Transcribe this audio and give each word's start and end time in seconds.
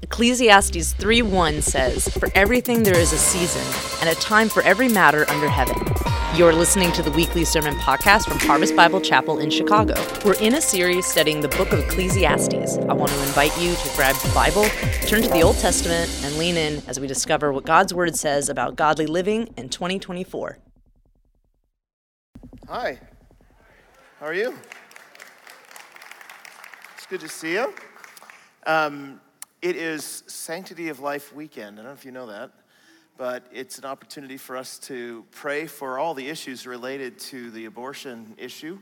Ecclesiastes 0.00 0.92
3:1 0.92 1.60
says, 1.60 2.08
"For 2.08 2.30
everything 2.34 2.84
there 2.84 2.96
is 2.96 3.12
a 3.12 3.18
season, 3.18 3.62
and 4.00 4.08
a 4.08 4.20
time 4.20 4.48
for 4.48 4.62
every 4.62 4.88
matter 4.88 5.28
under 5.28 5.48
heaven." 5.48 5.76
You're 6.36 6.52
listening 6.52 6.92
to 6.92 7.02
the 7.02 7.10
weekly 7.10 7.44
sermon 7.44 7.74
podcast 7.76 8.28
from 8.28 8.38
Harvest 8.38 8.76
Bible 8.76 9.00
Chapel 9.00 9.38
in 9.38 9.50
Chicago. 9.50 9.94
We're 10.24 10.34
in 10.34 10.54
a 10.54 10.60
series 10.60 11.04
studying 11.04 11.40
the 11.40 11.48
book 11.48 11.72
of 11.72 11.80
Ecclesiastes. 11.80 12.78
I 12.78 12.92
want 12.92 13.10
to 13.10 13.22
invite 13.22 13.58
you 13.60 13.74
to 13.74 13.96
grab 13.96 14.14
the 14.16 14.30
Bible, 14.32 14.66
turn 15.08 15.22
to 15.22 15.28
the 15.28 15.42
Old 15.42 15.58
Testament, 15.58 16.08
and 16.22 16.38
lean 16.38 16.56
in 16.56 16.80
as 16.86 17.00
we 17.00 17.08
discover 17.08 17.52
what 17.52 17.64
God's 17.64 17.92
word 17.92 18.14
says 18.14 18.48
about 18.48 18.76
godly 18.76 19.06
living 19.06 19.52
in 19.56 19.68
2024. 19.68 20.58
Hi. 22.68 23.00
How 24.20 24.26
are 24.26 24.34
you? 24.34 24.54
It's 26.96 27.06
good 27.06 27.20
to 27.20 27.28
see 27.28 27.54
you. 27.54 27.74
Um, 28.64 29.20
it 29.60 29.74
is 29.74 30.22
Sanctity 30.26 30.88
of 30.88 31.00
Life 31.00 31.34
weekend. 31.34 31.78
I 31.78 31.82
don't 31.82 31.86
know 31.86 31.92
if 31.92 32.04
you 32.04 32.12
know 32.12 32.26
that, 32.26 32.52
but 33.16 33.44
it's 33.52 33.78
an 33.78 33.84
opportunity 33.84 34.36
for 34.36 34.56
us 34.56 34.78
to 34.80 35.24
pray 35.32 35.66
for 35.66 35.98
all 35.98 36.14
the 36.14 36.28
issues 36.28 36.66
related 36.66 37.18
to 37.18 37.50
the 37.50 37.64
abortion 37.64 38.34
issue. 38.38 38.78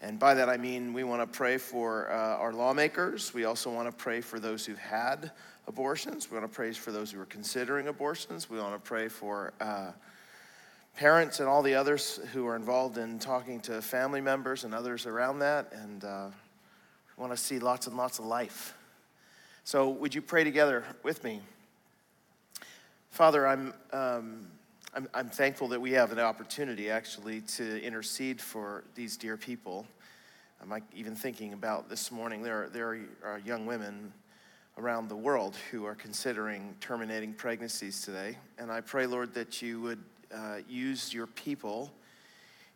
And 0.00 0.18
by 0.18 0.34
that 0.34 0.48
I 0.48 0.58
mean 0.58 0.92
we 0.92 1.02
want 1.02 1.22
to 1.22 1.36
pray 1.36 1.58
for 1.58 2.10
uh, 2.10 2.36
our 2.36 2.52
lawmakers. 2.52 3.34
We 3.34 3.46
also 3.46 3.72
want 3.72 3.90
to 3.90 3.96
pray 3.96 4.20
for 4.20 4.38
those 4.38 4.64
who've 4.64 4.78
had 4.78 5.32
abortions. 5.66 6.30
We 6.30 6.38
want 6.38 6.50
to 6.50 6.54
pray 6.54 6.70
for 6.72 6.92
those 6.92 7.10
who 7.10 7.20
are 7.20 7.26
considering 7.26 7.88
abortions. 7.88 8.48
We 8.48 8.60
want 8.60 8.74
to 8.74 8.88
pray 8.88 9.08
for 9.08 9.54
uh, 9.60 9.90
parents 10.96 11.40
and 11.40 11.48
all 11.48 11.62
the 11.62 11.74
others 11.74 12.20
who 12.32 12.46
are 12.46 12.54
involved 12.54 12.96
in 12.96 13.18
talking 13.18 13.58
to 13.62 13.82
family 13.82 14.20
members 14.20 14.62
and 14.62 14.72
others 14.72 15.04
around 15.06 15.40
that. 15.40 15.72
And 15.72 16.04
uh, 16.04 16.28
we 17.16 17.22
want 17.22 17.32
to 17.32 17.36
see 17.36 17.58
lots 17.58 17.88
and 17.88 17.96
lots 17.96 18.20
of 18.20 18.26
life. 18.26 18.74
So, 19.66 19.88
would 19.88 20.14
you 20.14 20.22
pray 20.22 20.44
together 20.44 20.84
with 21.02 21.24
me? 21.24 21.40
Father, 23.10 23.48
I'm, 23.48 23.74
um, 23.92 24.46
I'm, 24.94 25.08
I'm, 25.12 25.28
thankful 25.28 25.66
that 25.68 25.80
we 25.80 25.90
have 25.90 26.12
an 26.12 26.20
opportunity 26.20 26.88
actually 26.88 27.40
to 27.56 27.82
intercede 27.82 28.40
for 28.40 28.84
these 28.94 29.16
dear 29.16 29.36
people. 29.36 29.84
I'm 30.62 30.70
like 30.70 30.84
even 30.94 31.16
thinking 31.16 31.52
about 31.52 31.88
this 31.88 32.12
morning, 32.12 32.44
there, 32.44 32.68
there 32.72 32.96
are 33.24 33.40
young 33.40 33.66
women 33.66 34.12
around 34.78 35.08
the 35.08 35.16
world 35.16 35.56
who 35.72 35.84
are 35.84 35.96
considering 35.96 36.76
terminating 36.80 37.32
pregnancies 37.32 38.02
today. 38.02 38.38
And 38.58 38.70
I 38.70 38.80
pray, 38.82 39.06
Lord, 39.06 39.34
that 39.34 39.62
you 39.62 39.80
would 39.80 40.04
uh, 40.32 40.58
use 40.68 41.12
your 41.12 41.26
people 41.26 41.90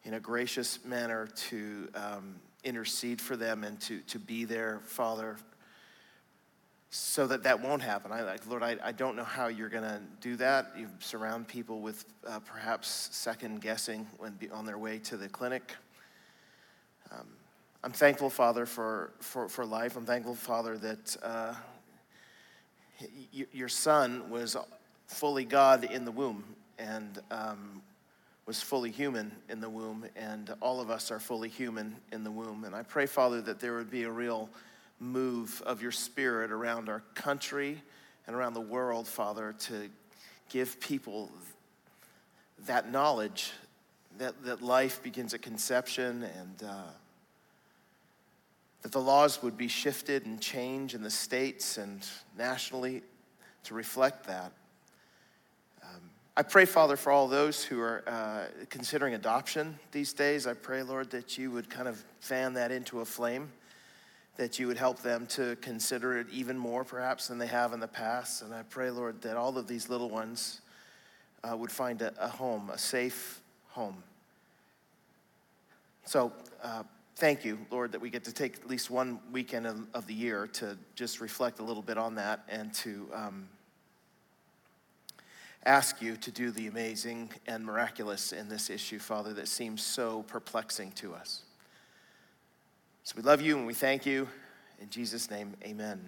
in 0.02 0.14
a 0.14 0.20
gracious 0.20 0.84
manner 0.84 1.28
to 1.50 1.88
um, 1.94 2.34
intercede 2.64 3.20
for 3.20 3.36
them 3.36 3.62
and 3.62 3.80
to, 3.82 4.00
to 4.08 4.18
be 4.18 4.44
there, 4.44 4.80
Father, 4.86 5.36
so 6.90 7.26
that 7.28 7.44
that 7.44 7.62
won't 7.62 7.82
happen. 7.82 8.10
I 8.10 8.22
like, 8.22 8.44
Lord, 8.48 8.64
I, 8.64 8.76
I 8.82 8.90
don't 8.90 9.14
know 9.14 9.24
how 9.24 9.46
you're 9.46 9.68
going 9.68 9.84
to 9.84 10.00
do 10.20 10.34
that. 10.36 10.72
You 10.76 10.88
surround 10.98 11.46
people 11.46 11.80
with 11.80 12.04
uh, 12.26 12.40
perhaps 12.40 13.08
second 13.12 13.60
guessing 13.60 14.08
when 14.18 14.36
on 14.52 14.66
their 14.66 14.78
way 14.78 14.98
to 14.98 15.16
the 15.16 15.28
clinic. 15.28 15.76
Um, 17.12 17.28
I'm 17.84 17.92
thankful, 17.92 18.28
Father, 18.28 18.66
for, 18.66 19.12
for, 19.20 19.48
for 19.48 19.64
life. 19.64 19.96
I'm 19.96 20.04
thankful, 20.04 20.34
Father, 20.34 20.76
that 20.78 21.16
uh, 21.22 21.54
y- 23.00 23.46
your 23.52 23.68
son 23.68 24.28
was 24.28 24.56
fully 25.06 25.44
God 25.44 25.84
in 25.84 26.04
the 26.04 26.12
womb 26.12 26.44
and 26.78 27.20
um, 27.30 27.82
was 28.46 28.60
fully 28.60 28.90
human 28.90 29.30
in 29.48 29.60
the 29.60 29.70
womb, 29.70 30.06
and 30.16 30.52
all 30.60 30.80
of 30.80 30.90
us 30.90 31.12
are 31.12 31.20
fully 31.20 31.48
human 31.48 31.94
in 32.10 32.24
the 32.24 32.30
womb. 32.30 32.64
And 32.64 32.74
I 32.74 32.82
pray, 32.82 33.06
Father, 33.06 33.40
that 33.42 33.60
there 33.60 33.76
would 33.76 33.90
be 33.90 34.02
a 34.02 34.10
real 34.10 34.48
move 35.00 35.62
of 35.64 35.82
your 35.82 35.90
spirit 35.90 36.52
around 36.52 36.88
our 36.88 37.02
country 37.14 37.82
and 38.26 38.36
around 38.36 38.54
the 38.54 38.60
world, 38.60 39.08
Father, 39.08 39.54
to 39.58 39.88
give 40.50 40.78
people 40.78 41.30
that 42.66 42.92
knowledge 42.92 43.52
that, 44.18 44.44
that 44.44 44.60
life 44.60 45.02
begins 45.02 45.32
at 45.32 45.40
conception 45.40 46.22
and 46.22 46.62
uh, 46.68 46.82
that 48.82 48.92
the 48.92 49.00
laws 49.00 49.42
would 49.42 49.56
be 49.56 49.68
shifted 49.68 50.26
and 50.26 50.40
changed 50.40 50.94
in 50.94 51.02
the 51.02 51.10
states 51.10 51.78
and 51.78 52.06
nationally 52.36 53.02
to 53.64 53.74
reflect 53.74 54.26
that. 54.26 54.52
Um, 55.82 56.00
I 56.36 56.42
pray, 56.42 56.64
Father, 56.64 56.96
for 56.96 57.10
all 57.10 57.28
those 57.28 57.64
who 57.64 57.80
are 57.80 58.02
uh, 58.06 58.44
considering 58.68 59.14
adoption 59.14 59.78
these 59.92 60.12
days. 60.12 60.46
I 60.46 60.54
pray, 60.54 60.82
Lord, 60.82 61.10
that 61.10 61.38
you 61.38 61.50
would 61.50 61.70
kind 61.70 61.88
of 61.88 62.02
fan 62.20 62.54
that 62.54 62.70
into 62.70 63.00
a 63.00 63.04
flame 63.04 63.50
that 64.36 64.58
you 64.58 64.66
would 64.66 64.78
help 64.78 65.00
them 65.00 65.26
to 65.26 65.56
consider 65.56 66.18
it 66.18 66.26
even 66.32 66.56
more, 66.56 66.84
perhaps, 66.84 67.28
than 67.28 67.38
they 67.38 67.46
have 67.46 67.72
in 67.72 67.80
the 67.80 67.88
past. 67.88 68.42
And 68.42 68.54
I 68.54 68.62
pray, 68.62 68.90
Lord, 68.90 69.20
that 69.22 69.36
all 69.36 69.58
of 69.58 69.66
these 69.66 69.88
little 69.88 70.08
ones 70.08 70.60
uh, 71.44 71.56
would 71.56 71.70
find 71.70 72.00
a, 72.02 72.12
a, 72.18 72.28
home, 72.28 72.70
a 72.70 72.78
safe 72.78 73.40
home. 73.68 74.02
So, 76.04 76.32
uh, 76.62 76.84
thank 77.16 77.44
you, 77.44 77.58
Lord, 77.70 77.92
that 77.92 78.00
we 78.00 78.10
get 78.10 78.24
to 78.24 78.32
take 78.32 78.56
at 78.56 78.68
least 78.68 78.90
one 78.90 79.20
weekend 79.30 79.66
of, 79.66 79.86
of 79.94 80.06
the 80.06 80.14
year 80.14 80.46
to 80.54 80.76
just 80.94 81.20
reflect 81.20 81.58
a 81.58 81.62
little 81.62 81.82
bit 81.82 81.98
on 81.98 82.14
that 82.14 82.40
and 82.48 82.72
to 82.74 83.08
um, 83.14 83.48
ask 85.66 86.00
you 86.00 86.16
to 86.16 86.30
do 86.30 86.50
the 86.50 86.66
amazing 86.66 87.30
and 87.46 87.64
miraculous 87.64 88.32
in 88.32 88.48
this 88.48 88.70
issue, 88.70 88.98
Father, 88.98 89.34
that 89.34 89.48
seems 89.48 89.82
so 89.82 90.22
perplexing 90.24 90.92
to 90.92 91.14
us. 91.14 91.42
So 93.10 93.16
we 93.16 93.24
love 93.24 93.40
you 93.40 93.58
and 93.58 93.66
we 93.66 93.74
thank 93.74 94.06
you. 94.06 94.28
In 94.80 94.88
Jesus' 94.88 95.32
name, 95.32 95.56
amen. 95.64 96.00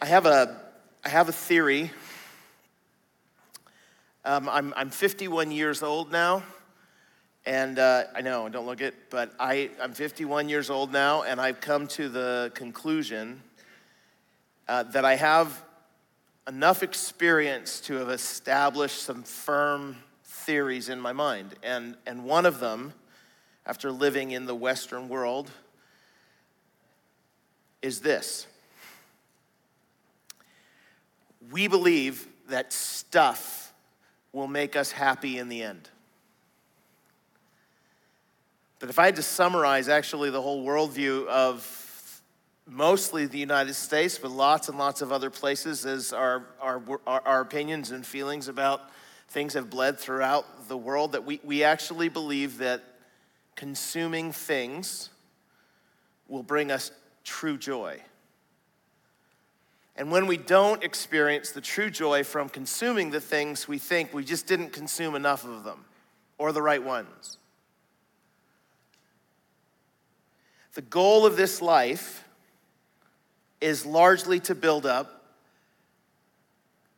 I 0.00 0.06
have 0.06 0.26
a, 0.26 0.60
I 1.04 1.08
have 1.08 1.28
a 1.28 1.32
theory. 1.32 1.92
Um, 4.24 4.48
I'm, 4.48 4.74
I'm 4.76 4.90
51 4.90 5.52
years 5.52 5.84
old 5.84 6.10
now. 6.10 6.42
And 7.46 7.78
uh, 7.78 8.06
I 8.12 8.22
know, 8.22 8.48
don't 8.48 8.66
look 8.66 8.80
it, 8.80 8.96
but 9.08 9.32
I, 9.38 9.70
I'm 9.80 9.92
51 9.92 10.48
years 10.48 10.68
old 10.68 10.92
now, 10.92 11.22
and 11.22 11.40
I've 11.40 11.60
come 11.60 11.86
to 11.88 12.08
the 12.08 12.50
conclusion 12.56 13.40
uh, 14.66 14.82
that 14.82 15.04
I 15.04 15.14
have 15.14 15.64
enough 16.48 16.82
experience 16.82 17.78
to 17.82 17.94
have 17.98 18.10
established 18.10 19.00
some 19.00 19.22
firm 19.22 19.94
theories 20.24 20.88
in 20.88 21.00
my 21.00 21.12
mind. 21.12 21.54
And, 21.62 21.94
and 22.04 22.24
one 22.24 22.46
of 22.46 22.58
them 22.58 22.94
after 23.66 23.90
living 23.90 24.30
in 24.30 24.46
the 24.46 24.54
Western 24.54 25.08
world 25.08 25.50
is 27.82 28.00
this 28.00 28.46
we 31.50 31.68
believe 31.68 32.26
that 32.48 32.72
stuff 32.72 33.72
will 34.32 34.46
make 34.48 34.76
us 34.76 34.90
happy 34.90 35.38
in 35.38 35.48
the 35.48 35.62
end. 35.62 35.88
But 38.78 38.88
if 38.90 38.98
I 38.98 39.06
had 39.06 39.16
to 39.16 39.22
summarize 39.22 39.88
actually 39.88 40.30
the 40.30 40.42
whole 40.42 40.64
worldview 40.64 41.26
of 41.26 42.22
mostly 42.66 43.26
the 43.26 43.38
United 43.38 43.74
States, 43.74 44.18
but 44.18 44.30
lots 44.30 44.68
and 44.68 44.78
lots 44.78 45.02
of 45.02 45.12
other 45.12 45.30
places, 45.30 45.86
as 45.86 46.12
our, 46.12 46.46
our, 46.60 46.82
our, 47.06 47.40
opinions 47.40 47.90
and 47.90 48.04
feelings 48.04 48.48
about 48.48 48.90
things 49.28 49.54
have 49.54 49.70
bled 49.70 49.98
throughout 49.98 50.68
the 50.68 50.76
world, 50.76 51.12
that 51.12 51.24
we, 51.24 51.40
we 51.44 51.62
actually 51.62 52.08
believe 52.08 52.58
that 52.58 52.82
consuming 53.56 54.32
things 54.32 55.10
will 56.28 56.42
bring 56.42 56.70
us 56.70 56.90
true 57.22 57.56
joy. 57.56 58.00
And 59.96 60.10
when 60.10 60.26
we 60.26 60.36
don't 60.36 60.82
experience 60.82 61.52
the 61.52 61.60
true 61.60 61.88
joy 61.88 62.24
from 62.24 62.48
consuming 62.48 63.10
the 63.10 63.20
things, 63.20 63.68
we 63.68 63.78
think 63.78 64.12
we 64.12 64.24
just 64.24 64.46
didn't 64.46 64.72
consume 64.72 65.14
enough 65.14 65.44
of 65.44 65.62
them 65.64 65.84
or 66.36 66.52
the 66.52 66.62
right 66.62 66.82
ones. 66.82 67.38
The 70.74 70.82
goal 70.82 71.24
of 71.24 71.36
this 71.36 71.62
life 71.62 72.24
is 73.60 73.86
largely 73.86 74.40
to 74.40 74.54
build 74.54 74.84
up 74.84 75.24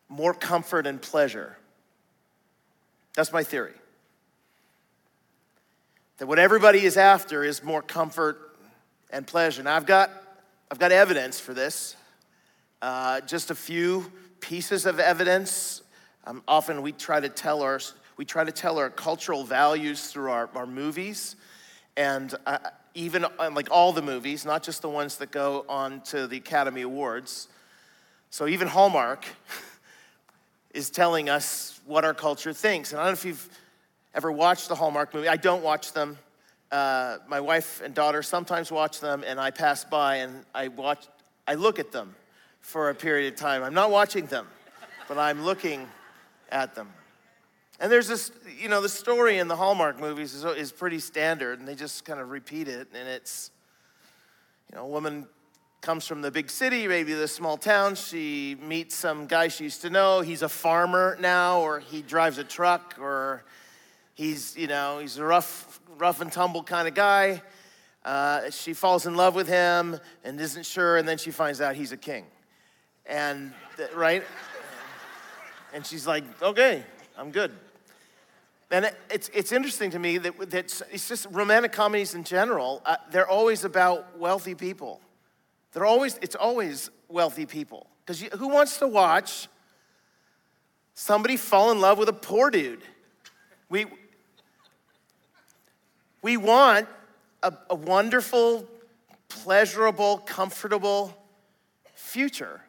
more 0.09 0.32
comfort 0.32 0.87
and 0.87 1.00
pleasure. 1.00 1.59
That's 3.14 3.32
my 3.32 3.43
theory. 3.43 3.75
That 6.18 6.28
what 6.28 6.38
everybody 6.38 6.86
is 6.86 6.96
after 6.96 7.44
is 7.44 7.62
more 7.62 7.82
comfort 7.82 8.56
and 9.10 9.26
pleasure. 9.26 9.62
I've 9.68 9.84
got, 9.84 10.10
I've 10.70 10.78
got 10.78 10.90
evidence 10.90 11.38
for 11.38 11.52
this, 11.52 11.94
uh, 12.80 13.20
just 13.20 13.50
a 13.50 13.54
few 13.54 14.10
pieces 14.40 14.86
of 14.86 14.98
evidence. 14.98 15.82
Um, 16.26 16.42
often 16.48 16.80
we 16.80 16.92
try 16.92 17.20
to 17.20 17.28
tell 17.28 17.60
our, 17.60 17.80
we 18.16 18.24
try 18.24 18.44
to 18.44 18.50
tell 18.50 18.78
our 18.78 18.88
cultural 18.88 19.44
values 19.44 20.06
through 20.06 20.30
our, 20.30 20.48
our 20.54 20.66
movies. 20.66 21.36
And 21.98 22.34
uh, 22.46 22.60
even 22.94 23.26
uh, 23.26 23.50
like 23.52 23.68
all 23.70 23.92
the 23.92 24.00
movies, 24.00 24.46
not 24.46 24.62
just 24.62 24.80
the 24.80 24.88
ones 24.88 25.18
that 25.18 25.30
go 25.30 25.66
on 25.68 26.00
to 26.04 26.26
the 26.26 26.38
Academy 26.38 26.80
Awards. 26.80 27.48
So 28.30 28.46
even 28.46 28.68
Hallmark 28.68 29.26
is 30.72 30.88
telling 30.88 31.28
us 31.28 31.78
what 31.84 32.06
our 32.06 32.14
culture 32.14 32.54
thinks. 32.54 32.92
And 32.92 33.02
I 33.02 33.04
don't 33.04 33.10
know 33.10 33.18
if 33.18 33.24
you've 33.26 33.50
ever 34.16 34.32
watched 34.32 34.68
the 34.68 34.74
Hallmark 34.74 35.12
movie. 35.12 35.28
I 35.28 35.36
don't 35.36 35.62
watch 35.62 35.92
them. 35.92 36.18
Uh, 36.72 37.18
my 37.28 37.38
wife 37.38 37.82
and 37.84 37.94
daughter 37.94 38.22
sometimes 38.22 38.72
watch 38.72 38.98
them, 38.98 39.22
and 39.26 39.38
I 39.38 39.50
pass 39.50 39.84
by 39.84 40.16
and 40.16 40.44
I 40.54 40.68
watch. 40.68 41.06
I 41.46 41.54
look 41.54 41.78
at 41.78 41.92
them 41.92 42.16
for 42.60 42.88
a 42.88 42.94
period 42.94 43.34
of 43.34 43.38
time. 43.38 43.62
I'm 43.62 43.74
not 43.74 43.90
watching 43.90 44.26
them, 44.26 44.46
but 45.06 45.18
I'm 45.18 45.44
looking 45.44 45.86
at 46.50 46.74
them. 46.74 46.88
And 47.78 47.92
there's 47.92 48.08
this, 48.08 48.32
you 48.58 48.70
know, 48.70 48.80
the 48.80 48.88
story 48.88 49.36
in 49.38 49.48
the 49.48 49.56
Hallmark 49.56 50.00
movies 50.00 50.34
is, 50.34 50.44
is 50.44 50.72
pretty 50.72 50.98
standard, 50.98 51.58
and 51.58 51.68
they 51.68 51.74
just 51.74 52.06
kind 52.06 52.18
of 52.18 52.30
repeat 52.30 52.68
it. 52.68 52.88
And 52.94 53.06
it's, 53.06 53.50
you 54.70 54.76
know, 54.76 54.84
a 54.84 54.88
woman 54.88 55.26
comes 55.82 56.06
from 56.06 56.22
the 56.22 56.30
big 56.30 56.48
city, 56.48 56.88
maybe 56.88 57.12
the 57.12 57.28
small 57.28 57.58
town. 57.58 57.94
She 57.94 58.56
meets 58.62 58.96
some 58.96 59.26
guy 59.26 59.48
she 59.48 59.64
used 59.64 59.82
to 59.82 59.90
know. 59.90 60.22
He's 60.22 60.40
a 60.40 60.48
farmer 60.48 61.18
now, 61.20 61.60
or 61.60 61.80
he 61.80 62.00
drives 62.00 62.38
a 62.38 62.44
truck, 62.44 62.96
or 62.98 63.44
he's, 64.16 64.56
you 64.56 64.66
know, 64.66 64.98
he's 64.98 65.18
a 65.18 65.24
rough, 65.24 65.80
rough 65.98 66.20
and 66.20 66.32
tumble 66.32 66.64
kind 66.64 66.88
of 66.88 66.94
guy. 66.94 67.42
Uh, 68.04 68.50
she 68.50 68.72
falls 68.72 69.06
in 69.06 69.14
love 69.14 69.34
with 69.34 69.46
him 69.46 69.98
and 70.24 70.40
isn't 70.40 70.66
sure, 70.66 70.96
and 70.96 71.06
then 71.06 71.18
she 71.18 71.30
finds 71.30 71.60
out 71.60 71.76
he's 71.76 71.92
a 71.92 71.96
king. 71.96 72.24
And, 73.04 73.52
right? 73.94 74.24
And 75.72 75.86
she's 75.86 76.06
like, 76.06 76.24
okay, 76.42 76.82
I'm 77.16 77.30
good. 77.30 77.52
And 78.70 78.90
it's, 79.10 79.30
it's 79.32 79.52
interesting 79.52 79.90
to 79.90 79.98
me 79.98 80.18
that, 80.18 80.50
that 80.50 80.82
it's 80.90 81.08
just 81.08 81.26
romantic 81.30 81.72
comedies 81.72 82.14
in 82.14 82.24
general, 82.24 82.82
uh, 82.84 82.96
they're 83.12 83.28
always 83.28 83.64
about 83.64 84.18
wealthy 84.18 84.56
people. 84.56 85.00
They're 85.72 85.84
always, 85.84 86.18
it's 86.22 86.34
always 86.34 86.90
wealthy 87.08 87.46
people. 87.46 87.86
Because 88.04 88.22
who 88.22 88.48
wants 88.48 88.78
to 88.78 88.88
watch 88.88 89.48
somebody 90.94 91.36
fall 91.36 91.70
in 91.70 91.80
love 91.80 91.98
with 91.98 92.08
a 92.08 92.12
poor 92.12 92.50
dude? 92.50 92.82
We, 93.68 93.86
we 96.26 96.37
want 96.37 96.88
a, 97.44 97.52
a 97.70 97.76
wonderful, 97.76 98.67
pleasurable, 99.28 100.19
comfortable 100.19 101.17
future. 101.94 102.62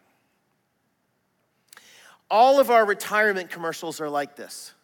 All 2.29 2.59
of 2.59 2.69
our 2.69 2.85
retirement 2.85 3.49
commercials 3.49 3.99
are 3.99 4.09
like 4.09 4.35
this. 4.35 4.75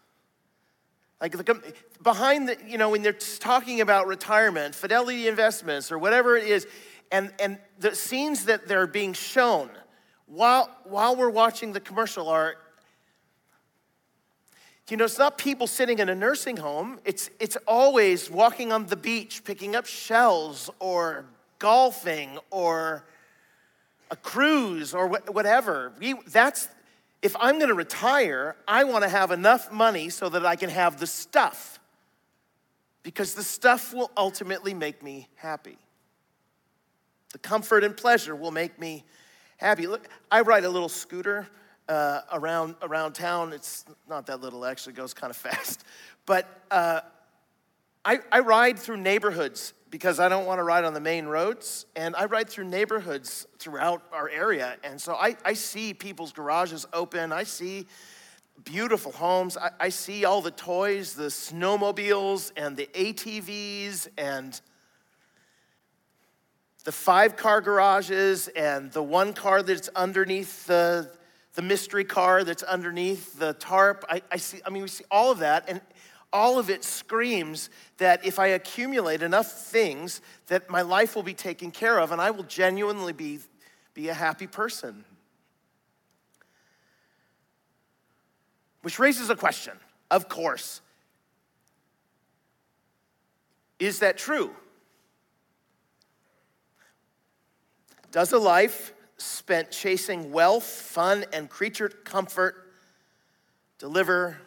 Like 1.22 1.34
the, 1.34 1.74
behind 2.02 2.50
the, 2.50 2.58
you 2.68 2.80
know, 2.80 2.90
when 2.90 3.04
they're 3.04 3.14
talking 3.14 3.80
about 3.80 4.08
retirement, 4.08 4.74
Fidelity 4.74 5.28
Investments, 5.28 5.92
or 5.92 6.00
whatever 6.00 6.36
it 6.36 6.46
is, 6.46 6.66
and, 7.12 7.32
and 7.40 7.60
the 7.78 7.94
scenes 7.94 8.46
that 8.46 8.68
they're 8.68 8.88
being 8.88 9.14
shown 9.14 9.70
while, 10.26 10.76
while 10.86 11.16
we're 11.16 11.30
watching 11.30 11.74
the 11.74 11.80
commercial 11.80 12.28
are, 12.28 12.56
you 14.90 14.98
know, 14.98 15.06
it's 15.06 15.18
not 15.18 15.38
people 15.38 15.66
sitting 15.66 16.00
in 16.00 16.10
a 16.10 16.16
nursing 16.16 16.58
home. 16.58 17.00
It's, 17.06 17.30
it's 17.40 17.58
always 17.68 18.30
walking 18.30 18.72
on 18.74 18.86
the 18.88 18.98
beach, 18.98 19.44
picking 19.44 19.76
up 19.76 19.86
shells, 19.86 20.70
or 20.80 21.26
golfing, 21.60 22.38
or 22.52 23.06
a 24.12 24.16
cruise, 24.18 24.94
or 24.94 25.08
whatever. 25.08 25.94
We, 26.00 26.16
that's, 26.28 26.68
if 27.22 27.34
I'm 27.40 27.60
going 27.60 27.70
to 27.70 27.76
retire, 27.76 28.58
I 28.68 28.84
want 28.84 29.04
to 29.04 29.10
have 29.10 29.32
enough 29.32 29.72
money 29.72 30.10
so 30.10 30.28
that 30.28 30.46
I 30.46 30.58
can 30.58 30.70
have 30.70 31.00
the 31.00 31.08
stuff. 31.08 31.80
Because 33.04 33.34
the 33.34 33.44
stuff 33.44 33.94
will 33.94 34.12
ultimately 34.18 34.74
make 34.74 35.02
me 35.02 35.30
happy. 35.36 35.78
The 37.32 37.40
comfort 37.40 37.86
and 37.86 37.96
pleasure 37.96 38.36
will 38.36 38.52
make 38.52 38.78
me 38.80 39.06
happy. 39.58 39.88
Look, 39.88 40.08
I 40.30 40.42
ride 40.42 40.66
a 40.66 40.70
little 40.70 40.90
scooter 40.90 41.48
uh, 41.90 42.22
around, 42.32 42.76
around 42.82 43.14
town. 43.14 43.54
It's 43.54 43.86
not 44.08 44.26
that 44.28 44.42
little, 44.42 44.66
actually, 44.66 44.94
goes 44.94 45.14
kind 45.14 45.32
of 45.32 45.38
fast. 45.38 45.84
But 46.26 46.48
uh, 46.72 47.02
I, 48.06 48.20
I 48.32 48.40
ride 48.40 48.80
through 48.80 48.96
neighborhoods 48.96 49.74
because 49.90 50.22
I 50.22 50.30
don't 50.30 50.46
want 50.46 50.60
to 50.60 50.64
ride 50.64 50.86
on 50.86 50.94
the 50.94 51.02
main 51.02 51.26
roads. 51.26 51.86
And 51.98 52.16
I 52.16 52.26
ride 52.26 52.50
through 52.50 52.64
neighborhoods 52.66 53.46
throughout 53.60 54.04
our 54.14 54.30
area. 54.30 54.78
And 54.86 55.02
so 55.02 55.16
I, 55.16 55.36
I 55.44 55.52
see 55.52 55.94
people's 55.94 56.32
garages 56.32 56.86
open. 56.94 57.34
I 57.34 57.44
see 57.44 57.88
beautiful 58.64 59.12
homes. 59.12 59.58
I, 59.58 59.72
I 59.80 59.90
see 59.90 60.26
all 60.26 60.42
the 60.42 60.52
toys, 60.52 61.14
the 61.14 61.26
snowmobiles, 61.26 62.52
and 62.56 62.78
the 62.78 62.88
ATVs, 62.88 64.08
and 64.18 64.60
the 66.84 66.92
five 66.92 67.36
car 67.36 67.62
garages, 67.62 68.48
and 68.50 68.92
the 68.92 69.04
one 69.04 69.34
car 69.34 69.62
that's 69.64 69.90
underneath 69.90 70.66
the, 70.68 71.12
the 71.54 71.62
mystery 71.62 72.04
car 72.04 72.44
that's 72.44 72.64
underneath 72.64 73.38
the 73.38 73.54
tarp. 73.54 74.06
I, 74.10 74.22
I 74.32 74.38
see, 74.38 74.60
I 74.66 74.70
mean, 74.70 74.82
we 74.82 74.88
see 74.88 75.06
all 75.12 75.32
of 75.32 75.40
that. 75.40 75.66
And 75.68 75.82
all 76.32 76.58
of 76.58 76.70
it 76.70 76.84
screams 76.84 77.70
that 77.98 78.26
if 78.26 78.40
I 78.40 78.48
accumulate 78.48 79.22
enough 79.22 79.52
things, 79.52 80.22
that 80.48 80.70
my 80.70 80.82
life 80.82 81.16
will 81.16 81.24
be 81.24 81.36
taken 81.36 81.70
care 81.70 82.00
of 82.00 82.12
and 82.12 82.20
I 82.20 82.32
will 82.32 82.44
genuinely 82.44 83.14
be, 83.14 83.40
be 83.94 84.10
a 84.10 84.14
happy 84.16 84.48
person. 84.48 85.06
Which 88.82 88.98
raises 88.98 89.30
a 89.30 89.36
question, 89.36 89.74
of 90.10 90.28
course. 90.28 90.82
Is 93.80 94.00
that 94.00 94.18
true? 94.18 94.52
Does 98.12 98.32
a 98.32 98.40
life 98.40 98.94
spent 99.24 99.72
chasing 99.72 100.32
wealth, 100.32 100.64
fun, 100.64 101.26
and 101.34 101.50
creature 101.50 101.90
comfort 101.90 102.72
deliver 103.80 104.38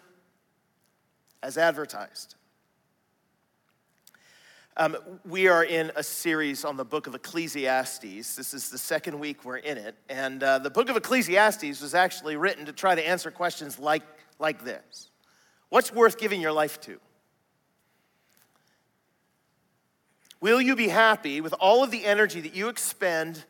as 1.43 1.59
advertised. 1.59 2.35
Um, 4.79 4.97
we 5.25 5.49
are 5.49 5.65
in 5.65 5.91
a 5.97 6.03
series 6.03 6.63
on 6.65 6.77
the 6.77 6.85
book 6.85 7.07
of 7.07 7.15
Ecclesiastes. 7.15 8.37
This 8.37 8.53
is 8.53 8.69
the 8.69 8.77
second 8.77 9.19
week 9.19 9.43
we're 9.43 9.57
in 9.57 9.79
it. 9.79 9.97
And 10.11 10.43
uh, 10.43 10.59
the 10.59 10.69
book 10.69 10.91
of 10.91 10.97
Ecclesiastes 10.99 11.81
was 11.81 11.95
actually 11.95 12.37
written 12.37 12.67
to 12.67 12.73
try 12.73 12.95
to 12.95 13.07
answer 13.07 13.31
questions 13.31 13.79
like, 13.79 14.03
like 14.39 14.65
this 14.65 15.11
What's 15.71 15.93
worth 15.93 16.19
giving 16.19 16.43
your 16.43 16.53
life 16.53 16.79
to? 16.83 17.01
Will 20.41 20.61
you 20.61 20.77
be 20.77 20.89
happy 20.89 21.41
with 21.41 21.55
all 21.55 21.83
of 21.83 21.91
the 21.91 22.05
energy 22.05 22.43
that 22.43 22.55
you 22.55 22.69
expend 22.69 23.45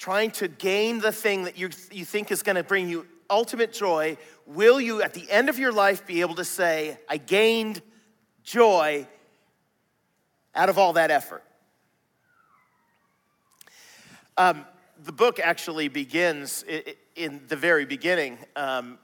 trying 0.00 0.30
to 0.30 0.48
gain 0.48 0.98
the 0.98 1.12
thing 1.12 1.44
that 1.44 1.58
you, 1.58 1.68
you 1.92 2.06
think 2.06 2.32
is 2.32 2.42
going 2.42 2.56
to 2.56 2.64
bring 2.64 2.88
you 2.88 3.06
ultimate 3.28 3.70
joy, 3.70 4.16
will 4.46 4.80
you 4.80 5.02
at 5.02 5.12
the 5.12 5.30
end 5.30 5.50
of 5.50 5.58
your 5.58 5.70
life 5.70 6.06
be 6.06 6.22
able 6.22 6.34
to 6.34 6.44
say, 6.44 6.98
I 7.06 7.18
gained 7.18 7.82
joy 8.42 9.06
out 10.54 10.70
of 10.70 10.78
all 10.78 10.94
that 10.94 11.10
effort? 11.10 11.44
Um, 14.38 14.64
the 15.04 15.12
book 15.12 15.38
actually 15.38 15.88
begins 15.88 16.64
in 17.14 17.42
the 17.48 17.56
very 17.56 17.84
beginning. 17.84 18.38
Um, 18.56 18.98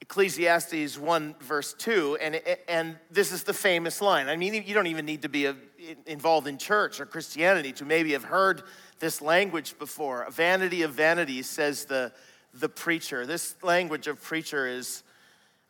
Ecclesiastes 0.00 0.98
1, 0.98 1.34
verse 1.40 1.74
2, 1.74 2.18
and, 2.20 2.40
and 2.68 2.96
this 3.10 3.32
is 3.32 3.42
the 3.42 3.54
famous 3.54 4.00
line. 4.00 4.28
I 4.28 4.36
mean, 4.36 4.54
you 4.54 4.74
don't 4.74 4.86
even 4.86 5.04
need 5.04 5.22
to 5.22 5.28
be 5.28 5.52
involved 6.06 6.46
in 6.46 6.58
church 6.58 7.00
or 7.00 7.06
Christianity 7.06 7.72
to 7.72 7.84
maybe 7.84 8.12
have 8.12 8.24
heard 8.24 8.62
this 9.02 9.20
language 9.20 9.76
before. 9.80 10.24
Vanity 10.30 10.82
of 10.82 10.92
vanities, 10.92 11.50
says 11.50 11.86
the, 11.86 12.12
the 12.54 12.68
preacher. 12.68 13.26
This 13.26 13.56
language 13.60 14.06
of 14.06 14.22
preacher 14.22 14.64
is, 14.68 15.02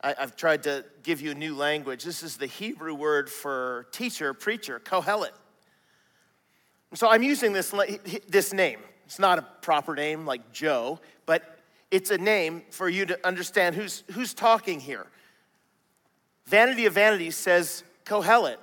I, 0.02 0.14
have 0.18 0.36
tried 0.36 0.64
to 0.64 0.84
give 1.02 1.22
you 1.22 1.30
a 1.30 1.34
new 1.34 1.56
language. 1.56 2.04
This 2.04 2.22
is 2.22 2.36
the 2.36 2.44
Hebrew 2.44 2.92
word 2.92 3.30
for 3.30 3.86
teacher, 3.90 4.34
preacher, 4.34 4.78
kohelet. 4.78 5.30
So 6.92 7.08
I'm 7.08 7.22
using 7.22 7.54
this, 7.54 7.74
this 8.28 8.52
name. 8.52 8.80
It's 9.06 9.18
not 9.18 9.38
a 9.38 9.42
proper 9.62 9.94
name 9.94 10.26
like 10.26 10.52
Joe, 10.52 11.00
but 11.24 11.58
it's 11.90 12.10
a 12.10 12.18
name 12.18 12.60
for 12.68 12.86
you 12.86 13.06
to 13.06 13.26
understand 13.26 13.74
who's, 13.74 14.04
who's 14.12 14.34
talking 14.34 14.78
here. 14.78 15.06
Vanity 16.44 16.84
of 16.84 16.92
Vanities 16.92 17.36
says 17.36 17.82
kohelet. 18.04 18.58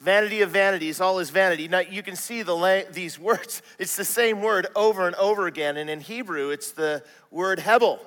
Vanity 0.00 0.42
of 0.42 0.50
vanities, 0.50 1.00
all 1.00 1.18
is 1.18 1.30
vanity. 1.30 1.68
Now 1.68 1.78
you 1.78 2.02
can 2.02 2.16
see 2.16 2.42
the 2.42 2.86
these 2.92 3.18
words. 3.18 3.62
It's 3.78 3.96
the 3.96 4.04
same 4.04 4.42
word 4.42 4.66
over 4.76 5.06
and 5.06 5.16
over 5.16 5.46
again, 5.46 5.76
and 5.76 5.88
in 5.88 6.00
Hebrew, 6.00 6.50
it's 6.50 6.72
the 6.72 7.02
word 7.30 7.58
hebel. 7.58 8.00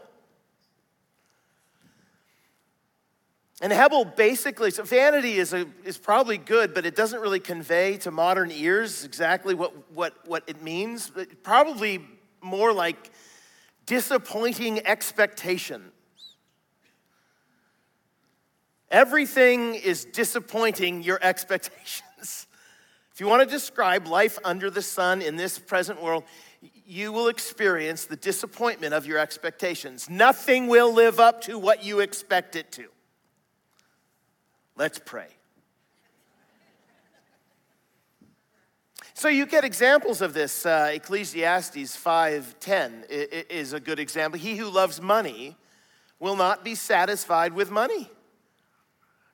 And 3.60 3.74
hebel 3.74 4.06
basically, 4.06 4.70
so 4.70 4.84
vanity 4.84 5.39
is, 5.39 5.51
a, 5.51 5.65
is 5.84 5.98
probably 5.98 6.38
good, 6.38 6.75
but 6.75 6.86
it 6.86 6.96
doesn't 6.96 7.20
really 7.20 7.39
convey 7.39 7.98
to 7.98 8.12
modern 8.12 8.51
ears 8.51 9.03
exactly 9.03 9.56
what, 9.56 9.74
what, 9.91 10.13
what 10.27 10.44
it 10.46 10.62
means. 10.62 11.12
Probably 11.41 12.06
more 12.41 12.72
like 12.72 13.12
disappointing 13.88 14.86
expectation. 14.86 15.91
Everything 18.89 19.75
is 19.75 20.06
disappointing 20.06 21.03
your 21.03 21.20
expectations. 21.22 22.03
If 23.13 23.22
you 23.22 23.25
want 23.25 23.50
to 23.50 23.51
describe 23.51 24.06
life 24.06 24.38
under 24.46 24.70
the 24.70 24.84
sun 24.84 25.24
in 25.24 25.38
this 25.38 25.58
present 25.58 26.03
world, 26.03 26.24
you 26.86 27.12
will 27.12 27.29
experience 27.29 28.06
the 28.06 28.15
disappointment 28.15 28.94
of 28.94 29.08
your 29.08 29.17
expectations. 29.17 30.08
Nothing 30.08 30.67
will 30.67 30.94
live 30.94 31.20
up 31.20 31.41
to 31.41 31.58
what 31.58 31.84
you 31.84 32.00
expect 32.00 32.56
it 32.56 32.72
to. 32.74 32.86
Let's 34.75 35.00
pray. 35.03 35.29
So 39.15 39.29
you 39.29 39.48
get 39.48 39.65
examples 39.65 40.22
of 40.22 40.36
this. 40.36 40.63
Uh, 40.63 40.91
Ecclesiastes 40.94 41.96
5:10 41.96 43.03
is 43.10 43.74
a 43.74 43.79
good 43.79 43.98
example. 43.98 44.39
He 44.39 44.58
who 44.58 44.70
loves 44.70 45.01
money 45.01 45.58
will 46.20 46.36
not 46.36 46.63
be 46.63 46.75
satisfied 46.75 47.53
with 47.53 47.72
money, 47.72 48.12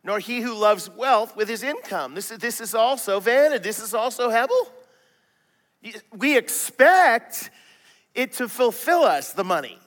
nor 0.04 0.20
he 0.20 0.42
who 0.42 0.54
loves 0.54 0.90
wealth 0.90 1.36
with 1.36 1.48
his 1.48 1.64
income. 1.64 2.14
This, 2.14 2.32
is, 2.32 2.40
this 2.40 2.60
is 2.62 2.76
also 2.76 3.20
vanity. 3.20 3.64
This 3.64 3.80
is 3.80 3.94
also 3.94 4.30
Hebel. 4.30 4.68
We 6.16 6.38
expect 6.38 7.50
it 8.14 8.34
to 8.34 8.48
fulfill 8.48 9.04
us, 9.04 9.34
the 9.34 9.44
money 9.44 9.80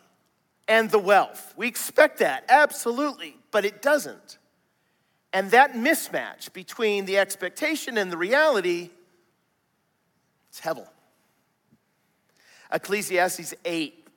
and 0.68 0.90
the 0.90 0.99
wealth. 0.99 1.54
We 1.56 1.68
expect 1.68 2.18
that, 2.18 2.44
absolutely, 2.49 3.37
but 3.50 3.64
it 3.64 3.82
doesn't. 3.82 4.38
And 5.32 5.50
that 5.50 5.75
mismatch 5.75 6.52
between 6.52 7.04
the 7.04 7.18
expectation 7.18 7.99
and 7.99 8.11
the 8.11 8.16
reality 8.16 8.90
it's 10.49 10.61
Hebel. 10.61 10.88
Ecclesiastes 12.73 13.54
8, 13.64 14.08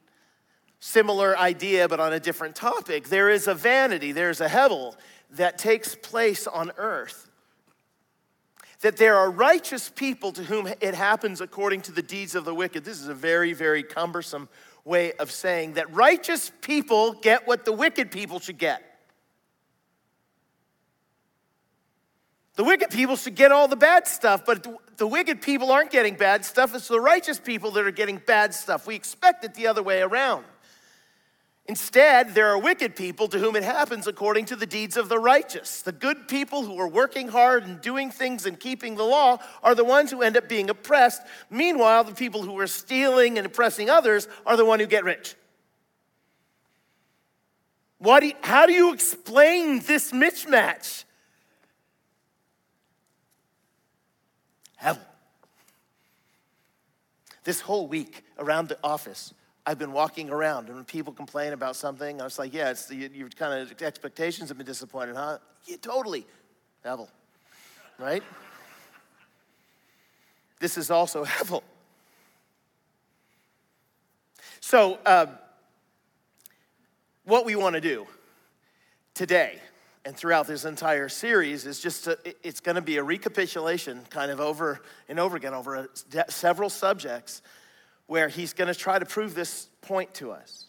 similar 0.79 1.37
idea, 1.37 1.89
but 1.89 1.99
on 1.99 2.13
a 2.13 2.19
different 2.19 2.55
topic. 2.55 3.09
There 3.09 3.29
is 3.29 3.47
a 3.47 3.53
vanity, 3.53 4.13
there's 4.13 4.39
a 4.39 4.47
Hebel 4.47 4.95
that 5.31 5.57
takes 5.57 5.95
place 5.95 6.47
on 6.47 6.71
earth. 6.77 7.29
That 8.81 8.97
there 8.97 9.17
are 9.17 9.29
righteous 9.29 9.89
people 9.89 10.31
to 10.33 10.43
whom 10.43 10.67
it 10.67 10.95
happens 10.95 11.41
according 11.41 11.81
to 11.81 11.91
the 11.91 12.01
deeds 12.01 12.35
of 12.35 12.45
the 12.45 12.55
wicked. 12.55 12.85
This 12.85 12.99
is 13.01 13.07
a 13.07 13.13
very, 13.13 13.53
very 13.53 13.83
cumbersome 13.83 14.47
way 14.85 15.13
of 15.13 15.31
saying 15.31 15.73
that 15.73 15.93
righteous 15.93 16.51
people 16.61 17.13
get 17.13 17.47
what 17.47 17.65
the 17.65 17.73
wicked 17.73 18.11
people 18.11 18.39
should 18.39 18.57
get. 18.57 18.83
The 22.55 22.63
wicked 22.63 22.89
people 22.89 23.15
should 23.15 23.35
get 23.35 23.53
all 23.53 23.69
the 23.69 23.77
bad 23.77 24.05
stuff, 24.05 24.45
but 24.45 24.67
the 24.97 25.07
wicked 25.07 25.41
people 25.41 25.71
aren't 25.71 25.91
getting 25.91 26.15
bad 26.15 26.43
stuff. 26.43 26.75
It's 26.75 26.89
the 26.89 26.99
righteous 26.99 27.39
people 27.39 27.71
that 27.71 27.85
are 27.85 27.91
getting 27.91 28.17
bad 28.17 28.53
stuff. 28.53 28.85
We 28.85 28.95
expect 28.95 29.45
it 29.45 29.53
the 29.53 29.67
other 29.67 29.81
way 29.81 30.01
around. 30.01 30.43
Instead, 31.69 32.33
there 32.33 32.47
are 32.47 32.57
wicked 32.57 32.95
people 32.95 33.27
to 33.27 33.37
whom 33.37 33.55
it 33.55 33.61
happens 33.61 34.07
according 34.07 34.43
to 34.43 34.55
the 34.55 34.65
deeds 34.65 34.97
of 34.97 35.07
the 35.07 35.19
righteous. 35.19 35.83
The 35.83 35.91
good 35.91 36.27
people 36.27 36.65
who 36.65 36.79
are 36.79 36.87
working 36.87 37.27
hard 37.27 37.63
and 37.63 37.79
doing 37.79 38.09
things 38.09 38.47
and 38.47 38.59
keeping 38.59 38.95
the 38.95 39.03
law 39.03 39.37
are 39.61 39.75
the 39.75 39.83
ones 39.83 40.09
who 40.09 40.23
end 40.23 40.35
up 40.35 40.49
being 40.49 40.71
oppressed. 40.71 41.21
Meanwhile, 41.51 42.05
the 42.05 42.15
people 42.15 42.41
who 42.41 42.57
are 42.57 42.65
stealing 42.65 43.37
and 43.37 43.45
oppressing 43.45 43.87
others 43.87 44.27
are 44.47 44.57
the 44.57 44.65
one 44.65 44.79
who 44.79 44.87
get 44.87 45.03
rich. 45.03 45.35
What 47.99 48.21
do 48.21 48.29
you, 48.29 48.35
how 48.41 48.65
do 48.65 48.73
you 48.73 48.91
explain 48.91 49.81
this 49.81 50.11
mismatch? 50.11 51.03
Hevel. 54.81 54.97
This 57.43 57.61
whole 57.61 57.87
week 57.87 58.23
around 58.39 58.69
the 58.69 58.79
office, 58.83 59.35
I've 59.69 59.77
been 59.77 59.91
walking 59.91 60.31
around, 60.31 60.65
and 60.65 60.77
when 60.77 60.83
people 60.83 61.13
complain 61.13 61.53
about 61.53 61.75
something, 61.75 62.19
I 62.19 62.23
was 62.23 62.39
like, 62.39 62.55
yeah, 62.55 62.71
it's 62.71 62.87
the, 62.87 62.95
your 62.95 63.29
kind 63.29 63.61
of 63.61 63.79
expectations 63.83 64.49
have 64.49 64.57
been 64.57 64.65
disappointed, 64.65 65.15
huh? 65.15 65.37
Yeah, 65.67 65.75
totally. 65.79 66.25
Hevel, 66.83 67.07
right? 67.99 68.23
This 70.59 70.75
is 70.75 70.89
also 70.89 71.23
Hevel. 71.37 71.61
So, 74.59 74.97
uh, 75.05 75.27
what 77.25 77.45
we 77.45 77.55
want 77.55 77.75
to 77.75 77.81
do 77.81 78.07
today 79.13 79.59
and 80.03 80.17
throughout 80.17 80.47
this 80.47 80.65
entire 80.65 81.09
series 81.09 81.67
is 81.67 81.79
just 81.79 82.07
a, 82.07 82.17
it's 82.41 82.59
going 82.59 82.73
to 82.73 82.81
be 82.81 82.97
a 82.97 83.03
recapitulation 83.03 84.01
kind 84.09 84.31
of 84.31 84.39
over 84.39 84.81
and 85.07 85.19
over 85.19 85.37
again 85.37 85.53
over 85.53 85.75
a, 85.75 86.31
several 86.31 86.71
subjects 86.71 87.43
where 88.09 88.27
he's 88.27 88.53
going 88.53 88.67
to 88.67 88.73
try 88.73 88.97
to 88.97 89.05
prove 89.05 89.35
this 89.35 89.69
point 89.81 90.13
to 90.15 90.31
us 90.31 90.65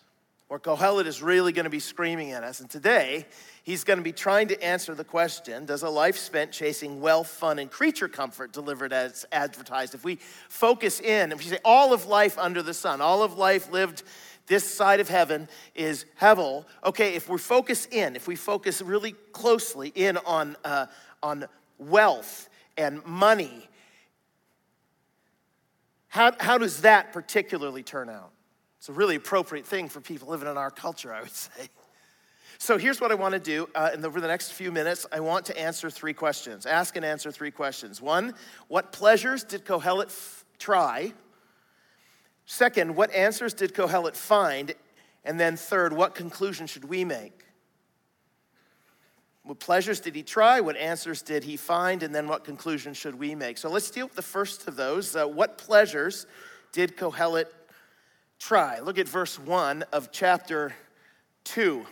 where 0.49 0.61
kohelet 0.61 1.07
is 1.07 1.23
really 1.23 1.53
going 1.53 1.65
to 1.65 1.71
be 1.71 1.81
screaming 1.81 2.33
at 2.33 2.45
us 2.45 2.61
and 2.61 2.69
today 2.69 3.27
he's 3.63 3.83
going 3.83 3.99
to 3.99 4.03
be 4.03 4.13
trying 4.13 4.47
to 4.49 4.63
answer 4.63 4.95
the 4.95 5.05
question 5.05 5.65
does 5.65 5.83
a 5.83 5.89
life 5.89 6.17
spent 6.17 6.53
chasing 6.53 7.01
wealth 7.01 7.29
fun 7.29 7.59
and 7.59 7.71
creature 7.71 8.09
comfort 8.09 8.53
delivered 8.53 8.93
as 8.93 9.25
advertised 9.33 9.95
if 9.95 10.05
we 10.05 10.17
focus 10.49 11.01
in 11.01 11.33
if 11.33 11.39
we 11.39 11.45
say 11.45 11.59
all 11.65 11.93
of 11.93 12.07
life 12.07 12.39
under 12.39 12.63
the 12.63 12.75
sun 12.75 13.01
all 13.01 13.23
of 13.23 13.39
life 13.39 13.73
lived 13.73 14.03
this 14.51 14.69
side 14.69 14.99
of 14.99 15.09
heaven 15.09 15.49
is 15.77 16.07
Hevel. 16.21 16.65
Okay, 16.85 17.15
if 17.15 17.29
we 17.29 17.39
focus 17.39 17.87
in, 17.87 18.17
if 18.17 18.27
we 18.27 18.35
focus 18.35 18.83
really 18.83 19.13
closely 19.31 19.93
in 19.95 20.17
on, 20.27 20.57
uh, 20.65 20.87
on 21.23 21.47
wealth 21.79 22.49
and 22.77 23.05
money, 23.07 23.69
how, 26.11 26.33
how 26.41 26.59
does 26.59 26.83
that 26.83 27.13
particularly 27.13 27.85
turn 27.85 28.11
out? 28.11 28.33
It's 28.79 28.89
a 28.89 28.93
really 28.93 29.15
appropriate 29.15 29.65
thing 29.65 29.89
for 29.89 30.01
people 30.01 30.29
living 30.29 30.49
in 30.49 30.57
our 30.57 30.71
culture, 30.71 31.15
I 31.15 31.23
would 31.23 31.31
say. 31.35 31.69
So 32.59 32.77
here's 32.77 33.01
what 33.01 33.13
I 33.13 33.15
want 33.15 33.33
to 33.35 33.41
do. 33.41 33.69
Uh, 33.75 33.91
and 33.93 34.05
over 34.05 34.21
the 34.21 34.27
next 34.27 34.53
few 34.53 34.73
minutes, 34.73 35.07
I 35.13 35.21
want 35.21 35.47
to 35.47 35.59
answer 35.59 35.89
three 35.89 36.13
questions. 36.13 36.67
Ask 36.67 36.97
and 36.97 37.05
answer 37.05 37.31
three 37.31 37.53
questions. 37.53 38.03
One, 38.03 38.35
what 38.69 38.93
pleasures 38.93 39.45
did 39.45 39.65
Kohelet 39.65 40.07
f- 40.07 40.45
try? 40.59 41.15
Second, 42.45 42.97
what 42.97 43.13
answers 43.15 43.55
did 43.55 43.73
Kohelet 43.73 44.17
find? 44.17 44.75
And 45.25 45.39
then 45.39 45.57
third, 45.57 45.93
what 45.93 46.17
conclusion 46.17 46.67
should 46.67 46.85
we 46.85 47.05
make? 47.05 47.40
What 49.43 49.59
pleasures 49.59 50.01
did 50.01 50.15
he 50.15 50.23
try? 50.23 50.61
What 50.61 50.77
answers 50.77 51.23
did 51.23 51.45
he 51.45 51.57
find? 51.57 52.03
And 52.03 52.15
then 52.15 52.29
what 52.29 52.45
conclusion 52.45 52.95
should 52.95 53.19
we 53.19 53.35
make? 53.35 53.59
So 53.59 53.71
let's 53.71 53.91
deal 53.91 54.07
with 54.07 54.17
the 54.17 54.23
first 54.23 54.69
of 54.69 54.77
those. 54.77 55.17
Uh, 55.17 55.27
what 55.27 55.59
pleasures 55.59 56.27
did 56.73 56.97
Kohelet 56.97 57.47
try? 58.39 58.81
Look 58.81 58.99
at 58.99 59.09
verse 59.09 59.39
1 59.39 59.85
of 59.93 60.13
chapter 60.13 60.75
2. 61.45 61.87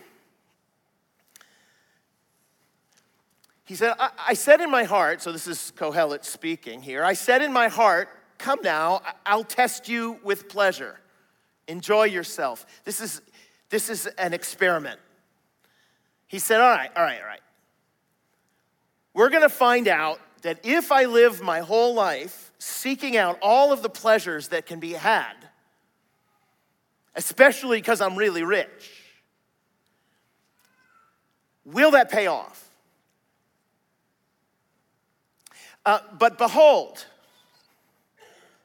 He 3.65 3.75
said, 3.75 3.93
I, 3.99 4.09
I 4.29 4.33
said 4.33 4.61
in 4.61 4.71
my 4.71 4.83
heart, 4.83 5.21
so 5.21 5.31
this 5.31 5.47
is 5.47 5.73
Kohelet 5.75 6.25
speaking 6.25 6.81
here, 6.81 7.03
I 7.03 7.13
said 7.13 7.41
in 7.41 7.53
my 7.53 7.67
heart, 7.67 8.09
Come 8.39 8.59
now, 8.63 9.01
I'll 9.25 9.43
test 9.43 9.89
you 9.89 10.17
with 10.23 10.47
pleasure. 10.47 10.97
Enjoy 11.67 12.05
yourself. 12.05 12.65
This 12.85 13.01
is, 13.01 13.21
this 13.69 13.89
is 13.89 14.07
an 14.07 14.33
experiment. 14.33 14.99
He 16.29 16.37
said, 16.39 16.61
All 16.61 16.69
right, 16.69 16.91
all 16.95 17.03
right, 17.03 17.19
all 17.19 17.27
right. 17.27 17.41
We're 19.13 19.29
gonna 19.29 19.49
find 19.49 19.89
out 19.89 20.21
that 20.43 20.59
if 20.63 20.91
I 20.91 21.05
live 21.05 21.41
my 21.41 21.59
whole 21.59 21.93
life 21.93 22.53
seeking 22.59 23.17
out 23.17 23.37
all 23.41 23.73
of 23.73 23.81
the 23.81 23.89
pleasures 23.89 24.49
that 24.49 24.65
can 24.67 24.79
be 24.79 24.93
had, 24.93 25.33
especially 27.15 27.79
because 27.79 27.99
I'm 27.99 28.15
really 28.15 28.43
rich, 28.43 28.91
will 31.65 31.91
that 31.91 32.11
pay 32.11 32.27
off? 32.27 32.69
Uh, 35.83 35.99
but 36.19 36.37
behold, 36.37 37.05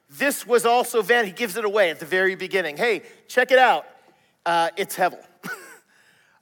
this 0.07 0.45
was 0.45 0.65
also 0.65 1.01
vanity. 1.01 1.29
He 1.29 1.35
gives 1.35 1.57
it 1.57 1.65
away 1.65 1.89
at 1.89 1.99
the 1.99 2.05
very 2.05 2.35
beginning. 2.35 2.77
Hey, 2.77 3.01
check 3.27 3.51
it 3.51 3.57
out. 3.57 3.87
Uh, 4.45 4.69
it's 4.77 4.95
Hevel. 4.95 5.23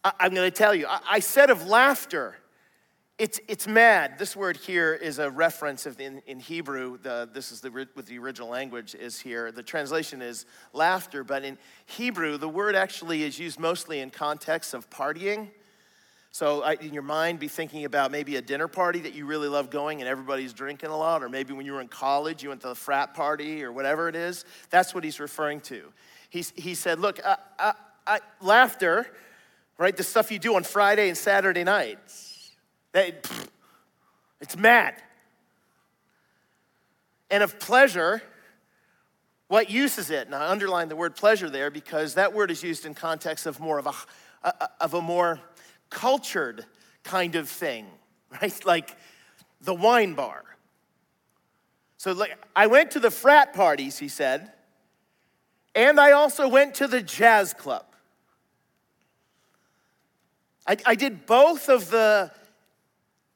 I'm 0.03 0.33
going 0.33 0.49
to 0.49 0.55
tell 0.55 0.75
you. 0.75 0.87
I, 0.87 0.99
I, 1.09 1.19
said 1.19 1.49
of 1.49 1.67
laughter, 1.67 2.35
it's, 3.17 3.39
it's 3.47 3.67
mad. 3.67 4.17
This 4.17 4.35
word 4.35 4.57
here 4.57 4.93
is 4.93 5.19
a 5.19 5.29
reference 5.29 5.85
of 5.85 5.99
in, 6.01 6.21
in 6.27 6.39
Hebrew. 6.39 6.97
The, 6.97 7.29
this 7.31 7.51
is 7.51 7.61
the, 7.61 7.69
what 7.69 8.05
the 8.05 8.17
original 8.19 8.49
language 8.49 8.95
is 8.95 9.19
here. 9.19 9.51
The 9.51 9.63
translation 9.63 10.21
is 10.21 10.45
laughter, 10.73 11.23
but 11.23 11.43
in 11.43 11.57
Hebrew, 11.85 12.37
the 12.37 12.49
word 12.49 12.75
actually 12.75 13.23
is 13.23 13.39
used 13.39 13.59
mostly 13.59 13.99
in 13.99 14.09
context 14.09 14.73
of 14.73 14.89
partying. 14.89 15.49
So, 16.31 16.67
in 16.67 16.95
your 16.95 17.03
mind, 17.03 17.37
be 17.37 17.47
thinking 17.47 17.85
about 17.85 18.09
maybe 18.09 18.37
a 18.37 18.41
dinner 18.41 18.67
party 18.67 18.99
that 19.01 19.13
you 19.13 19.27
really 19.27 19.47
love 19.47 19.69
going 19.69 20.01
and 20.01 20.09
everybody's 20.09 20.51
drinking 20.51 20.89
a 20.89 20.97
lot, 20.97 21.21
or 21.21 21.29
maybe 21.29 21.53
when 21.53 21.63
you 21.63 21.73
were 21.73 21.81
in 21.81 21.87
college, 21.87 22.41
you 22.41 22.49
went 22.49 22.61
to 22.61 22.69
the 22.69 22.75
frat 22.75 23.13
party 23.13 23.63
or 23.63 23.71
whatever 23.71 24.09
it 24.09 24.15
is. 24.15 24.43
That's 24.71 24.95
what 24.95 25.03
he's 25.03 25.19
referring 25.19 25.61
to. 25.61 25.93
He's, 26.31 26.51
he 26.55 26.73
said, 26.73 26.99
Look, 26.99 27.19
laughter, 28.41 29.05
right, 29.77 29.95
the 29.95 30.03
stuff 30.03 30.31
you 30.31 30.39
do 30.39 30.55
on 30.55 30.63
Friday 30.63 31.07
and 31.07 31.17
Saturday 31.17 31.63
nights, 31.63 32.51
that, 32.91 33.23
pff, 33.23 33.47
it's 34.39 34.57
mad. 34.57 34.95
And 37.29 37.41
of 37.41 37.59
pleasure, 37.59 38.21
what 39.47 39.69
use 39.69 39.97
is 39.97 40.09
it? 40.09 40.27
And 40.27 40.35
I 40.35 40.49
underline 40.49 40.89
the 40.89 40.95
word 40.95 41.15
pleasure 41.15 41.49
there 41.49 41.71
because 41.71 42.15
that 42.15 42.33
word 42.33 42.51
is 42.51 42.63
used 42.63 42.85
in 42.85 42.93
context 42.93 43.45
of 43.45 43.59
more 43.59 43.79
of 43.79 43.87
a, 44.43 44.53
of 44.81 44.93
a 44.93 45.01
more 45.01 45.39
cultured 45.89 46.65
kind 47.03 47.35
of 47.35 47.49
thing, 47.49 47.87
right? 48.41 48.65
Like 48.65 48.95
the 49.61 49.73
wine 49.73 50.13
bar. 50.13 50.43
So 51.97 52.11
like 52.11 52.37
I 52.55 52.67
went 52.67 52.91
to 52.91 52.99
the 52.99 53.11
frat 53.11 53.53
parties, 53.53 53.97
he 53.97 54.07
said, 54.07 54.51
and 55.75 55.99
I 55.99 56.11
also 56.11 56.47
went 56.47 56.75
to 56.75 56.87
the 56.87 57.01
jazz 57.01 57.53
club. 57.53 57.85
I, 60.65 60.77
I 60.85 60.95
did 60.95 61.25
both 61.25 61.69
of 61.69 61.89
the 61.89 62.31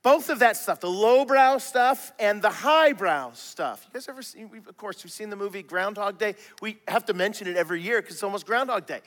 both 0.03 0.29
of 0.29 0.39
that 0.39 0.55
stuff, 0.55 0.79
the 0.79 0.89
lowbrow 0.89 1.57
stuff 1.57 2.13
and 2.17 2.41
the 2.41 2.49
highbrow 2.49 3.31
stuff. 3.33 3.85
You 3.87 3.93
guys 3.93 4.07
ever 4.07 4.21
seen, 4.21 4.49
of 4.65 4.77
course, 4.77 5.03
we've 5.03 5.11
seen 5.11 5.29
the 5.29 5.35
movie 5.35 5.63
Groundhog 5.63 6.17
Day. 6.17 6.35
We 6.61 6.77
have 6.87 7.05
to 7.07 7.13
mention 7.13 7.45
it 7.45 7.57
every 7.57 7.81
year 7.81 8.01
because 8.01 8.15
it's 8.15 8.23
almost 8.23 8.45
Groundhog 8.45 8.85
Day. 8.85 9.01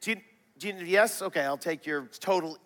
Do 0.00 0.12
you, 0.12 0.16
do 0.58 0.68
you, 0.68 0.74
yes? 0.84 1.22
Okay, 1.22 1.40
I'll 1.40 1.58
take 1.58 1.86
your 1.86 2.02
total 2.20 2.56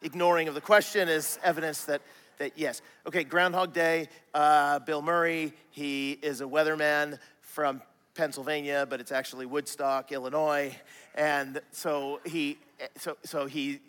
ignoring 0.00 0.48
of 0.48 0.54
the 0.54 0.62
question 0.62 1.08
as 1.10 1.38
evidence 1.42 1.84
that, 1.84 2.00
that 2.38 2.52
yes. 2.56 2.80
Okay, 3.06 3.24
Groundhog 3.24 3.74
Day, 3.74 4.08
uh, 4.32 4.78
Bill 4.78 5.02
Murray, 5.02 5.52
he 5.70 6.12
is 6.22 6.40
a 6.40 6.44
weatherman 6.44 7.18
from 7.42 7.82
Pennsylvania, 8.14 8.86
but 8.88 9.00
it's 9.00 9.12
actually 9.12 9.44
Woodstock, 9.44 10.12
Illinois. 10.12 10.74
And 11.14 11.60
so 11.72 12.20
he, 12.24 12.56
so, 12.96 13.18
so 13.22 13.44
he, 13.44 13.80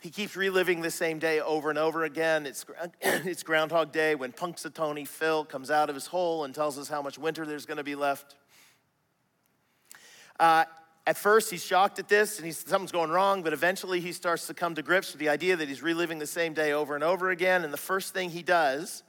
he 0.00 0.10
keeps 0.10 0.34
reliving 0.36 0.80
the 0.80 0.90
same 0.90 1.18
day 1.18 1.40
over 1.40 1.70
and 1.70 1.78
over 1.78 2.04
again. 2.04 2.46
It's, 2.46 2.64
it's 3.00 3.42
Groundhog 3.42 3.92
Day 3.92 4.14
when 4.14 4.32
Punxsutawney 4.32 5.06
Phil 5.06 5.44
comes 5.44 5.70
out 5.70 5.88
of 5.88 5.94
his 5.94 6.06
hole 6.06 6.44
and 6.44 6.54
tells 6.54 6.78
us 6.78 6.88
how 6.88 7.02
much 7.02 7.18
winter 7.18 7.44
there's 7.44 7.66
going 7.66 7.78
to 7.78 7.84
be 7.84 7.94
left. 7.94 8.36
Uh, 10.38 10.64
at 11.06 11.16
first, 11.16 11.50
he's 11.50 11.64
shocked 11.64 11.98
at 11.98 12.08
this 12.08 12.38
and 12.38 12.46
he's, 12.46 12.58
something's 12.58 12.92
going 12.92 13.10
wrong, 13.10 13.42
but 13.42 13.52
eventually 13.52 14.00
he 14.00 14.12
starts 14.12 14.46
to 14.46 14.54
come 14.54 14.74
to 14.74 14.82
grips 14.82 15.12
with 15.12 15.20
the 15.20 15.28
idea 15.28 15.56
that 15.56 15.68
he's 15.68 15.82
reliving 15.82 16.18
the 16.18 16.26
same 16.26 16.54
day 16.54 16.72
over 16.72 16.94
and 16.94 17.04
over 17.04 17.30
again. 17.30 17.64
And 17.64 17.72
the 17.72 17.78
first 17.78 18.14
thing 18.14 18.30
he 18.30 18.42
does, 18.42 19.02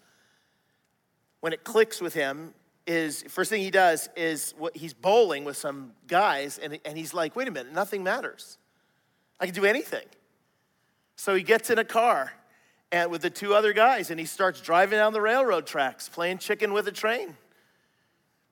when 1.39 1.53
it 1.53 1.63
clicks 1.63 2.01
with 2.01 2.13
him, 2.13 2.53
is 2.87 3.23
first 3.29 3.49
thing 3.49 3.61
he 3.61 3.71
does 3.71 4.09
is 4.17 4.53
what 4.57 4.75
he's 4.75 4.93
bowling 4.93 5.45
with 5.45 5.55
some 5.55 5.93
guys, 6.07 6.57
and, 6.57 6.79
and 6.83 6.97
he's 6.97 7.13
like, 7.13 7.35
wait 7.35 7.47
a 7.47 7.51
minute, 7.51 7.71
nothing 7.71 8.03
matters. 8.03 8.57
I 9.39 9.45
can 9.45 9.55
do 9.55 9.65
anything. 9.65 10.05
So 11.21 11.35
he 11.35 11.43
gets 11.43 11.69
in 11.69 11.77
a 11.77 11.83
car 11.83 12.33
and 12.91 13.11
with 13.11 13.21
the 13.21 13.29
two 13.29 13.53
other 13.53 13.73
guys 13.73 14.09
and 14.09 14.19
he 14.19 14.25
starts 14.25 14.59
driving 14.59 14.97
down 14.97 15.13
the 15.13 15.21
railroad 15.21 15.67
tracks, 15.67 16.09
playing 16.09 16.39
chicken 16.39 16.73
with 16.73 16.87
a 16.87 16.91
train. 16.91 17.37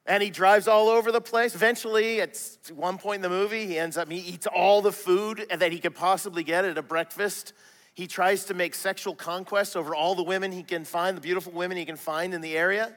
And 0.05 0.21
he 0.21 0.29
drives 0.29 0.67
all 0.67 0.87
over 0.87 1.11
the 1.11 1.19
place. 1.19 1.55
Eventually, 1.55 2.21
at 2.21 2.39
one 2.75 2.99
point 2.99 3.15
in 3.15 3.21
the 3.23 3.29
movie, 3.29 3.65
he 3.65 3.79
ends 3.79 3.97
up, 3.97 4.11
he 4.11 4.19
eats 4.19 4.45
all 4.45 4.83
the 4.83 4.91
food 4.91 5.47
that 5.49 5.71
he 5.71 5.79
could 5.79 5.95
possibly 5.95 6.43
get 6.43 6.63
at 6.63 6.77
a 6.77 6.83
breakfast. 6.83 7.53
He 7.95 8.05
tries 8.05 8.45
to 8.45 8.53
make 8.53 8.75
sexual 8.75 9.15
conquest 9.15 9.75
over 9.75 9.95
all 9.95 10.13
the 10.13 10.21
women 10.21 10.51
he 10.51 10.61
can 10.61 10.85
find, 10.85 11.17
the 11.17 11.21
beautiful 11.21 11.51
women 11.51 11.75
he 11.75 11.85
can 11.85 11.97
find 11.97 12.35
in 12.35 12.41
the 12.41 12.55
area. 12.55 12.93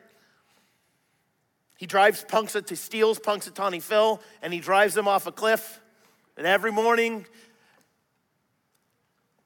He 1.79 1.87
drives 1.87 2.27
Punxsutawney, 2.29 2.77
steals 2.77 3.19
Punxsutawney 3.19 3.81
Phil, 3.81 4.21
and 4.43 4.53
he 4.53 4.61
drives 4.61 4.95
him 4.95 5.09
off 5.09 5.27
a 5.27 5.33
cliff. 5.33 5.81
And 6.37 6.47
every 6.47 6.73
morning, 6.73 7.27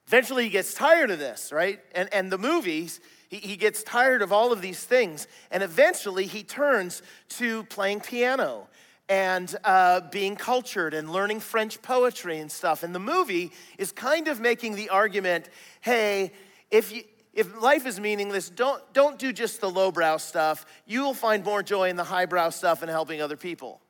Eventually, 0.06 0.44
he 0.44 0.50
gets 0.50 0.72
tired 0.72 1.10
of 1.10 1.18
this, 1.18 1.52
right? 1.52 1.80
And, 1.94 2.08
and 2.12 2.30
the 2.30 2.38
movies, 2.38 3.00
he, 3.28 3.38
he 3.38 3.56
gets 3.56 3.82
tired 3.82 4.22
of 4.22 4.32
all 4.32 4.52
of 4.52 4.62
these 4.62 4.82
things. 4.84 5.26
And 5.50 5.62
eventually, 5.62 6.26
he 6.26 6.44
turns 6.44 7.02
to 7.30 7.64
playing 7.64 8.00
piano 8.00 8.68
and 9.08 9.54
uh, 9.64 10.00
being 10.10 10.36
cultured 10.36 10.94
and 10.94 11.10
learning 11.10 11.40
French 11.40 11.80
poetry 11.82 12.38
and 12.38 12.50
stuff. 12.50 12.82
And 12.82 12.94
the 12.94 13.00
movie 13.00 13.52
is 13.78 13.92
kind 13.92 14.28
of 14.28 14.40
making 14.40 14.76
the 14.76 14.90
argument 14.90 15.48
hey, 15.80 16.32
if, 16.70 16.92
you, 16.92 17.02
if 17.32 17.60
life 17.60 17.86
is 17.86 18.00
meaningless, 18.00 18.48
don't, 18.48 18.82
don't 18.92 19.18
do 19.18 19.32
just 19.32 19.60
the 19.60 19.70
lowbrow 19.70 20.16
stuff. 20.18 20.66
You 20.86 21.02
will 21.02 21.14
find 21.14 21.44
more 21.44 21.62
joy 21.62 21.88
in 21.88 21.96
the 21.96 22.04
highbrow 22.04 22.50
stuff 22.50 22.82
and 22.82 22.90
helping 22.90 23.20
other 23.20 23.36
people. 23.36 23.80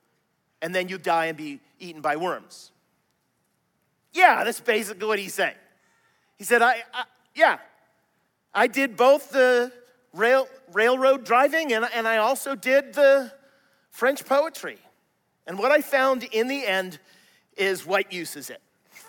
And 0.60 0.74
then 0.74 0.88
you 0.88 0.98
die 0.98 1.26
and 1.26 1.36
be 1.36 1.60
eaten 1.78 2.00
by 2.00 2.16
worms. 2.16 2.70
Yeah, 4.12 4.44
that's 4.44 4.60
basically 4.60 5.06
what 5.06 5.18
he's 5.18 5.34
saying. 5.34 5.54
He 6.36 6.44
said, 6.44 6.62
I, 6.62 6.82
I 6.92 7.04
yeah, 7.34 7.58
I 8.54 8.66
did 8.66 8.96
both 8.96 9.30
the 9.30 9.72
rail, 10.12 10.48
railroad 10.72 11.24
driving 11.24 11.72
and, 11.72 11.86
and 11.94 12.08
I 12.08 12.18
also 12.18 12.54
did 12.54 12.94
the 12.94 13.32
French 13.90 14.24
poetry. 14.24 14.78
And 15.46 15.58
what 15.58 15.70
I 15.70 15.80
found 15.80 16.24
in 16.24 16.48
the 16.48 16.66
end 16.66 16.98
is 17.56 17.86
what 17.86 18.12
use 18.12 18.36
is 18.36 18.50
it? 18.50 18.60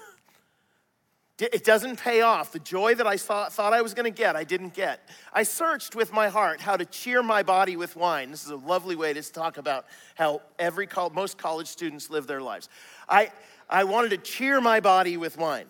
It 1.40 1.64
doesn't 1.64 2.00
pay 2.00 2.22
off. 2.22 2.52
The 2.52 2.58
joy 2.60 2.96
that 2.96 3.06
I 3.06 3.16
thought, 3.18 3.54
thought 3.54 3.72
I 3.72 3.84
was 3.84 3.94
going 3.94 4.12
to 4.12 4.18
get, 4.18 4.36
I 4.36 4.44
didn't 4.44 4.74
get. 4.74 5.08
I 5.32 5.44
searched 5.44 5.96
with 5.96 6.12
my 6.12 6.30
heart 6.30 6.62
how 6.62 6.76
to 6.76 6.84
cheer 6.84 7.22
my 7.22 7.44
body 7.44 7.76
with 7.76 7.96
wine. 7.96 8.32
This 8.32 8.44
is 8.44 8.50
a 8.50 8.56
lovely 8.56 8.96
way 8.96 9.14
to 9.14 9.22
talk 9.22 9.58
about 9.58 9.86
how 10.16 10.42
every 10.58 10.88
most 11.14 11.38
college 11.38 11.68
students 11.68 12.10
live 12.10 12.26
their 12.26 12.42
lives. 12.42 12.70
I, 13.08 13.32
I 13.70 13.84
wanted 13.84 14.10
to 14.10 14.18
cheer 14.18 14.60
my 14.60 14.80
body 14.80 15.16
with 15.16 15.38
wine. 15.38 15.68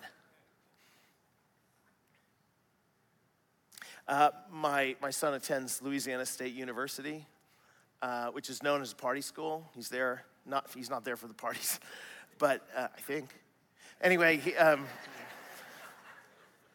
Uh, 4.08 4.30
my, 4.50 4.96
my 5.02 5.10
son 5.10 5.34
attends 5.34 5.82
Louisiana 5.82 6.26
State 6.26 6.54
University, 6.54 7.26
uh, 8.02 8.28
which 8.28 8.50
is 8.50 8.64
known 8.64 8.82
as 8.82 8.94
a 8.94 8.96
party 8.96 9.20
school. 9.20 9.70
He's 9.76 9.90
there, 9.90 10.24
not, 10.46 10.70
he's 10.74 10.90
not 10.90 11.04
there 11.04 11.18
for 11.18 11.28
the 11.28 11.34
parties, 11.34 11.80
but 12.38 12.66
uh, 12.76 12.88
I 12.96 13.02
think. 13.02 13.28
Anyway, 14.02 14.38
he, 14.38 14.56
um, 14.56 14.86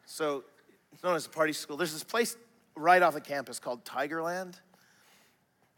so 0.05 0.43
it's 0.91 1.03
known 1.03 1.15
as 1.15 1.25
a 1.25 1.29
party 1.29 1.53
school. 1.53 1.75
There's 1.75 1.93
this 1.93 2.03
place 2.03 2.37
right 2.75 3.01
off 3.01 3.15
the 3.15 3.21
campus 3.21 3.59
called 3.59 3.83
Tigerland. 3.83 4.53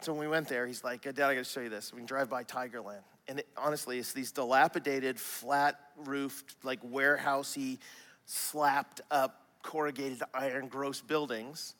So 0.02 0.12
when 0.12 0.20
we 0.20 0.28
went 0.28 0.50
there, 0.50 0.68
he's 0.68 0.84
like, 0.84 1.04
Dad, 1.04 1.18
I 1.22 1.36
gotta 1.36 1.46
show 1.46 1.62
you 1.62 1.70
this. 1.70 1.94
We 1.94 2.00
can 2.00 2.06
drive 2.06 2.30
by 2.30 2.44
Tigerland. 2.44 3.04
And 3.30 3.40
it, 3.40 3.48
honestly, 3.56 3.98
it's 3.98 4.12
these 4.12 4.34
dilapidated, 4.34 5.22
flat 5.22 5.80
roofed, 6.04 6.58
like 6.64 6.84
warehousey, 6.84 7.78
slapped 8.26 9.00
up 9.10 9.45
corrugated 9.66 10.22
iron 10.34 10.68
gross 10.68 11.02
buildings 11.02 11.76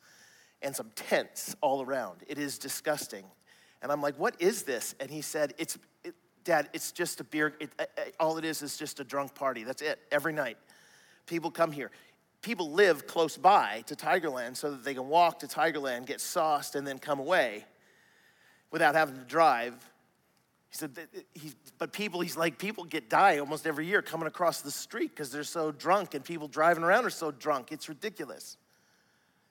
and 0.62 0.76
some 0.76 0.90
tents 0.96 1.56
all 1.62 1.84
around. 1.84 2.18
It 2.28 2.40
is 2.40 2.58
disgusting. 2.58 3.24
And 3.82 3.92
I'm 3.92 4.02
like, 4.02 4.18
what 4.18 4.36
is 4.40 4.64
this? 4.64 4.96
And 5.00 5.12
he 5.12 5.22
said, 5.22 5.54
it's, 5.60 5.78
it, 6.04 6.16
Dad, 6.44 6.70
it's 6.74 6.92
just 6.92 7.22
a 7.22 7.24
beer, 7.24 7.54
it, 7.60 7.70
uh, 7.78 7.84
uh, 7.98 8.02
all 8.20 8.38
it 8.40 8.46
is 8.46 8.64
is 8.64 8.76
just 8.76 9.00
a 9.00 9.04
drunk 9.04 9.36
party. 9.36 9.64
That's 9.64 9.84
it, 9.84 10.00
every 10.12 10.34
night. 10.34 10.58
People 11.28 11.52
come 11.52 11.72
here. 11.72 11.92
People 12.42 12.72
live 12.72 13.06
close 13.06 13.38
by 13.38 13.84
to 13.86 13.96
Tigerland 13.96 14.56
so 14.58 14.72
that 14.72 14.84
they 14.84 14.96
can 14.96 15.08
walk 15.08 15.40
to 15.40 15.48
Tigerland, 15.48 16.08
get 16.08 16.20
sauced, 16.20 16.76
and 16.76 16.88
then 16.88 16.98
come 16.98 17.20
away 17.20 17.66
without 18.72 18.96
having 18.96 19.16
to 19.16 19.24
drive 19.26 19.76
he 20.70 20.78
said, 20.78 20.92
he, 21.34 21.52
but 21.78 21.94
people, 21.94 22.22
he's 22.22 22.36
like, 22.36 22.58
people 22.58 22.84
get 22.84 23.10
die 23.10 23.38
almost 23.40 23.66
every 23.66 23.86
year 23.86 24.02
coming 24.02 24.28
across 24.28 24.62
the 24.62 24.72
street 24.72 25.12
because 25.12 25.32
they're 25.32 25.44
so 25.44 25.72
drunk 25.72 26.14
and 26.14 26.24
people 26.24 26.48
driving 26.48 26.84
around 26.84 27.06
are 27.06 27.10
so 27.10 27.32
drunk. 27.32 27.72
It's 27.72 27.88
ridiculous. 27.88 28.58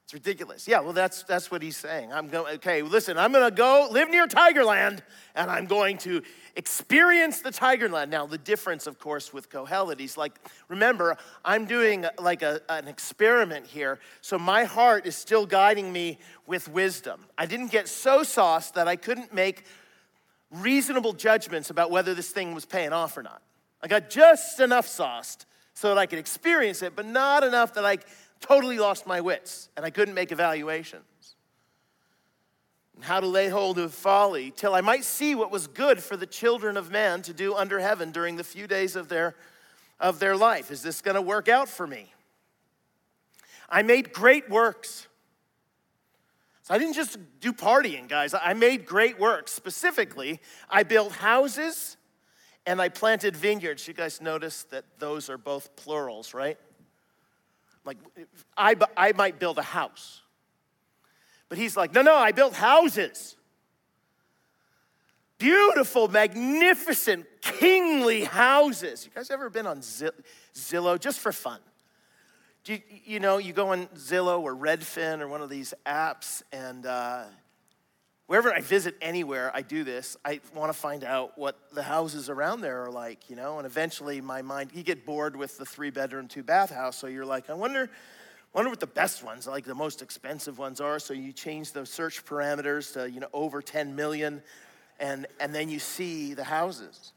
It's 0.05 0.13
ridiculous. 0.13 0.69
Yeah, 0.69 0.81
well, 0.81 0.93
that's, 0.93 1.23
that's 1.23 1.51
what 1.51 1.63
he's 1.63 1.79
saying. 1.79 2.13
I'm 2.13 2.29
going, 2.29 2.57
okay, 2.57 2.83
listen, 2.83 3.17
I'm 3.17 3.33
going 3.33 3.49
to 3.49 3.55
go 3.55 3.89
live 3.91 4.11
near 4.11 4.27
Tigerland 4.27 5.01
and 5.35 5.51
I'm 5.51 5.65
going 5.65 5.97
to 5.99 6.23
experience 6.57 7.41
the 7.41 7.49
Tigerland. 7.49 8.11
Now, 8.11 8.27
the 8.27 8.37
difference, 8.37 8.87
of 8.87 8.99
course, 8.99 9.33
with 9.33 9.49
Kohelet, 9.49 9.99
he's 9.99 10.19
like, 10.19 10.39
remember, 10.69 11.17
I'm 11.43 11.65
doing 11.65 12.05
like 12.21 12.43
a, 12.43 12.61
an 12.69 12.87
experiment 12.87 13.67
here, 13.67 13.99
so 14.21 14.39
my 14.39 14.65
heart 14.65 15.07
is 15.07 15.17
still 15.17 15.47
guiding 15.47 15.91
me 15.91 16.19
with 16.47 16.69
wisdom. 16.69 17.25
I 17.39 17.47
didn't 17.47 17.69
get 17.69 17.89
so 17.89 18.25
sauced 18.25 18.75
that 18.75 18.87
I 18.87 18.97
couldn't 18.97 19.33
make 19.33 19.65
reasonable 20.61 21.13
judgments 21.13 21.71
about 21.71 21.91
whether 21.91 22.15
this 22.15 22.31
thing 22.31 22.55
was 22.55 22.65
paying 22.65 22.93
off 22.93 23.17
or 23.17 23.23
not. 23.23 23.43
I 23.83 23.89
got 23.89 24.11
just 24.11 24.61
enough 24.61 24.87
sauced 24.87 25.47
so 25.75 25.89
that 25.89 25.99
I 25.99 26.07
could 26.07 26.19
experience 26.19 26.83
it, 26.83 26.95
but 26.97 27.07
not 27.07 27.43
enough 27.43 27.75
that 27.75 27.85
I 27.85 27.99
totally 28.41 28.79
lost 28.79 29.07
my 29.07 29.21
wits 29.21 29.69
and 29.77 29.85
I 29.85 29.91
couldn't 29.91 30.15
make 30.15 30.33
evaluations. 30.33 31.05
And 32.95 33.05
how 33.05 33.21
to 33.21 33.27
lay 33.27 33.49
hold 33.49 33.79
of 33.79 33.93
folly 33.93 34.53
till 34.53 34.75
I 34.75 34.81
might 34.81 35.05
see 35.05 35.35
what 35.35 35.51
was 35.51 35.67
good 35.67 36.03
for 36.03 36.17
the 36.17 36.27
children 36.27 36.77
of 36.77 36.91
man 36.91 37.23
to 37.23 37.33
do 37.33 37.55
under 37.55 37.81
heaven 37.81 38.13
during 38.13 38.37
the 38.37 38.45
few 38.45 38.67
days 38.67 38.95
of 38.97 39.09
their, 39.09 39.35
of 39.99 40.21
their 40.21 40.37
life. 40.37 40.71
Is 40.71 40.83
this 40.83 41.01
going 41.01 41.17
to 41.17 41.23
work 41.23 41.49
out 41.49 41.69
for 41.69 41.87
me? 41.87 42.13
I 43.69 43.83
made 43.83 44.13
great 44.13 44.49
works. 44.49 45.09
So 46.65 46.73
I 46.73 46.79
didn't 46.79 46.95
just 46.95 47.19
do 47.41 47.53
partying, 47.53 48.09
guys. 48.09 48.35
I 48.35 48.55
made 48.55 48.87
great 48.87 49.21
work. 49.21 49.49
Specifically, 49.49 50.41
I 50.71 50.83
built 50.83 51.13
houses 51.13 51.99
and 52.65 52.81
I 52.81 52.89
planted 52.89 53.37
vineyards. 53.37 53.87
You 53.87 53.93
guys 53.93 54.23
notice 54.23 54.63
that 54.71 54.87
those 54.99 55.29
are 55.29 55.37
both 55.37 55.77
plurals, 55.77 56.33
right? 56.33 56.57
Like, 57.85 57.99
I, 58.57 58.77
I 58.97 59.13
might 59.13 59.39
build 59.39 59.59
a 59.59 59.63
house. 59.63 60.23
But 61.51 61.59
he's 61.59 61.77
like, 61.77 61.93
no, 61.93 62.01
no, 62.01 62.15
I 62.15 62.33
built 62.33 62.55
houses. 62.55 63.37
Beautiful, 65.37 66.09
magnificent, 66.09 67.27
kingly 67.43 68.25
houses. 68.25 69.05
You 69.05 69.11
guys 69.15 69.31
ever 69.31 69.51
been 69.51 69.67
on 69.67 69.81
Zillow 70.55 70.99
just 70.99 71.21
for 71.21 71.31
fun? 71.31 71.61
You, 72.73 72.81
you 73.05 73.21
know, 73.21 73.39
you 73.39 73.53
go 73.53 73.73
on 73.73 73.87
Zillow 73.89 74.41
or 74.41 74.55
Redfin 74.55 75.21
or 75.21 75.29
one 75.29 75.43
of 75.43 75.51
these 75.51 75.75
apps, 75.85 76.43
and 76.53 76.87
uh, 76.87 77.25
wherever 78.27 78.53
I 78.53 78.61
visit 78.61 78.97
anywhere, 79.03 79.51
I 79.55 79.63
do 79.63 79.85
this. 79.85 80.17
I 80.25 80.41
want 80.55 80.73
to 80.73 80.79
find 80.79 81.05
out 81.05 81.37
what 81.37 81.59
the 81.73 81.83
houses 81.83 82.31
around 82.31 82.61
there 82.61 82.85
are 82.85 82.91
like, 82.91 83.29
you 83.29 83.37
know, 83.37 83.59
and 83.59 83.67
eventually 83.67 84.21
my 84.21 84.43
mind, 84.43 84.71
you 84.75 84.83
get 84.83 85.05
bored 85.05 85.37
with 85.37 85.59
the 85.59 85.67
three 85.67 85.91
bedroom, 85.91 86.29
two 86.29 86.43
bath 86.43 86.71
house, 86.71 86.97
so 86.97 87.07
you're 87.07 87.27
like, 87.27 87.51
I 87.51 87.55
wonder 87.55 87.91
Wonder 88.55 88.71
what 88.71 88.79
the 88.79 88.87
best 88.87 89.25
ones, 89.25 89.49
like 89.49 89.65
the 89.65 89.75
most 89.75 90.01
expensive 90.01 90.59
ones, 90.59 90.81
are. 90.81 91.01
So 91.01 91.13
you 91.13 91.33
change 91.33 91.73
the 91.73 91.85
search 91.85 92.25
parameters 92.25 92.93
to 92.93 93.11
you 93.11 93.19
know 93.19 93.27
over 93.33 93.61
10 93.61 93.97
million, 93.97 94.43
and 95.01 95.27
and 95.41 95.53
then 95.53 95.69
you 95.69 95.81
see 95.81 96.35
the 96.35 96.45
houses. 96.45 97.14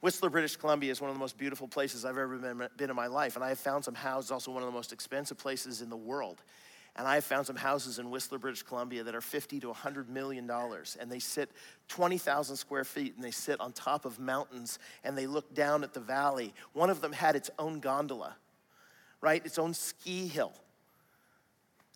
Whistler, 0.00 0.30
British 0.30 0.56
Columbia 0.56 0.90
is 0.90 1.00
one 1.00 1.10
of 1.10 1.16
the 1.16 1.20
most 1.20 1.36
beautiful 1.36 1.68
places 1.68 2.04
I've 2.04 2.16
ever 2.16 2.36
been, 2.38 2.68
been 2.76 2.90
in 2.90 2.96
my 2.96 3.06
life, 3.06 3.36
and 3.36 3.44
I 3.44 3.50
have 3.50 3.58
found 3.58 3.84
some 3.84 3.94
houses, 3.94 4.30
also 4.30 4.50
one 4.50 4.62
of 4.62 4.66
the 4.66 4.74
most 4.74 4.92
expensive 4.92 5.36
places 5.36 5.82
in 5.82 5.90
the 5.90 5.96
world. 5.96 6.42
And 6.96 7.06
I 7.06 7.14
have 7.14 7.24
found 7.24 7.46
some 7.46 7.56
houses 7.56 7.98
in 7.98 8.10
Whistler, 8.10 8.38
British 8.38 8.62
Columbia 8.62 9.04
that 9.04 9.14
are 9.14 9.20
50 9.20 9.60
to 9.60 9.68
100 9.68 10.08
million 10.08 10.46
dollars. 10.46 10.96
And 11.00 11.10
they 11.10 11.20
sit 11.20 11.50
20,000 11.88 12.56
square 12.56 12.84
feet 12.84 13.14
and 13.14 13.24
they 13.24 13.30
sit 13.30 13.60
on 13.60 13.72
top 13.72 14.04
of 14.04 14.18
mountains 14.18 14.78
and 15.04 15.16
they 15.16 15.26
look 15.26 15.54
down 15.54 15.84
at 15.84 15.94
the 15.94 16.00
valley. 16.00 16.52
One 16.72 16.90
of 16.90 17.00
them 17.00 17.12
had 17.12 17.36
its 17.36 17.48
own 17.58 17.78
gondola, 17.78 18.36
right? 19.20 19.44
Its 19.46 19.58
own 19.58 19.72
ski 19.72 20.26
hill. 20.26 20.52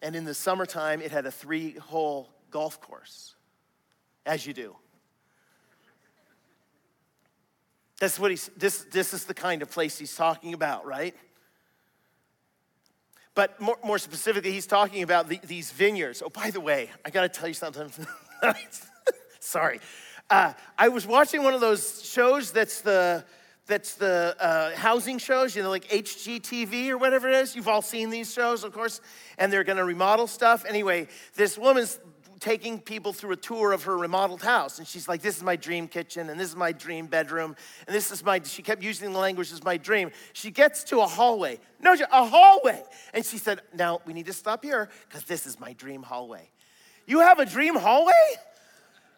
And 0.01 0.14
in 0.14 0.25
the 0.25 0.35
summertime, 0.35 1.01
it 1.01 1.11
had 1.11 1.27
a 1.27 1.31
three 1.31 1.73
hole 1.73 2.31
golf 2.51 2.81
course, 2.81 3.35
as 4.27 4.47
you 4.47 4.53
do. 4.53 4.77
That's 8.00 8.18
what 8.18 8.30
he's, 8.30 8.50
this, 8.57 8.87
this 8.90 9.14
is 9.14 9.24
the 9.24 9.35
kind 9.35 9.62
of 9.62 9.70
place 9.70 9.98
he's 9.98 10.14
talking 10.14 10.52
about, 10.52 10.85
right? 10.85 11.14
But 13.35 13.61
more, 13.61 13.78
more 13.85 13.98
specifically, 13.98 14.52
he's 14.52 14.66
talking 14.66 15.02
about 15.02 15.28
the, 15.28 15.40
these 15.44 15.72
vineyards. 15.72 16.22
Oh, 16.24 16.30
by 16.30 16.50
the 16.50 16.61
way, 16.61 16.90
I 17.04 17.11
gotta 17.11 17.28
tell 17.28 17.48
you 17.48 17.54
something. 17.54 17.90
Sorry. 19.40 19.80
Uh, 20.30 20.52
I 20.78 20.88
was 20.88 21.07
watching 21.07 21.42
one 21.42 21.54
of 21.54 21.61
those 21.61 22.04
shows 22.04 22.52
that's 22.52 22.80
the, 22.80 23.24
that's 23.66 23.94
the 23.94 24.37
uh, 24.38 24.74
housing 24.76 25.18
shows, 25.18 25.54
you 25.57 25.62
know, 25.62 25.70
like 25.70 25.88
HGTV 25.88 26.90
or 26.90 26.98
whatever 26.98 27.28
it 27.28 27.35
is. 27.35 27.57
You've 27.57 27.68
all 27.68 27.83
seen 27.83 28.11
these 28.11 28.33
shows, 28.33 28.64
of 28.64 28.72
course, 28.72 29.00
and 29.37 29.52
they're 29.52 29.64
gonna 29.64 29.85
remodel 29.85 30.26
stuff. 30.26 30.64
Anyway, 30.66 31.09
this 31.35 31.59
woman's 31.59 31.98
taking 32.40 32.81
people 32.81 33.12
through 33.12 33.33
a 33.33 33.37
tour 33.37 33.73
of 33.73 33.85
her 33.85 33.97
remodeled 33.97 34.42
house. 34.42 34.79
And 34.79 34.87
she's 34.87 35.09
like, 35.09 35.23
This 35.23 35.37
is 35.37 35.42
my 35.42 35.57
dream 35.57 35.88
kitchen, 35.88 36.31
and 36.31 36.38
this 36.38 36.49
is 36.49 36.57
my 36.57 36.73
dream 36.73 37.07
bedroom, 37.07 37.57
and 37.87 37.94
this 37.94 38.11
is 38.11 38.25
my, 38.25 38.40
she 38.42 38.62
kept 38.62 38.83
using 38.83 39.12
the 39.12 39.18
language, 39.18 39.49
this 39.49 39.59
is 39.59 39.64
my 39.64 39.77
dream. 39.77 40.11
She 40.33 40.51
gets 40.51 40.85
to 40.85 41.01
a 41.01 41.07
hallway. 41.07 41.59
No, 41.81 41.92
a 41.94 42.27
hallway. 42.27 42.83
And 43.12 43.25
she 43.25 43.38
said, 43.38 43.61
Now 43.75 44.01
we 44.07 44.12
need 44.12 44.27
to 44.27 44.33
stop 44.33 44.64
here 44.64 44.88
because 45.09 45.25
this 45.25 45.47
is 45.47 45.59
my 45.59 45.73
dream 45.75 46.03
hallway. 46.03 46.51
You 47.07 47.20
have 47.20 47.38
a 47.38 47.47
dream 47.47 47.75
hallway? 47.75 48.12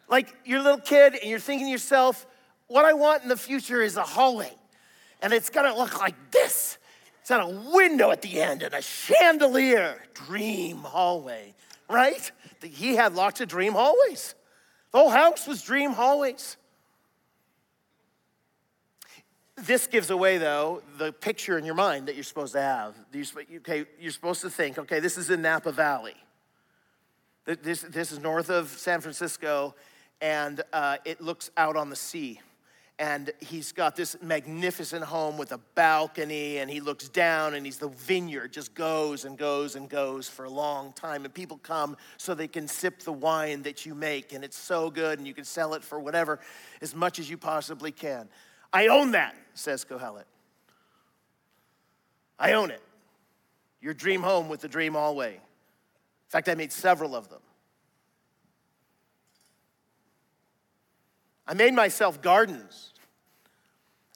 Like 0.09 0.33
you're 0.45 0.59
a 0.59 0.63
little 0.63 0.79
kid 0.79 1.13
and 1.13 1.29
you're 1.29 1.39
thinking 1.39 1.67
to 1.67 1.71
yourself, 1.71 2.25
What 2.67 2.85
I 2.85 2.93
want 2.93 3.23
in 3.23 3.29
the 3.29 3.37
future 3.37 3.81
is 3.81 3.97
a 3.97 4.03
hallway. 4.03 4.53
And 5.21 5.33
it's 5.33 5.49
gonna 5.49 5.75
look 5.75 5.99
like 5.99 6.15
this. 6.31 6.77
It's 7.27 7.35
got 7.35 7.43
a 7.43 7.71
window 7.73 8.11
at 8.11 8.21
the 8.21 8.39
end 8.39 8.63
and 8.63 8.73
a 8.73 8.81
chandelier. 8.81 10.01
Dream 10.13 10.77
hallway, 10.77 11.55
right? 11.89 12.31
he 12.63 12.95
had 12.95 13.15
lots 13.15 13.41
of 13.41 13.47
dream 13.47 13.73
hallways. 13.73 14.35
The 14.91 14.97
whole 14.97 15.09
house 15.09 15.47
was 15.47 15.61
dream 15.61 15.91
hallways. 15.91 16.57
This 19.55 19.87
gives 19.87 20.09
away, 20.09 20.37
though, 20.37 20.83
the 20.97 21.11
picture 21.11 21.57
in 21.57 21.65
your 21.65 21.75
mind 21.75 22.07
that 22.07 22.15
you're 22.15 22.23
supposed 22.23 22.53
to 22.53 22.61
have. 22.61 22.95
You're, 23.11 23.25
okay, 23.57 23.85
you're 23.99 24.11
supposed 24.11 24.41
to 24.41 24.49
think, 24.49 24.77
okay, 24.77 24.99
this 24.99 25.17
is 25.17 25.29
in 25.29 25.41
Napa 25.41 25.71
Valley. 25.71 26.15
This, 27.45 27.81
this 27.81 28.11
is 28.11 28.19
north 28.19 28.49
of 28.49 28.67
San 28.69 29.01
Francisco, 29.01 29.73
and 30.21 30.61
uh, 30.73 30.97
it 31.05 31.21
looks 31.21 31.49
out 31.57 31.75
on 31.75 31.89
the 31.89 31.95
sea 31.95 32.39
and 32.99 33.31
he's 33.39 33.71
got 33.71 33.95
this 33.95 34.15
magnificent 34.23 35.03
home 35.03 35.37
with 35.37 35.51
a 35.51 35.59
balcony 35.75 36.57
and 36.57 36.69
he 36.69 36.79
looks 36.79 37.07
down 37.09 37.53
and 37.53 37.65
he's 37.65 37.77
the 37.77 37.89
vineyard 37.89 38.51
just 38.51 38.73
goes 38.73 39.23
and 39.23 39.37
goes 39.37 39.75
and 39.75 39.87
goes 39.87 40.27
for 40.27 40.45
a 40.45 40.49
long 40.49 40.91
time 40.93 41.23
and 41.23 41.33
people 41.33 41.57
come 41.57 41.95
so 42.17 42.33
they 42.33 42.47
can 42.47 42.67
sip 42.67 43.01
the 43.01 43.11
wine 43.11 43.61
that 43.61 43.85
you 43.85 43.93
make 43.93 44.33
and 44.33 44.43
it's 44.43 44.57
so 44.57 44.89
good 44.89 45.19
and 45.19 45.27
you 45.27 45.33
can 45.33 45.43
sell 45.43 45.75
it 45.75 45.83
for 45.83 45.99
whatever 45.99 46.39
as 46.81 46.95
much 46.95 47.19
as 47.19 47.29
you 47.29 47.37
possibly 47.37 47.91
can. 47.91 48.27
I 48.73 48.87
own 48.87 49.11
that 49.11 49.35
says 49.53 49.85
kohelet. 49.85 50.25
I 52.39 52.53
own 52.53 52.71
it. 52.71 52.81
Your 53.79 53.93
dream 53.93 54.21
home 54.21 54.49
with 54.49 54.61
the 54.61 54.67
dream 54.67 54.93
hallway 54.93 55.39
in 56.27 56.31
fact 56.31 56.49
i 56.49 56.55
made 56.55 56.71
several 56.71 57.15
of 57.15 57.29
them 57.29 57.39
I 61.47 61.53
made 61.53 61.73
myself 61.73 62.21
gardens 62.21 62.93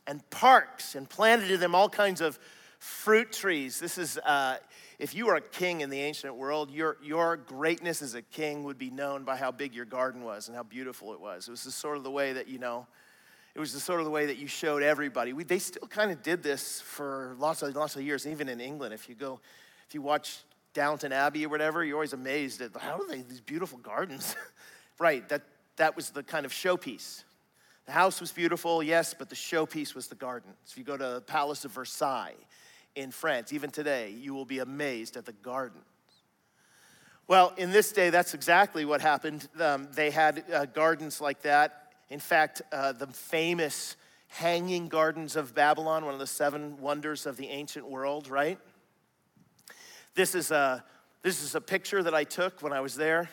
and 0.06 0.28
parks 0.30 0.96
and 0.96 1.10
planted 1.10 1.52
in 1.52 1.60
them 1.60 1.76
all 1.76 1.88
kinds 1.88 2.20
of 2.20 2.38
fruit 2.80 3.32
trees. 3.32 3.80
This 3.80 3.98
is, 3.98 4.18
uh, 4.18 4.58
if 5.00 5.16
you 5.16 5.28
were 5.28 5.36
a 5.36 5.42
king 5.42 5.82
in 5.82 5.90
the 5.90 6.00
ancient 6.00 6.36
world, 6.36 6.72
your, 6.72 6.98
your 7.02 7.38
greatness 7.38 8.02
as 8.02 8.16
a 8.16 8.22
king 8.22 8.64
would 8.64 8.78
be 8.78 8.90
known 8.90 9.24
by 9.24 9.38
how 9.38 9.52
big 9.52 9.74
your 9.74 9.86
garden 9.86 10.24
was 10.24 10.48
and 10.48 10.58
how 10.58 10.64
beautiful 10.64 11.14
it 11.14 11.22
was. 11.22 11.48
It 11.48 11.52
was 11.52 11.64
the 11.64 11.72
sort 11.72 11.98
of 11.98 12.04
the 12.04 12.12
way 12.12 12.34
that, 12.34 12.48
you 12.48 12.60
know, 12.60 12.88
it 13.54 13.60
was 13.60 13.74
the 13.74 13.80
sort 13.80 14.00
of 14.00 14.06
the 14.06 14.12
way 14.12 14.26
that 14.26 14.38
you 14.38 14.48
showed 14.48 14.82
everybody. 14.82 15.34
We, 15.34 15.44
they 15.44 15.60
still 15.60 15.88
kind 15.88 16.12
of 16.12 16.24
did 16.24 16.42
this 16.42 16.82
for 16.82 17.36
lots 17.38 17.62
of, 17.62 17.76
lots 17.76 17.96
of 17.96 18.02
years, 18.02 18.26
even 18.26 18.50
in 18.50 18.60
England. 18.60 18.94
If 18.94 19.08
you 19.08 19.16
go, 19.16 19.40
if 19.88 19.94
you 19.94 20.02
watch 20.02 20.40
Downton 20.74 21.12
Abbey 21.12 21.46
or 21.46 21.50
whatever, 21.50 21.84
you're 21.84 21.98
always 21.98 22.14
amazed 22.14 22.62
at 22.62 22.76
how 22.76 23.00
they, 23.08 23.22
these 23.22 23.42
beautiful 23.42 23.78
gardens? 23.78 24.36
right, 25.00 25.28
that, 25.30 25.44
that 25.78 25.96
was 25.96 26.10
the 26.12 26.24
kind 26.24 26.46
of 26.46 26.52
showpiece. 26.52 27.24
The 27.86 27.92
house 27.92 28.22
was 28.22 28.32
beautiful, 28.32 28.84
yes, 28.84 29.14
but 29.18 29.30
the 29.30 29.36
showpiece 29.36 29.96
was 29.96 30.08
the 30.08 30.16
garden. 30.16 30.52
So 30.66 30.74
if 30.74 30.78
you 30.78 30.84
go 30.84 30.98
to 30.98 31.16
the 31.16 31.22
Palace 31.22 31.66
of 31.66 31.72
Versailles 31.72 32.36
in 32.96 33.12
France, 33.12 33.52
even 33.52 33.72
today, 33.72 34.12
you 34.12 34.34
will 34.34 34.46
be 34.46 34.60
amazed 34.60 35.18
at 35.18 35.26
the 35.26 35.34
gardens. 35.34 35.84
Well, 37.28 37.54
in 37.58 37.72
this 37.72 37.92
day, 37.92 38.10
that's 38.10 38.34
exactly 38.34 38.86
what 38.86 39.02
happened. 39.02 39.48
Um, 39.60 39.88
they 39.94 40.12
had 40.12 40.44
uh, 40.54 40.66
gardens 40.66 41.22
like 41.22 41.42
that. 41.44 41.94
In 42.10 42.20
fact, 42.20 42.62
uh, 42.72 42.92
the 42.92 43.08
famous 43.08 43.96
Hanging 44.28 44.88
Gardens 44.88 45.36
of 45.36 45.54
Babylon, 45.54 46.06
one 46.06 46.14
of 46.14 46.20
the 46.20 46.28
seven 46.28 46.80
wonders 46.80 47.26
of 47.26 47.36
the 47.36 47.48
ancient 47.48 47.90
world, 47.90 48.30
right? 48.30 48.58
This 50.14 50.36
is 50.36 50.52
a, 50.52 50.84
this 51.22 51.44
is 51.44 51.56
a 51.56 51.62
picture 51.62 52.02
that 52.04 52.14
I 52.14 52.24
took 52.24 52.62
when 52.62 52.74
I 52.74 52.80
was 52.82 52.96
there. 52.96 53.30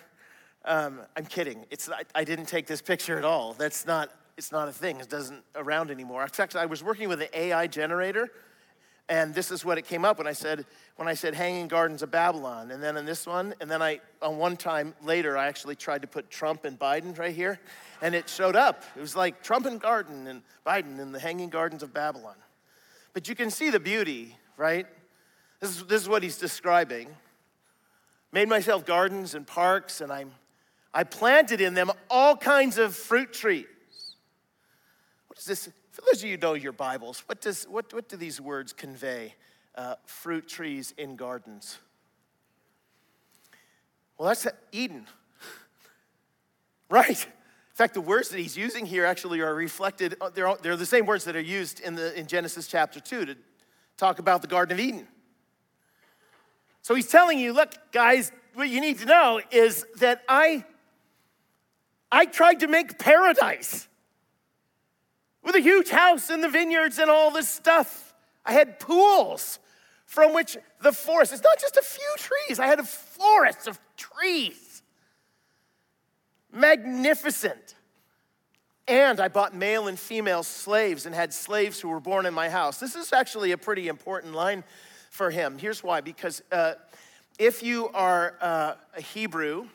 Um, 0.68 1.00
I'm 1.16 1.24
kidding. 1.24 1.64
It's, 1.70 1.88
I, 1.88 2.02
I 2.14 2.24
didn't 2.24 2.44
take 2.44 2.66
this 2.66 2.82
picture 2.82 3.16
at 3.16 3.24
all. 3.24 3.54
That's 3.54 3.86
not, 3.86 4.10
it's 4.36 4.52
not 4.52 4.68
a 4.68 4.72
thing. 4.72 5.00
It 5.00 5.08
doesn't 5.08 5.42
around 5.56 5.90
anymore. 5.90 6.22
In 6.22 6.28
fact, 6.28 6.54
I 6.56 6.66
was 6.66 6.84
working 6.84 7.08
with 7.08 7.22
an 7.22 7.28
AI 7.32 7.66
generator, 7.68 8.30
and 9.08 9.34
this 9.34 9.50
is 9.50 9.64
what 9.64 9.78
it 9.78 9.86
came 9.86 10.04
up 10.04 10.18
when 10.18 10.26
I 10.26 10.34
said 10.34 10.66
when 10.96 11.08
I 11.08 11.14
said 11.14 11.34
Hanging 11.34 11.68
Gardens 11.68 12.02
of 12.02 12.10
Babylon, 12.10 12.70
and 12.70 12.82
then 12.82 12.98
in 12.98 13.06
this 13.06 13.26
one, 13.26 13.54
and 13.62 13.70
then 13.70 13.80
I 13.80 14.00
on 14.20 14.36
one 14.36 14.58
time 14.58 14.94
later 15.02 15.38
I 15.38 15.46
actually 15.46 15.74
tried 15.74 16.02
to 16.02 16.06
put 16.06 16.28
Trump 16.28 16.66
and 16.66 16.78
Biden 16.78 17.18
right 17.18 17.34
here, 17.34 17.58
and 18.02 18.14
it 18.14 18.28
showed 18.28 18.54
up. 18.54 18.84
It 18.94 19.00
was 19.00 19.16
like 19.16 19.42
Trump 19.42 19.64
and 19.64 19.80
Garden 19.80 20.26
and 20.26 20.42
Biden 20.66 21.00
in 21.00 21.12
the 21.12 21.18
Hanging 21.18 21.48
Gardens 21.48 21.82
of 21.82 21.94
Babylon. 21.94 22.36
But 23.14 23.26
you 23.26 23.34
can 23.34 23.50
see 23.50 23.70
the 23.70 23.80
beauty, 23.80 24.36
right? 24.58 24.86
This 25.60 25.70
is, 25.70 25.84
this 25.86 26.02
is 26.02 26.08
what 26.10 26.22
he's 26.22 26.36
describing. 26.36 27.08
Made 28.32 28.50
myself 28.50 28.84
gardens 28.84 29.34
and 29.34 29.46
parks, 29.46 30.02
and 30.02 30.12
I, 30.12 30.26
I 30.92 31.04
planted 31.04 31.60
in 31.60 31.74
them 31.74 31.90
all 32.10 32.36
kinds 32.36 32.78
of 32.78 32.94
fruit 32.96 33.32
trees 33.32 33.66
does 35.38 35.46
this, 35.46 35.68
for 35.92 36.02
those 36.02 36.22
of 36.22 36.28
you 36.28 36.36
who 36.36 36.40
know 36.40 36.54
your 36.54 36.72
Bibles, 36.72 37.22
what, 37.26 37.40
does, 37.40 37.64
what, 37.64 37.92
what 37.94 38.08
do 38.08 38.16
these 38.16 38.40
words 38.40 38.72
convey? 38.72 39.34
Uh, 39.74 39.94
fruit 40.04 40.48
trees 40.48 40.92
in 40.98 41.14
gardens. 41.14 41.78
Well, 44.18 44.26
that's 44.26 44.46
Eden. 44.72 45.06
right. 46.90 47.10
In 47.10 47.76
fact, 47.76 47.94
the 47.94 48.00
words 48.00 48.30
that 48.30 48.40
he's 48.40 48.56
using 48.56 48.84
here 48.84 49.04
actually 49.04 49.40
are 49.40 49.54
reflected, 49.54 50.16
uh, 50.20 50.30
they're, 50.30 50.52
they're 50.60 50.76
the 50.76 50.84
same 50.84 51.06
words 51.06 51.24
that 51.24 51.36
are 51.36 51.40
used 51.40 51.78
in, 51.78 51.94
the, 51.94 52.18
in 52.18 52.26
Genesis 52.26 52.66
chapter 52.66 52.98
2 52.98 53.26
to 53.26 53.36
talk 53.96 54.18
about 54.18 54.42
the 54.42 54.48
Garden 54.48 54.76
of 54.76 54.80
Eden. 54.84 55.06
So 56.82 56.96
he's 56.96 57.06
telling 57.06 57.38
you, 57.38 57.52
look, 57.52 57.74
guys, 57.92 58.32
what 58.54 58.68
you 58.68 58.80
need 58.80 58.98
to 58.98 59.06
know 59.06 59.40
is 59.52 59.86
that 60.00 60.22
I, 60.28 60.64
I 62.10 62.24
tried 62.26 62.60
to 62.60 62.68
make 62.68 62.98
paradise 62.98 63.88
with 65.42 65.54
a 65.54 65.60
huge 65.60 65.90
house 65.90 66.30
and 66.30 66.42
the 66.42 66.48
vineyards 66.48 66.98
and 66.98 67.10
all 67.10 67.30
this 67.30 67.48
stuff. 67.48 68.14
I 68.44 68.52
had 68.52 68.78
pools 68.78 69.58
from 70.04 70.32
which 70.32 70.56
the 70.80 70.92
forest, 70.92 71.32
it's 71.32 71.42
not 71.42 71.60
just 71.60 71.76
a 71.76 71.82
few 71.82 72.14
trees, 72.16 72.58
I 72.58 72.66
had 72.66 72.80
a 72.80 72.84
forest 72.84 73.68
of 73.68 73.78
trees. 73.96 74.82
Magnificent. 76.50 77.74
And 78.86 79.20
I 79.20 79.28
bought 79.28 79.54
male 79.54 79.86
and 79.86 79.98
female 79.98 80.42
slaves 80.42 81.04
and 81.04 81.14
had 81.14 81.34
slaves 81.34 81.78
who 81.78 81.90
were 81.90 82.00
born 82.00 82.24
in 82.24 82.32
my 82.32 82.48
house. 82.48 82.80
This 82.80 82.96
is 82.96 83.12
actually 83.12 83.52
a 83.52 83.58
pretty 83.58 83.86
important 83.86 84.32
line 84.32 84.64
for 85.10 85.30
him. 85.30 85.58
Here's 85.58 85.82
why 85.82 86.00
because 86.00 86.42
uh, 86.50 86.74
if 87.38 87.62
you 87.62 87.88
are 87.88 88.34
uh, 88.40 88.74
a 88.96 89.00
Hebrew 89.02 89.68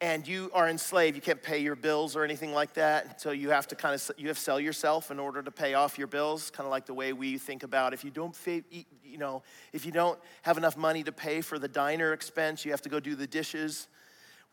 and 0.00 0.26
you 0.26 0.50
are 0.54 0.68
enslaved. 0.68 1.14
You 1.14 1.20
can't 1.20 1.42
pay 1.42 1.58
your 1.58 1.76
bills 1.76 2.16
or 2.16 2.24
anything 2.24 2.52
like 2.52 2.74
that. 2.74 3.20
So 3.20 3.32
you 3.32 3.50
have 3.50 3.68
to 3.68 3.74
kind 3.74 3.94
of 3.94 4.10
you 4.16 4.28
have 4.28 4.36
to 4.36 4.42
sell 4.42 4.58
yourself 4.58 5.10
in 5.10 5.18
order 5.18 5.42
to 5.42 5.50
pay 5.50 5.74
off 5.74 5.98
your 5.98 6.06
bills. 6.06 6.50
Kind 6.50 6.66
of 6.66 6.70
like 6.70 6.86
the 6.86 6.94
way 6.94 7.12
we 7.12 7.36
think 7.36 7.62
about 7.62 7.92
if 7.92 8.04
you 8.04 8.10
don't 8.10 8.36
you 8.70 9.18
know 9.18 9.42
if 9.72 9.84
you 9.84 9.92
don't 9.92 10.18
have 10.42 10.56
enough 10.56 10.76
money 10.76 11.02
to 11.02 11.12
pay 11.12 11.42
for 11.42 11.58
the 11.58 11.68
diner 11.68 12.12
expense, 12.12 12.64
you 12.64 12.70
have 12.70 12.82
to 12.82 12.88
go 12.88 12.98
do 12.98 13.14
the 13.14 13.26
dishes. 13.26 13.88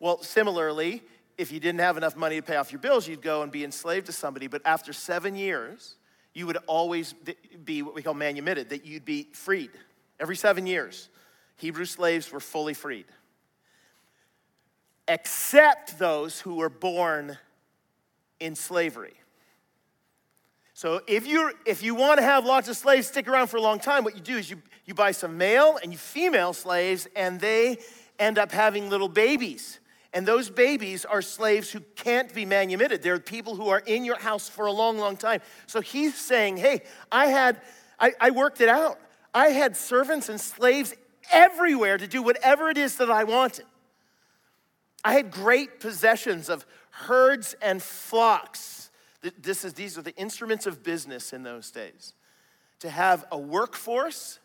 Well, 0.00 0.22
similarly, 0.22 1.02
if 1.38 1.50
you 1.50 1.60
didn't 1.60 1.80
have 1.80 1.96
enough 1.96 2.16
money 2.16 2.36
to 2.36 2.42
pay 2.42 2.56
off 2.56 2.70
your 2.70 2.80
bills, 2.80 3.08
you'd 3.08 3.22
go 3.22 3.42
and 3.42 3.50
be 3.50 3.64
enslaved 3.64 4.06
to 4.06 4.12
somebody. 4.12 4.48
But 4.48 4.62
after 4.64 4.92
seven 4.92 5.34
years, 5.34 5.96
you 6.34 6.46
would 6.46 6.58
always 6.66 7.14
be 7.64 7.82
what 7.82 7.94
we 7.94 8.02
call 8.02 8.14
manumitted, 8.14 8.68
that 8.68 8.84
you'd 8.84 9.04
be 9.04 9.28
freed. 9.32 9.70
Every 10.20 10.36
seven 10.36 10.66
years, 10.66 11.08
Hebrew 11.56 11.84
slaves 11.84 12.30
were 12.30 12.40
fully 12.40 12.74
freed 12.74 13.06
except 15.08 15.98
those 15.98 16.40
who 16.40 16.56
were 16.56 16.68
born 16.68 17.38
in 18.38 18.54
slavery. 18.54 19.14
So 20.74 21.00
if 21.08 21.26
you 21.26 21.52
if 21.66 21.82
you 21.82 21.96
want 21.96 22.18
to 22.18 22.24
have 22.24 22.44
lots 22.44 22.68
of 22.68 22.76
slaves 22.76 23.08
stick 23.08 23.26
around 23.26 23.48
for 23.48 23.56
a 23.56 23.60
long 23.60 23.80
time, 23.80 24.04
what 24.04 24.14
you 24.14 24.20
do 24.20 24.36
is 24.36 24.48
you, 24.48 24.62
you 24.84 24.94
buy 24.94 25.10
some 25.10 25.36
male 25.36 25.76
and 25.82 25.90
you 25.90 25.98
female 25.98 26.52
slaves, 26.52 27.08
and 27.16 27.40
they 27.40 27.78
end 28.18 28.38
up 28.38 28.52
having 28.52 28.88
little 28.88 29.08
babies. 29.08 29.80
And 30.14 30.26
those 30.26 30.48
babies 30.50 31.04
are 31.04 31.20
slaves 31.20 31.70
who 31.70 31.80
can't 31.94 32.32
be 32.32 32.46
manumitted. 32.46 33.02
They're 33.02 33.18
people 33.18 33.56
who 33.56 33.68
are 33.68 33.80
in 33.80 34.04
your 34.04 34.18
house 34.18 34.48
for 34.48 34.66
a 34.66 34.72
long, 34.72 34.98
long 34.98 35.16
time. 35.16 35.40
So 35.66 35.80
he's 35.80 36.14
saying, 36.14 36.56
hey, 36.56 36.82
I 37.12 37.26
had, 37.26 37.60
I, 38.00 38.12
I 38.20 38.30
worked 38.30 38.60
it 38.60 38.70
out. 38.70 38.98
I 39.34 39.48
had 39.48 39.76
servants 39.76 40.30
and 40.30 40.40
slaves 40.40 40.94
everywhere 41.30 41.98
to 41.98 42.06
do 42.06 42.22
whatever 42.22 42.70
it 42.70 42.78
is 42.78 42.96
that 42.96 43.10
I 43.10 43.24
wanted. 43.24 43.66
I 45.04 45.12
had 45.12 45.30
great 45.30 45.80
possessions 45.80 46.48
of 46.48 46.66
herds 46.90 47.54
and 47.62 47.82
flocks. 47.82 48.90
This 49.40 49.64
is, 49.64 49.74
these 49.74 49.98
are 49.98 50.02
the 50.02 50.14
instruments 50.16 50.66
of 50.66 50.82
business 50.82 51.32
in 51.32 51.42
those 51.42 51.70
days. 51.70 52.14
To 52.80 52.90
have 52.90 53.24
a 53.32 53.38
workforce 53.38 54.38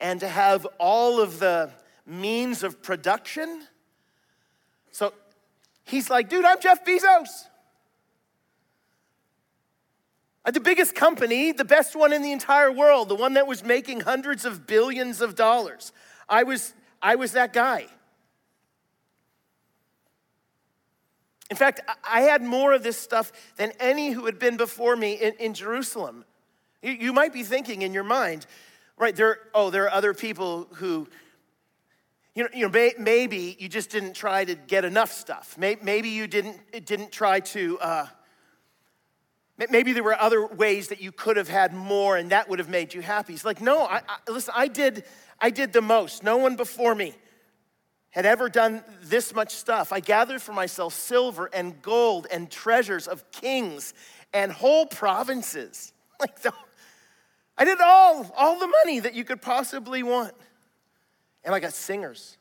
and 0.00 0.20
to 0.20 0.28
have 0.28 0.66
all 0.78 1.20
of 1.20 1.38
the 1.38 1.70
means 2.06 2.62
of 2.62 2.82
production. 2.82 3.62
So 4.90 5.12
he's 5.84 6.10
like, 6.10 6.28
dude, 6.28 6.44
I'm 6.44 6.60
Jeff 6.60 6.84
Bezos. 6.84 7.46
At 10.46 10.52
the 10.52 10.60
biggest 10.60 10.94
company, 10.94 11.52
the 11.52 11.64
best 11.64 11.96
one 11.96 12.12
in 12.12 12.20
the 12.20 12.32
entire 12.32 12.70
world, 12.70 13.08
the 13.08 13.14
one 13.14 13.34
that 13.34 13.46
was 13.46 13.64
making 13.64 14.00
hundreds 14.00 14.44
of 14.44 14.66
billions 14.66 15.22
of 15.22 15.34
dollars. 15.34 15.90
I 16.28 16.42
was, 16.42 16.74
I 17.00 17.14
was 17.14 17.32
that 17.32 17.54
guy. 17.54 17.86
In 21.50 21.56
fact, 21.56 21.80
I 22.08 22.22
had 22.22 22.42
more 22.42 22.72
of 22.72 22.82
this 22.82 22.98
stuff 22.98 23.30
than 23.56 23.72
any 23.78 24.12
who 24.12 24.24
had 24.26 24.38
been 24.38 24.56
before 24.56 24.96
me 24.96 25.14
in, 25.14 25.34
in 25.34 25.54
Jerusalem. 25.54 26.24
You, 26.82 26.92
you, 26.92 27.12
might 27.12 27.32
be 27.32 27.42
thinking 27.42 27.82
in 27.82 27.92
your 27.92 28.04
mind, 28.04 28.46
right, 28.96 29.14
there, 29.14 29.38
oh, 29.52 29.70
there 29.70 29.84
are 29.84 29.90
other 29.90 30.14
people 30.14 30.68
who, 30.74 31.06
you 32.34 32.44
know, 32.44 32.48
you 32.54 32.62
know 32.62 32.70
may, 32.70 32.94
maybe 32.98 33.56
you 33.58 33.68
just 33.68 33.90
didn't 33.90 34.14
try 34.14 34.44
to 34.44 34.54
get 34.54 34.86
enough 34.86 35.12
stuff. 35.12 35.56
Maybe 35.58 36.08
you 36.08 36.26
didn't, 36.26 36.86
didn't 36.86 37.12
try 37.12 37.40
to, 37.40 37.78
uh, 37.78 38.06
maybe 39.70 39.92
there 39.92 40.02
were 40.02 40.18
other 40.18 40.46
ways 40.46 40.88
that 40.88 41.02
you 41.02 41.12
could 41.12 41.36
have 41.36 41.48
had 41.48 41.74
more 41.74 42.16
and 42.16 42.30
that 42.30 42.48
would 42.48 42.58
have 42.58 42.70
made 42.70 42.94
you 42.94 43.02
happy. 43.02 43.34
It's 43.34 43.44
like, 43.44 43.60
no, 43.60 43.82
I, 43.82 44.00
I, 44.08 44.30
listen, 44.30 44.54
I 44.56 44.68
did, 44.68 45.04
I 45.38 45.50
did 45.50 45.74
the 45.74 45.82
most. 45.82 46.22
No 46.22 46.38
one 46.38 46.56
before 46.56 46.94
me 46.94 47.14
had 48.14 48.26
ever 48.26 48.48
done 48.48 48.84
this 49.02 49.34
much 49.34 49.52
stuff. 49.52 49.92
I 49.92 49.98
gathered 49.98 50.40
for 50.40 50.52
myself 50.52 50.94
silver 50.94 51.50
and 51.52 51.82
gold 51.82 52.28
and 52.30 52.48
treasures 52.48 53.08
of 53.08 53.28
kings 53.32 53.92
and 54.32 54.52
whole 54.52 54.86
provinces. 54.86 55.92
Like 56.20 56.40
the, 56.42 56.52
I 57.58 57.64
did 57.64 57.80
all, 57.80 58.32
all 58.36 58.58
the 58.58 58.68
money 58.84 59.00
that 59.00 59.14
you 59.14 59.24
could 59.24 59.42
possibly 59.42 60.04
want. 60.04 60.32
And 61.42 61.52
I 61.52 61.58
got 61.58 61.72
singers, 61.72 62.38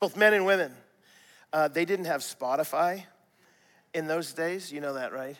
both 0.00 0.18
men 0.18 0.34
and 0.34 0.44
women. 0.44 0.72
Uh, 1.50 1.68
they 1.68 1.86
didn't 1.86 2.04
have 2.04 2.20
Spotify 2.20 3.04
in 3.94 4.06
those 4.06 4.34
days. 4.34 4.70
You 4.70 4.82
know 4.82 4.92
that, 4.92 5.14
right? 5.14 5.36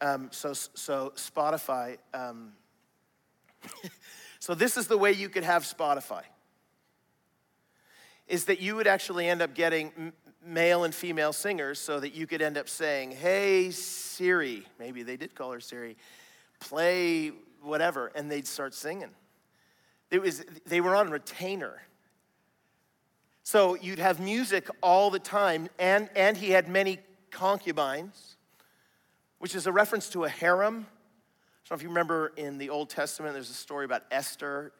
Um, 0.00 0.28
so, 0.30 0.52
so 0.52 1.12
Spotify. 1.16 1.98
Um, 2.14 2.52
so 4.38 4.54
this 4.54 4.76
is 4.76 4.86
the 4.86 4.96
way 4.96 5.10
you 5.10 5.28
could 5.28 5.44
have 5.44 5.64
Spotify 5.64 6.22
is 8.32 8.46
that 8.46 8.62
you 8.62 8.74
would 8.74 8.86
actually 8.86 9.28
end 9.28 9.42
up 9.42 9.52
getting 9.54 10.10
male 10.42 10.84
and 10.84 10.94
female 10.94 11.34
singers 11.34 11.78
so 11.78 12.00
that 12.00 12.14
you 12.14 12.26
could 12.26 12.40
end 12.40 12.56
up 12.56 12.66
saying, 12.66 13.10
Hey, 13.10 13.70
Siri, 13.70 14.66
maybe 14.78 15.02
they 15.02 15.18
did 15.18 15.34
call 15.34 15.52
her 15.52 15.60
Siri, 15.60 15.98
play 16.58 17.30
whatever, 17.60 18.10
and 18.14 18.32
they'd 18.32 18.46
start 18.46 18.72
singing. 18.72 19.10
It 20.10 20.22
was, 20.22 20.42
they 20.64 20.80
were 20.80 20.96
on 20.96 21.10
retainer. 21.10 21.82
So 23.42 23.74
you'd 23.74 23.98
have 23.98 24.18
music 24.18 24.66
all 24.82 25.10
the 25.10 25.18
time, 25.18 25.68
and, 25.78 26.08
and 26.16 26.34
he 26.34 26.52
had 26.52 26.68
many 26.68 27.00
concubines, 27.30 28.36
which 29.40 29.54
is 29.54 29.66
a 29.66 29.72
reference 29.72 30.08
to 30.08 30.24
a 30.24 30.28
harem. 30.30 30.74
I 30.74 31.68
don't 31.68 31.70
know 31.70 31.74
if 31.74 31.82
you 31.82 31.88
remember 31.90 32.32
in 32.38 32.56
the 32.56 32.70
Old 32.70 32.88
Testament, 32.88 33.34
there's 33.34 33.50
a 33.50 33.54
story 33.54 33.84
about 33.84 34.04
Esther. 34.10 34.72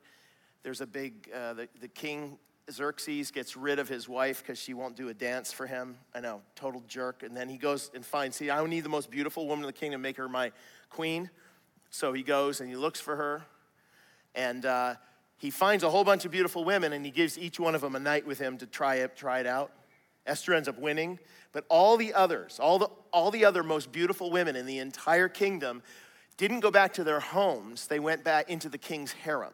There's 0.62 0.80
a 0.80 0.86
big, 0.86 1.28
uh, 1.34 1.52
the, 1.52 1.68
the 1.82 1.88
king 1.88 2.38
Xerxes 2.72 3.30
gets 3.30 3.56
rid 3.56 3.78
of 3.78 3.88
his 3.88 4.08
wife 4.08 4.42
because 4.42 4.58
she 4.58 4.74
won't 4.74 4.96
do 4.96 5.08
a 5.08 5.14
dance 5.14 5.52
for 5.52 5.66
him. 5.66 5.96
I 6.14 6.20
know, 6.20 6.42
total 6.54 6.82
jerk. 6.88 7.22
And 7.22 7.36
then 7.36 7.48
he 7.48 7.56
goes 7.56 7.90
and 7.94 8.04
finds, 8.04 8.36
see, 8.36 8.50
I 8.50 8.64
need 8.66 8.80
the 8.80 8.88
most 8.88 9.10
beautiful 9.10 9.46
woman 9.46 9.64
in 9.64 9.66
the 9.66 9.72
kingdom, 9.72 10.00
to 10.00 10.02
make 10.02 10.16
her 10.16 10.28
my 10.28 10.52
queen. 10.90 11.30
So 11.90 12.12
he 12.12 12.22
goes 12.22 12.60
and 12.60 12.68
he 12.68 12.76
looks 12.76 13.00
for 13.00 13.16
her. 13.16 13.42
And 14.34 14.64
uh, 14.64 14.94
he 15.36 15.50
finds 15.50 15.84
a 15.84 15.90
whole 15.90 16.04
bunch 16.04 16.24
of 16.24 16.30
beautiful 16.30 16.64
women 16.64 16.92
and 16.92 17.04
he 17.04 17.10
gives 17.10 17.38
each 17.38 17.60
one 17.60 17.74
of 17.74 17.80
them 17.80 17.94
a 17.94 18.00
night 18.00 18.26
with 18.26 18.38
him 18.38 18.58
to 18.58 18.66
try 18.66 18.96
it, 18.96 19.16
try 19.16 19.40
it 19.40 19.46
out. 19.46 19.72
Esther 20.26 20.54
ends 20.54 20.68
up 20.68 20.78
winning. 20.78 21.18
But 21.52 21.66
all 21.68 21.96
the 21.96 22.14
others, 22.14 22.58
all 22.58 22.78
the, 22.78 22.88
all 23.12 23.30
the 23.30 23.44
other 23.44 23.62
most 23.62 23.92
beautiful 23.92 24.30
women 24.30 24.56
in 24.56 24.66
the 24.66 24.78
entire 24.78 25.28
kingdom, 25.28 25.82
didn't 26.36 26.60
go 26.60 26.70
back 26.70 26.94
to 26.94 27.04
their 27.04 27.20
homes. 27.20 27.86
They 27.86 28.00
went 28.00 28.24
back 28.24 28.48
into 28.48 28.68
the 28.68 28.78
king's 28.78 29.12
harem. 29.12 29.52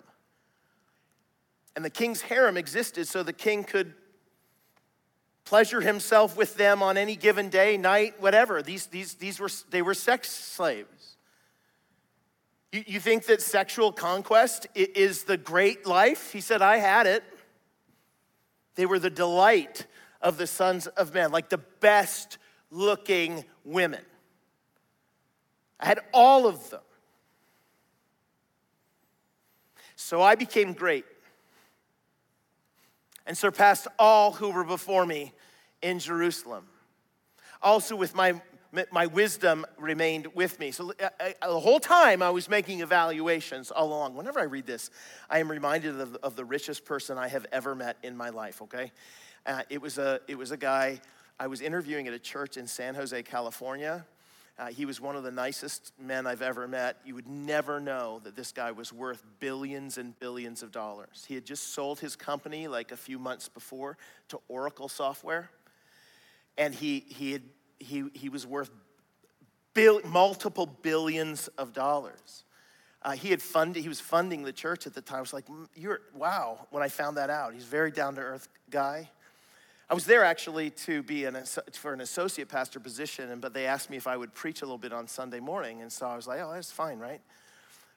And 1.78 1.84
the 1.84 1.90
king's 1.90 2.22
harem 2.22 2.56
existed 2.56 3.06
so 3.06 3.22
the 3.22 3.32
king 3.32 3.62
could 3.62 3.94
pleasure 5.44 5.80
himself 5.80 6.36
with 6.36 6.56
them 6.56 6.82
on 6.82 6.96
any 6.96 7.14
given 7.14 7.50
day, 7.50 7.76
night, 7.76 8.20
whatever. 8.20 8.62
These, 8.62 8.86
these, 8.86 9.14
these 9.14 9.38
were, 9.38 9.48
they 9.70 9.80
were 9.80 9.94
sex 9.94 10.28
slaves. 10.28 11.16
You, 12.72 12.82
you 12.84 12.98
think 12.98 13.26
that 13.26 13.40
sexual 13.40 13.92
conquest 13.92 14.66
is 14.74 15.22
the 15.22 15.36
great 15.36 15.86
life? 15.86 16.32
He 16.32 16.40
said, 16.40 16.62
I 16.62 16.78
had 16.78 17.06
it. 17.06 17.22
They 18.74 18.84
were 18.84 18.98
the 18.98 19.08
delight 19.08 19.86
of 20.20 20.36
the 20.36 20.48
sons 20.48 20.88
of 20.88 21.14
men, 21.14 21.30
like 21.30 21.48
the 21.48 21.58
best 21.58 22.38
looking 22.72 23.44
women. 23.64 24.02
I 25.78 25.86
had 25.86 26.00
all 26.12 26.48
of 26.48 26.70
them. 26.70 26.80
So 29.94 30.20
I 30.20 30.34
became 30.34 30.72
great 30.72 31.04
and 33.28 33.36
surpassed 33.36 33.86
all 33.98 34.32
who 34.32 34.50
were 34.50 34.64
before 34.64 35.06
me 35.06 35.32
in 35.82 36.00
Jerusalem. 36.00 36.66
Also, 37.62 37.94
with 37.94 38.16
my 38.16 38.40
my 38.90 39.06
wisdom 39.06 39.64
remained 39.78 40.26
with 40.34 40.60
me. 40.60 40.70
So 40.72 40.92
I, 41.00 41.04
uh, 41.04 41.08
I, 41.20 41.34
uh, 41.40 41.52
the 41.54 41.60
whole 41.60 41.80
time 41.80 42.22
I 42.22 42.28
was 42.28 42.50
making 42.50 42.80
evaluations 42.80 43.72
along. 43.74 44.14
Whenever 44.14 44.40
I 44.40 44.44
read 44.44 44.66
this, 44.66 44.90
I 45.30 45.38
am 45.38 45.50
reminded 45.50 45.98
of, 45.98 46.16
of 46.16 46.36
the 46.36 46.44
richest 46.44 46.84
person 46.84 47.16
I 47.16 47.28
have 47.28 47.46
ever 47.50 47.74
met 47.74 47.96
in 48.02 48.14
my 48.14 48.28
life. 48.28 48.60
Okay, 48.62 48.92
uh, 49.46 49.62
it 49.70 49.80
was 49.80 49.98
a 49.98 50.20
it 50.28 50.36
was 50.36 50.50
a 50.50 50.56
guy 50.56 51.00
I 51.40 51.46
was 51.46 51.60
interviewing 51.60 52.08
at 52.08 52.14
a 52.14 52.18
church 52.18 52.56
in 52.56 52.66
San 52.66 52.94
Jose, 52.94 53.22
California, 53.22 54.04
uh, 54.59 54.66
he 54.66 54.85
was 54.85 55.01
one 55.01 55.14
of 55.14 55.23
the 55.23 55.31
nicest 55.31 55.92
men 56.01 56.27
I've 56.27 56.42
ever 56.42 56.66
met. 56.66 56.97
You 57.05 57.14
would 57.14 57.29
never 57.29 57.79
know 57.79 58.21
that 58.25 58.35
this 58.35 58.51
guy 58.51 58.73
was 58.73 58.92
worth 58.92 59.25
billions 59.38 59.99
and 59.99 60.18
billions 60.18 60.62
of 60.62 60.73
dollars. 60.73 61.25
He 61.29 61.35
had 61.35 61.44
just 61.44 61.75
sold 61.75 62.01
his 62.01 62.16
company 62.16 62.66
like 62.66 62.90
a 62.90 62.97
few 62.97 63.18
months 63.18 63.49
before 63.49 63.97
to 64.29 64.40
Oracle 64.49 64.88
Software, 64.88 65.51
and 66.57 66.75
he, 66.75 67.05
he, 67.09 67.33
had, 67.33 67.42
he, 67.79 68.05
he 68.14 68.29
was 68.29 68.47
worth 68.47 68.71
multiple 70.05 70.66
billions 70.66 71.47
of 71.57 71.73
dollars. 71.73 72.42
Uh, 73.03 73.12
he 73.12 73.31
had 73.31 73.40
funded, 73.40 73.81
he 73.81 73.88
was 73.88 74.01
funding 74.01 74.42
the 74.42 74.53
church 74.53 74.88
at 74.88 74.94
the 74.94 75.01
time. 75.01 75.18
I 75.18 75.21
was 75.21 75.33
like, 75.33 75.44
you're, 75.77 76.01
wow, 76.14 76.66
when 76.71 76.83
I 76.83 76.88
found 76.88 77.16
that 77.16 77.31
out. 77.31 77.55
He's 77.55 77.62
a 77.62 77.66
very 77.68 77.92
down 77.92 78.16
to 78.16 78.21
earth 78.21 78.49
guy. 78.71 79.09
I 79.90 79.94
was 79.94 80.05
there 80.05 80.22
actually 80.22 80.70
to 80.70 81.03
be 81.03 81.24
an, 81.24 81.38
for 81.72 81.94
an 81.94 82.03
associate 82.03 82.48
pastor 82.48 82.79
position, 82.79 83.40
but 83.40 83.55
they 83.55 83.64
asked 83.64 83.88
me 83.88 83.96
if 83.96 84.07
I 84.07 84.18
would 84.18 84.35
preach 84.35 84.61
a 84.61 84.64
little 84.66 84.77
bit 84.77 84.92
on 84.92 85.09
Sunday 85.09 85.40
morning. 85.40 85.81
And 85.81 85.90
so 85.90 86.07
I 86.07 86.14
was 86.14 86.27
like, 86.27 86.40
oh, 86.42 86.53
that's 86.53 86.70
fine, 86.70 86.98
right? 86.98 87.22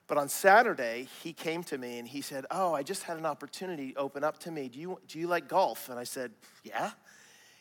But 0.08 0.17
on 0.17 0.30
Saturday, 0.30 1.08
he 1.21 1.34
came 1.34 1.63
to 1.65 1.77
me 1.77 1.99
and 1.99 2.08
he 2.08 2.21
said, 2.21 2.45
Oh, 2.51 2.73
I 2.73 2.84
just 2.84 3.04
had 3.04 3.17
an 3.17 3.25
opportunity 3.25 3.95
open 3.95 4.25
up 4.25 4.39
to 4.39 4.51
me. 4.51 4.67
Do 4.67 4.77
you, 4.77 4.99
do 5.08 5.19
you 5.19 5.27
like 5.27 5.47
golf? 5.47 5.88
And 5.88 5.97
I 5.97 6.04
said, 6.04 6.32
Yeah. 6.63 6.91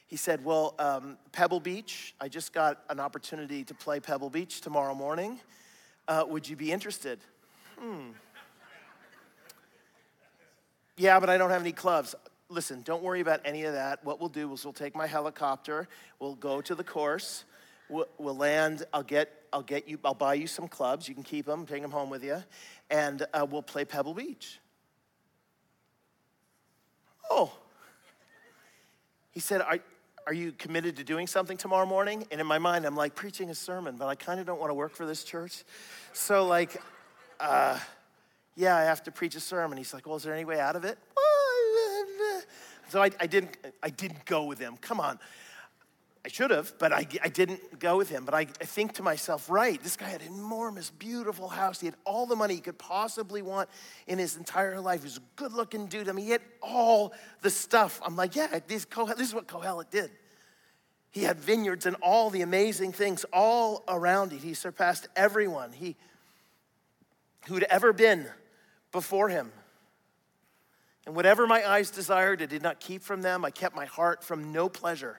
he 0.09 0.17
said, 0.17 0.45
Well, 0.45 0.75
um, 0.81 1.17
Pebble 1.31 1.61
Beach, 1.61 2.13
I 2.21 2.29
just 2.29 2.53
got 2.53 2.83
an 2.89 2.99
opportunity 2.99 3.63
to 3.65 3.75
play 3.75 4.01
Pebble 4.01 4.31
Beach 4.31 4.61
tomorrow 4.61 4.97
morning. 4.97 5.39
Uh, 6.09 6.25
would 6.27 6.49
you 6.49 6.57
be 6.57 6.73
interested? 6.73 7.21
Hmm. 7.79 8.11
Yeah, 10.97 11.21
but 11.21 11.31
I 11.31 11.39
don't 11.39 11.51
have 11.51 11.63
any 11.63 11.73
clubs. 11.73 12.17
Listen, 12.53 12.83
don't 12.83 13.05
worry 13.05 13.21
about 13.21 13.41
any 13.45 13.63
of 13.63 13.75
that. 13.75 14.05
What 14.05 14.19
we'll 14.19 14.29
do 14.29 14.53
is 14.53 14.65
we'll 14.65 14.73
take 14.73 14.97
my 14.97 15.07
helicopter, 15.07 15.89
we'll 16.19 16.35
go 16.35 16.61
to 16.61 16.75
the 16.75 16.83
course, 16.83 17.45
we'll, 17.89 18.09
we'll 18.19 18.37
land, 18.37 18.85
I'll 18.93 19.05
get, 19.05 19.31
I'll 19.53 19.63
get 19.63 19.89
you, 19.89 20.01
I'll 20.05 20.15
buy 20.15 20.35
you 20.35 20.49
some 20.49 20.67
clubs. 20.67 21.09
You 21.09 21.15
can 21.15 21.23
keep 21.23 21.47
them, 21.47 21.65
take 21.65 21.81
them 21.81 21.93
home 21.93 22.11
with 22.11 22.25
you, 22.25 22.43
and 22.91 23.25
uh, 23.33 23.47
we'll 23.49 23.63
play 23.63 23.85
Pebble 23.85 24.15
Beach. 24.15 24.59
Oh. 27.31 27.53
He 29.31 29.39
said, 29.39 29.61
Are, 29.61 29.79
are 30.27 30.35
you 30.35 30.51
committed 30.51 30.97
to 30.97 31.05
doing 31.05 31.29
something 31.29 31.57
tomorrow 31.57 31.87
morning? 31.87 32.27
And 32.33 32.41
in 32.41 32.49
my 32.49 32.59
mind, 32.59 32.85
I'm 32.85 32.97
like, 32.97 33.15
preaching 33.15 33.51
a 33.51 33.55
sermon, 33.55 33.95
but 33.97 34.09
I 34.09 34.17
kind 34.17 34.41
of 34.41 34.47
don't 34.47 34.59
want 34.59 34.71
to 34.71 34.75
work 34.75 34.97
for 34.97 35.07
this 35.07 35.23
church. 35.23 35.63
So, 36.13 36.47
like, 36.47 36.83
uh, 37.39 37.79
yeah, 38.57 38.77
I 38.77 38.83
have 38.83 39.05
to 39.05 39.13
preach 39.13 39.37
a 39.37 39.41
sermon. 39.41 39.79
He's 39.79 39.95
like, 39.95 40.07
well, 40.07 40.17
is 40.17 40.25
there 40.25 40.35
any 40.35 40.45
way 40.45 40.59
out 40.59 40.75
of 40.75 40.85
it? 40.85 40.99
So 42.91 43.03
I, 43.03 43.11
I 43.21 43.27
didn't, 43.27 43.57
I 43.83 43.91
didn't 43.91 44.25
go 44.25 44.45
with 44.45 44.59
him. 44.59 44.77
Come 44.81 45.01
on. 45.01 45.19
I 46.23 46.29
should 46.29 46.51
have, 46.51 46.75
but 46.79 46.93
I, 46.93 47.07
I 47.23 47.29
didn't 47.29 47.79
go 47.79 47.97
with 47.97 48.11
him. 48.11 48.27
But 48.27 48.35
I, 48.35 48.41
I 48.41 48.45
think 48.45 48.93
to 48.95 49.03
myself, 49.03 49.49
right, 49.49 49.83
this 49.83 49.97
guy 49.97 50.09
had 50.09 50.21
an 50.21 50.29
enormous, 50.29 50.91
beautiful 50.91 51.49
house. 51.49 51.81
He 51.81 51.87
had 51.87 51.95
all 52.05 52.27
the 52.27 52.37
money 52.37 52.57
he 52.57 52.61
could 52.61 52.79
possibly 52.79 53.41
want 53.41 53.71
in 54.07 54.19
his 54.19 54.37
entire 54.37 54.81
life. 54.81 55.01
He 55.01 55.05
was 55.07 55.17
a 55.17 55.23
good 55.37 55.55
looking 55.55 55.87
dude. 55.87 56.11
I 56.11 56.13
mean, 56.13 56.27
he 56.27 56.33
had 56.33 56.43
all 56.61 57.15
the 57.41 57.49
stuff. 57.49 58.01
I'm 58.05 58.17
like, 58.17 58.37
yeah, 58.37 58.59
this, 58.67 58.85
this 58.85 59.29
is 59.29 59.35
what 59.35 59.47
Kohelet 59.47 59.91
did. 59.91 60.11
He 61.11 61.23
had 61.23 61.39
vineyards 61.39 61.87
and 61.87 61.97
all 62.03 62.29
the 62.29 62.43
amazing 62.43 62.93
things 62.93 63.25
all 63.33 63.83
around 63.89 64.33
it. 64.33 64.41
He 64.41 64.53
surpassed 64.53 65.09
everyone 65.17 65.73
he, 65.73 65.97
who'd 67.47 67.65
ever 67.65 67.95
been 67.95 68.27
before 68.93 69.31
him. 69.31 69.53
And 71.11 71.17
whatever 71.17 71.45
my 71.45 71.69
eyes 71.69 71.91
desired, 71.91 72.41
I 72.41 72.47
did 72.47 72.63
not 72.63 72.79
keep 72.79 73.03
from 73.03 73.21
them. 73.21 73.45
I 73.45 73.51
kept 73.51 73.75
my 73.75 73.85
heart 73.85 74.23
from 74.23 74.53
no 74.53 74.69
pleasure 74.69 75.19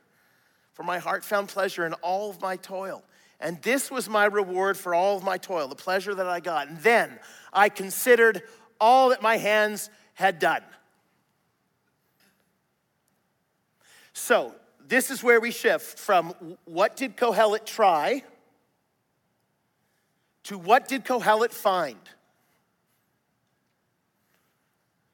for 0.72 0.84
my 0.84 1.00
heart 1.00 1.26
found 1.26 1.50
pleasure 1.50 1.86
in 1.86 1.92
all 1.96 2.30
of 2.30 2.40
my 2.40 2.56
toil. 2.56 3.04
And 3.42 3.62
this 3.62 3.92
was 3.92 4.08
my 4.08 4.24
reward 4.24 4.78
for 4.78 4.96
all 4.96 5.18
of 5.18 5.24
my 5.26 5.38
toil, 5.38 5.68
the 5.68 5.76
pleasure 5.76 6.16
that 6.16 6.30
I 6.30 6.40
got. 6.40 6.70
And 6.70 6.78
then 6.78 7.20
I 7.52 7.68
considered 7.68 8.42
all 8.80 9.10
that 9.10 9.22
my 9.22 9.36
hands 9.36 9.90
had 10.14 10.40
done. 10.40 10.64
So, 14.14 14.56
this 14.88 15.12
is 15.12 15.22
where 15.22 15.42
we 15.42 15.52
shift 15.52 16.00
from 16.00 16.34
what 16.64 16.96
did 16.96 17.18
Kohelet 17.18 17.66
try 17.66 18.24
to 20.44 20.58
what 20.58 20.88
did 20.88 21.04
Kohelet 21.04 21.52
find? 21.52 22.00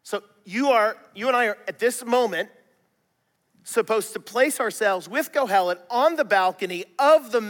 So, 0.03 0.21
you 0.47 0.69
are 0.69 0.95
you 1.13 1.27
and 1.27 1.35
I 1.35 1.47
are 1.47 1.57
at 1.67 1.77
this 1.77 2.05
moment 2.05 2.49
supposed 3.63 4.13
to 4.13 4.19
place 4.19 4.61
ourselves 4.61 5.09
with 5.09 5.33
Kohelet 5.33 5.77
on 5.89 6.15
the 6.15 6.23
balcony 6.23 6.85
of 6.97 7.33
the 7.33 7.41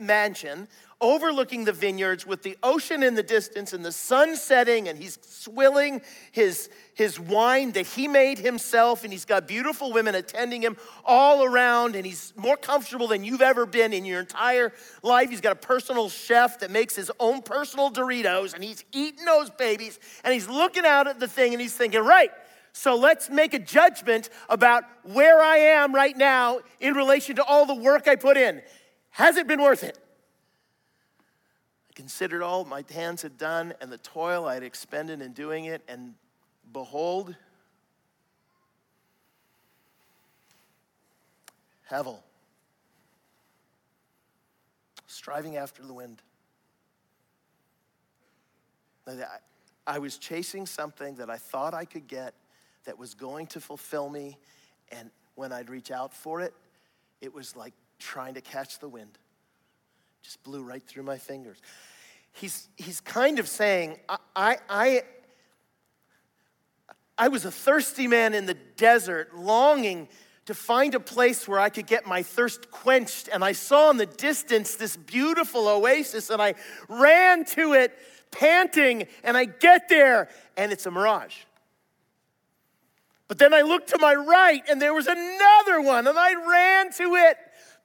mansion, 0.00 0.68
overlooking 1.00 1.64
the 1.64 1.72
vineyards 1.72 2.24
with 2.24 2.44
the 2.44 2.56
ocean 2.62 3.02
in 3.02 3.16
the 3.16 3.24
distance 3.24 3.72
and 3.72 3.84
the 3.84 3.90
sun 3.90 4.36
setting, 4.36 4.86
and 4.86 4.96
he's 4.96 5.18
swilling 5.22 6.00
his, 6.30 6.70
his 6.94 7.18
wine 7.18 7.72
that 7.72 7.86
he 7.86 8.06
made 8.06 8.38
himself, 8.38 9.02
and 9.02 9.12
he's 9.12 9.24
got 9.24 9.48
beautiful 9.48 9.92
women 9.92 10.14
attending 10.14 10.62
him 10.62 10.76
all 11.04 11.42
around, 11.42 11.96
and 11.96 12.06
he's 12.06 12.32
more 12.36 12.56
comfortable 12.56 13.08
than 13.08 13.24
you've 13.24 13.42
ever 13.42 13.66
been 13.66 13.92
in 13.92 14.04
your 14.04 14.20
entire 14.20 14.72
life. 15.02 15.28
He's 15.28 15.40
got 15.40 15.52
a 15.52 15.56
personal 15.56 16.08
chef 16.08 16.60
that 16.60 16.70
makes 16.70 16.94
his 16.94 17.10
own 17.18 17.42
personal 17.42 17.90
Doritos, 17.90 18.54
and 18.54 18.62
he's 18.62 18.84
eating 18.92 19.24
those 19.24 19.50
babies, 19.50 19.98
and 20.22 20.32
he's 20.32 20.48
looking 20.48 20.86
out 20.86 21.08
at 21.08 21.18
the 21.18 21.26
thing, 21.26 21.52
and 21.52 21.60
he's 21.60 21.74
thinking, 21.74 22.00
right, 22.00 22.30
so 22.76 22.96
let's 22.96 23.30
make 23.30 23.54
a 23.54 23.60
judgment 23.60 24.28
about 24.48 24.82
where 25.04 25.40
I 25.40 25.58
am 25.58 25.94
right 25.94 26.16
now 26.16 26.58
in 26.80 26.94
relation 26.94 27.36
to 27.36 27.44
all 27.44 27.66
the 27.66 27.74
work 27.74 28.08
I 28.08 28.16
put 28.16 28.36
in. 28.36 28.62
Has 29.10 29.36
it 29.36 29.46
been 29.46 29.62
worth 29.62 29.84
it? 29.84 29.96
I 31.88 31.92
considered 31.94 32.42
all 32.42 32.64
my 32.64 32.84
hands 32.92 33.22
had 33.22 33.38
done 33.38 33.74
and 33.80 33.92
the 33.92 33.98
toil 33.98 34.44
I 34.44 34.54
had 34.54 34.64
expended 34.64 35.22
in 35.22 35.32
doing 35.32 35.66
it, 35.66 35.82
and 35.86 36.14
behold, 36.72 37.36
Hevel, 41.88 42.18
striving 45.06 45.56
after 45.56 45.84
the 45.84 45.94
wind. 45.94 46.20
I 49.86 49.98
was 50.00 50.18
chasing 50.18 50.66
something 50.66 51.14
that 51.16 51.30
I 51.30 51.36
thought 51.36 51.72
I 51.72 51.84
could 51.84 52.08
get 52.08 52.34
that 52.84 52.98
was 52.98 53.14
going 53.14 53.46
to 53.48 53.60
fulfill 53.60 54.08
me. 54.08 54.38
And 54.90 55.10
when 55.34 55.52
I'd 55.52 55.70
reach 55.70 55.90
out 55.90 56.14
for 56.14 56.40
it, 56.40 56.54
it 57.20 57.34
was 57.34 57.56
like 57.56 57.74
trying 57.98 58.34
to 58.34 58.40
catch 58.40 58.78
the 58.78 58.88
wind. 58.88 59.18
Just 60.22 60.42
blew 60.42 60.62
right 60.62 60.82
through 60.82 61.02
my 61.02 61.18
fingers. 61.18 61.58
He's, 62.32 62.68
he's 62.76 63.00
kind 63.00 63.38
of 63.38 63.48
saying, 63.48 63.98
I, 64.08 64.16
I, 64.34 64.56
I, 64.68 65.02
I 67.16 67.28
was 67.28 67.44
a 67.44 67.50
thirsty 67.50 68.06
man 68.06 68.34
in 68.34 68.46
the 68.46 68.56
desert, 68.76 69.36
longing 69.36 70.08
to 70.46 70.54
find 70.54 70.94
a 70.94 71.00
place 71.00 71.48
where 71.48 71.58
I 71.58 71.70
could 71.70 71.86
get 71.86 72.06
my 72.06 72.22
thirst 72.22 72.70
quenched. 72.70 73.28
And 73.32 73.44
I 73.44 73.52
saw 73.52 73.90
in 73.90 73.96
the 73.96 74.06
distance 74.06 74.74
this 74.74 74.96
beautiful 74.96 75.68
oasis, 75.68 76.28
and 76.28 76.42
I 76.42 76.54
ran 76.88 77.44
to 77.46 77.74
it 77.74 77.96
panting, 78.30 79.06
and 79.22 79.36
I 79.36 79.44
get 79.44 79.88
there, 79.88 80.28
and 80.56 80.72
it's 80.72 80.86
a 80.86 80.90
mirage. 80.90 81.36
But 83.28 83.38
then 83.38 83.54
I 83.54 83.62
looked 83.62 83.88
to 83.90 83.98
my 83.98 84.14
right 84.14 84.62
and 84.68 84.80
there 84.80 84.94
was 84.94 85.06
another 85.06 85.80
one, 85.80 86.06
and 86.06 86.18
I 86.18 86.34
ran 86.34 86.92
to 86.94 87.14
it, 87.16 87.36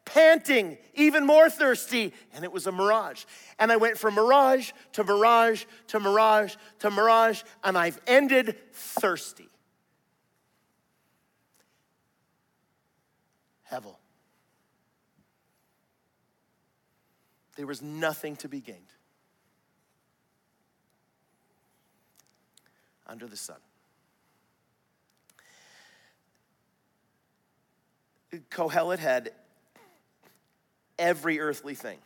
panting, 0.06 0.78
even 0.95 1.25
more 1.25 1.49
thirsty, 1.49 2.13
and 2.34 2.43
it 2.43 2.52
was 2.52 2.67
a 2.67 2.71
mirage. 2.71 3.25
And 3.58 3.71
I 3.71 3.78
went 3.78 3.97
from 3.97 4.15
mirage 4.15 4.71
to 4.93 5.04
mirage 5.04 5.65
to 5.88 5.99
mirage 5.99 6.56
to 6.80 6.89
mirage, 6.89 7.43
and 7.63 7.78
I've 7.78 7.99
ended 8.08 8.58
thirsty. 8.73 9.49
Hevel. 13.71 13.95
There 17.56 17.67
was 17.67 17.82
nothing 17.82 18.36
to 18.38 18.49
be 18.49 18.62
gained 18.62 18.93
under 23.06 23.28
the 23.28 23.38
sun. 23.38 23.58
Kohelet 28.49 28.99
had 28.99 29.31
every 30.97 31.39
earthly 31.39 31.75
thing. 31.75 31.99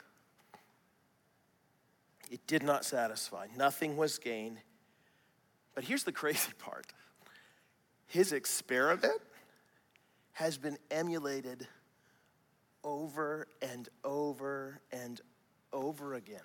It 2.32 2.46
did 2.48 2.64
not 2.64 2.86
satisfy, 2.86 3.48
nothing 3.58 3.98
was 3.98 4.18
gained. 4.18 4.58
But 5.76 5.84
here's 5.84 6.04
the 6.04 6.12
crazy 6.12 6.52
part 6.60 6.94
his 8.08 8.32
experiment 8.32 9.22
has 10.34 10.58
been 10.58 10.78
emulated 10.92 11.68
over 12.84 13.48
and 13.62 13.90
over 14.04 14.82
and 14.92 15.20
over 15.72 16.14
again. 16.16 16.40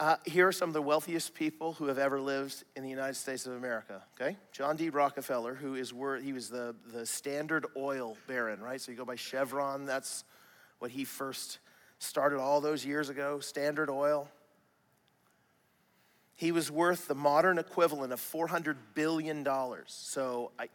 Uh, 0.00 0.14
here 0.24 0.46
are 0.46 0.52
some 0.52 0.70
of 0.70 0.74
the 0.74 0.82
wealthiest 0.82 1.34
people 1.34 1.72
who 1.72 1.86
have 1.86 1.98
ever 1.98 2.20
lived 2.20 2.62
in 2.76 2.84
the 2.84 2.88
United 2.88 3.14
States 3.14 3.46
of 3.46 3.54
America. 3.54 4.00
Okay, 4.14 4.36
John 4.52 4.76
D. 4.76 4.90
Rockefeller, 4.90 5.54
who 5.54 5.74
is 5.74 5.92
wor- 5.92 6.18
he 6.18 6.32
was 6.32 6.48
the 6.48 6.76
the 6.92 7.04
Standard 7.04 7.66
Oil 7.76 8.16
baron, 8.28 8.60
right? 8.60 8.80
So 8.80 8.92
you 8.92 8.96
go 8.96 9.04
by 9.04 9.16
Chevron. 9.16 9.86
That's 9.86 10.22
what 10.78 10.92
he 10.92 11.04
first 11.04 11.58
started 11.98 12.38
all 12.38 12.60
those 12.60 12.86
years 12.86 13.08
ago. 13.08 13.40
Standard 13.40 13.90
Oil. 13.90 14.28
He 16.36 16.52
was 16.52 16.70
worth 16.70 17.08
the 17.08 17.16
modern 17.16 17.58
equivalent 17.58 18.12
of 18.12 18.20
four 18.20 18.46
hundred 18.46 18.76
billion 18.94 19.42
dollars. 19.42 19.86
So 19.88 20.52
I, 20.60 20.68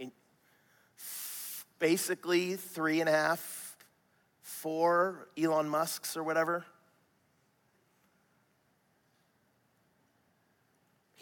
basically 1.79 2.57
three 2.57 2.99
and 2.99 3.07
a 3.07 3.13
half, 3.13 3.77
four 4.41 5.29
Elon 5.37 5.69
Musk's 5.69 6.17
or 6.17 6.23
whatever. 6.23 6.65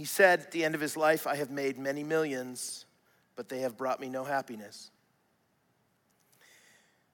He 0.02 0.06
said 0.06 0.40
at 0.40 0.50
the 0.50 0.66
end 0.66 0.74
of 0.74 0.82
his 0.82 0.98
life, 0.98 1.28
I 1.28 1.36
have 1.36 1.52
made 1.52 1.78
many 1.78 2.02
millions, 2.02 2.88
but 3.36 3.50
they 3.50 3.60
have 3.60 3.78
brought 3.78 4.00
me 4.00 4.10
no 4.10 4.24
happiness. 4.24 4.90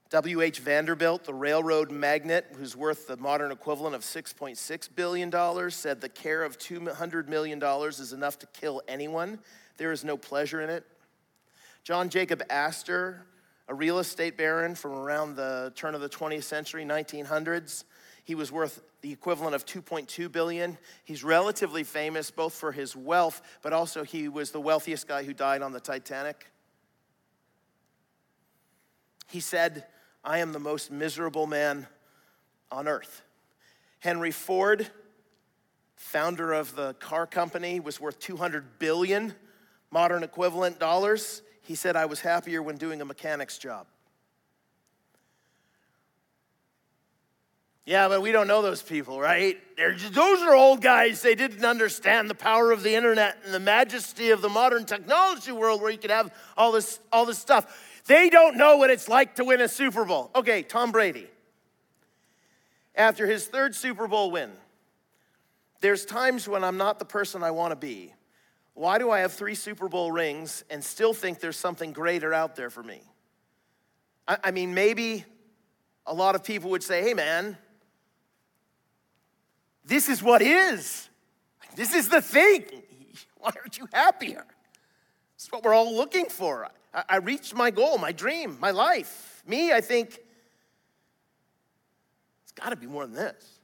W.H. 0.10 0.60
Vanderbilt, 0.60 1.26
the 1.26 1.34
railroad 1.34 1.92
magnate, 1.92 2.46
who's 2.54 2.78
worth 2.78 3.06
the 3.06 3.18
modern 3.18 3.52
equivalent 3.52 3.94
of 3.94 4.04
$6.6 4.04 4.90
billion, 4.96 5.70
said 5.70 6.00
the 6.00 6.08
care 6.08 6.46
of 6.46 6.58
$200 6.58 7.28
million 7.28 7.62
is 7.62 8.14
enough 8.14 8.40
to 8.40 8.48
kill 8.54 8.82
anyone. 8.88 9.40
There 9.76 9.92
is 9.92 10.06
no 10.06 10.16
pleasure 10.16 10.62
in 10.62 10.70
it. 10.70 10.86
John 11.84 12.08
Jacob 12.08 12.42
Astor, 12.50 13.26
a 13.68 13.74
real 13.74 14.00
estate 14.00 14.38
baron 14.38 14.76
from 14.76 14.94
around 14.94 15.36
the 15.36 15.74
turn 15.76 15.94
of 15.94 16.00
the 16.00 16.08
20th 16.08 16.44
century, 16.44 16.86
1900s. 16.86 17.84
He 18.28 18.36
was 18.36 18.52
worth 18.52 18.82
the 19.00 19.14
equivalent 19.14 19.56
of 19.56 19.66
2.2 19.66 20.30
billion. 20.30 20.78
He's 21.06 21.24
relatively 21.24 21.86
famous 21.86 22.30
both 22.30 22.54
for 22.54 22.74
his 22.74 22.94
wealth, 22.94 23.42
but 23.62 23.72
also 23.72 24.04
he 24.04 24.28
was 24.28 24.52
the 24.52 24.60
wealthiest 24.60 25.08
guy 25.08 25.24
who 25.24 25.34
died 25.34 25.62
on 25.62 25.72
the 25.72 25.80
Titanic. 25.80 26.46
He 29.28 29.40
said, 29.40 29.86
I 30.26 30.40
am 30.40 30.52
the 30.52 30.60
most 30.60 30.92
miserable 30.92 31.48
man 31.48 31.88
on 32.70 32.90
earth. 32.90 33.22
Henry 34.00 34.32
Ford, 34.32 34.86
founder 35.96 36.52
of 36.52 36.76
the 36.76 36.96
car 36.96 37.28
company, 37.28 37.80
was 37.80 38.02
worth 38.02 38.20
200 38.20 38.78
billion 38.78 39.36
modern 39.90 40.24
equivalent 40.24 40.80
dollars. 40.80 41.44
He 41.62 41.76
said, 41.76 41.96
I 41.96 42.08
was 42.08 42.20
happier 42.20 42.62
when 42.62 42.76
doing 42.76 43.00
a 43.00 43.06
mechanic's 43.06 43.58
job. 43.58 43.88
Yeah, 47.88 48.10
but 48.10 48.22
we 48.22 48.34
don't 48.34 48.48
know 48.48 48.62
those 48.62 48.82
people, 48.82 49.18
right? 49.18 49.58
Just, 49.78 50.14
those 50.14 50.42
are 50.42 50.54
old 50.54 50.82
guys. 50.82 51.22
They 51.22 51.36
didn't 51.36 51.64
understand 51.64 52.30
the 52.30 52.36
power 52.36 52.74
of 52.74 52.84
the 52.84 52.94
internet 52.94 53.38
and 53.46 53.54
the 53.54 53.62
majesty 53.62 54.32
of 54.32 54.42
the 54.42 54.50
modern 54.50 54.84
technology 54.84 55.54
world 55.54 55.82
where 55.82 55.90
you 55.90 55.98
could 55.98 56.12
have 56.12 56.34
all 56.58 56.74
this, 56.74 57.00
all 57.14 57.26
this 57.26 57.40
stuff. 57.40 58.02
They 58.06 58.30
don't 58.30 58.58
know 58.58 58.76
what 58.76 58.90
it's 58.90 59.08
like 59.08 59.36
to 59.36 59.46
win 59.46 59.62
a 59.62 59.70
Super 59.70 60.04
Bowl. 60.04 60.32
Okay, 60.36 60.64
Tom 60.64 60.92
Brady. 60.92 61.28
After 62.94 63.26
his 63.26 63.48
third 63.48 63.74
Super 63.74 64.06
Bowl 64.06 64.32
win, 64.32 64.52
there's 65.80 66.04
times 66.04 66.46
when 66.46 66.66
I'm 66.66 66.76
not 66.76 67.00
the 67.00 67.06
person 67.06 67.42
I 67.42 67.52
want 67.52 67.72
to 67.72 67.78
be. 67.78 68.14
Why 68.74 68.98
do 68.98 69.12
I 69.12 69.20
have 69.20 69.32
three 69.32 69.56
Super 69.56 69.88
Bowl 69.88 70.12
rings 70.12 70.66
and 70.70 70.84
still 70.84 71.14
think 71.14 71.40
there's 71.40 71.56
something 71.56 71.94
greater 71.94 72.34
out 72.34 72.58
there 72.58 72.70
for 72.70 72.84
me? 72.84 73.00
I, 74.28 74.38
I 74.44 74.52
mean, 74.52 74.74
maybe 74.74 75.24
a 76.06 76.14
lot 76.14 76.36
of 76.36 76.44
people 76.44 76.72
would 76.72 76.84
say, 76.84 77.02
hey, 77.02 77.14
man, 77.14 77.58
this 79.88 80.10
is 80.10 80.22
what 80.22 80.42
is. 80.42 81.10
This 81.76 81.94
is 81.94 82.10
the 82.10 82.22
thing. 82.22 82.66
Why 83.38 83.52
aren't 83.56 83.78
you 83.78 83.88
happier? 83.94 84.46
It's 85.36 85.52
what 85.52 85.64
we're 85.64 85.74
all 85.74 85.96
looking 85.96 86.26
for. 86.26 86.68
I, 86.94 87.04
I 87.08 87.18
reached 87.18 87.56
my 87.56 87.72
goal, 87.72 87.98
my 87.98 88.12
dream, 88.12 88.58
my 88.60 88.72
life. 88.72 89.42
Me, 89.48 89.72
I 89.72 89.80
think 89.82 90.20
it's 92.44 92.52
got 92.54 92.70
to 92.70 92.76
be 92.76 92.88
more 92.88 93.06
than 93.06 93.16
this. 93.16 93.60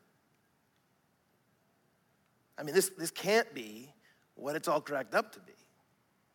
I 2.57 2.63
mean, 2.63 2.73
this, 2.73 2.89
this 2.97 3.11
can't 3.11 3.51
be 3.53 3.89
what 4.35 4.55
it's 4.55 4.67
all 4.67 4.79
cracked 4.79 5.15
up 5.15 5.33
to 5.33 5.39
be. 5.41 5.53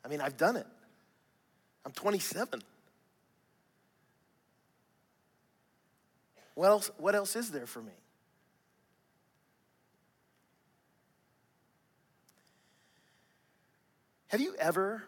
I 0.04 0.08
mean, 0.08 0.20
I've 0.20 0.36
done 0.36 0.56
it. 0.56 0.66
I'm 1.86 1.92
27. 1.92 2.60
What 6.54 6.66
else, 6.66 6.90
what 6.98 7.14
else 7.14 7.36
is 7.36 7.50
there 7.50 7.66
for 7.66 7.80
me? 7.80 7.92
Have 14.28 14.40
you 14.40 14.54
ever 14.58 15.02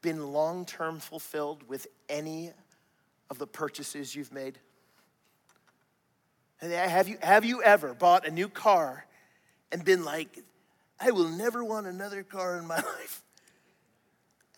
been 0.00 0.32
long 0.32 0.64
term 0.64 1.00
fulfilled 1.00 1.68
with 1.68 1.88
any 2.08 2.52
of 3.28 3.38
the 3.38 3.46
purchases 3.46 4.14
you've 4.14 4.32
made? 4.32 4.58
Have 6.60 7.08
you, 7.08 7.18
have 7.20 7.44
you 7.44 7.62
ever 7.62 7.92
bought 7.94 8.26
a 8.26 8.30
new 8.30 8.48
car 8.48 9.04
and 9.70 9.84
been 9.84 10.04
like, 10.04 10.38
I 10.98 11.10
will 11.10 11.28
never 11.28 11.62
want 11.62 11.86
another 11.86 12.22
car 12.22 12.56
in 12.56 12.66
my 12.66 12.76
life? 12.98 13.22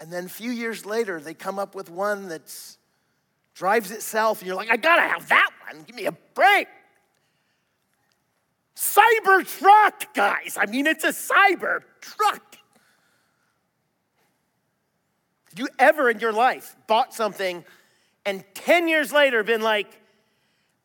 And 0.01 0.13
then 0.13 0.27
a 0.27 0.29
few 0.29 0.51
years 0.51 0.87
later, 0.87 1.19
they 1.21 1.35
come 1.35 1.59
up 1.59 1.75
with 1.75 1.91
one 1.91 2.29
that 2.29 2.55
drives 3.55 3.91
itself, 3.91 4.41
and 4.41 4.47
you're 4.47 4.57
like, 4.57 4.71
I 4.71 4.77
gotta 4.77 5.03
have 5.03 5.29
that 5.31 5.51
one. 5.67 5.83
Give 5.83 5.97
me 5.97 6.07
a 6.07 6.13
break. 6.35 6.69
Cyber 8.77 9.45
truck, 9.59 10.15
guys. 10.15 10.57
I 10.57 10.67
mean, 10.67 10.87
it's 10.87 11.03
a 11.03 11.09
cyber 11.09 11.81
truck. 12.01 12.59
Have 15.47 15.48
you 15.59 15.69
ever 15.79 16.11
in 16.11 16.21
your 16.21 16.33
life 16.33 16.77
bought 16.87 17.15
something 17.15 17.65
and 18.25 18.45
10 18.55 18.89
years 18.89 19.13
later 19.13 19.43
been 19.43 19.63
like, 19.63 20.01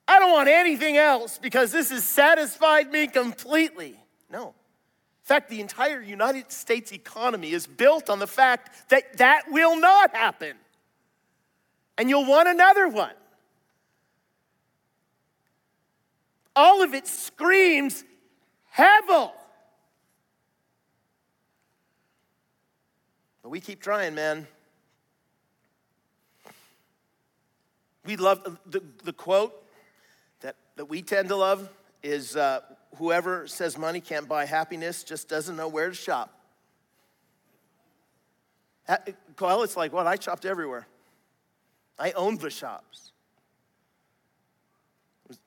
I 0.08 0.20
don't 0.20 0.32
want 0.32 0.50
anything 0.50 0.98
else 0.98 1.38
because 1.38 1.72
this 1.72 1.90
has 1.90 2.04
satisfied 2.04 2.92
me 2.92 3.08
completely? 3.08 4.00
No. 4.30 4.48
In 4.48 5.26
fact, 5.26 5.50
the 5.50 5.62
entire 5.62 6.02
United 6.02 6.52
States 6.52 6.92
economy 6.92 7.52
is 7.52 7.66
built 7.66 8.10
on 8.10 8.20
the 8.20 8.28
fact 8.28 8.90
that 8.90 9.18
that 9.18 9.44
will 9.50 9.80
not 9.80 10.16
happen. 10.16 10.58
And 11.98 12.10
you'll 12.10 12.26
want 12.26 12.50
another 12.50 12.88
one. 12.88 13.14
All 16.56 16.84
of 16.84 16.94
it 16.94 17.08
screams 17.08 18.04
Hevel. 18.76 19.32
But 23.42 23.50
we 23.50 23.60
keep 23.60 23.82
trying, 23.82 24.16
man. 24.16 24.48
We 28.06 28.18
love 28.18 28.58
the, 28.66 28.82
the 29.04 29.14
quote 29.14 29.54
that, 30.42 30.56
that 30.76 30.86
we 30.86 31.02
tend 31.02 31.30
to 31.30 31.36
love 31.36 31.70
is 32.02 32.36
uh, 32.36 32.60
whoever 32.98 33.48
says 33.48 33.78
money 33.78 34.02
can't 34.02 34.28
buy 34.28 34.46
happiness 34.46 35.04
just 35.04 35.30
doesn't 35.30 35.56
know 35.56 35.68
where 35.68 35.90
to 35.90 35.96
shop. 35.96 36.38
Well, 39.40 39.64
it's 39.64 39.78
like, 39.78 39.94
what? 39.94 40.08
I 40.08 40.18
shopped 40.18 40.46
everywhere. 40.46 40.88
I 41.98 42.12
owned 42.12 42.42
the 42.42 42.50
shops. 42.50 43.14
It 45.30 45.38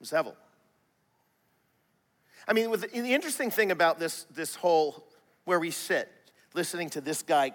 was, 0.00 0.12
it 0.12 0.24
was. 0.24 0.34
I 2.48 2.52
mean, 2.52 2.70
with, 2.70 2.90
the 2.90 3.14
interesting 3.14 3.50
thing 3.50 3.70
about 3.70 3.98
this, 3.98 4.24
this 4.34 4.54
whole 4.54 5.04
where 5.44 5.60
we 5.60 5.70
sit, 5.70 6.10
listening 6.54 6.88
to 6.90 7.00
this 7.00 7.22
guy 7.22 7.52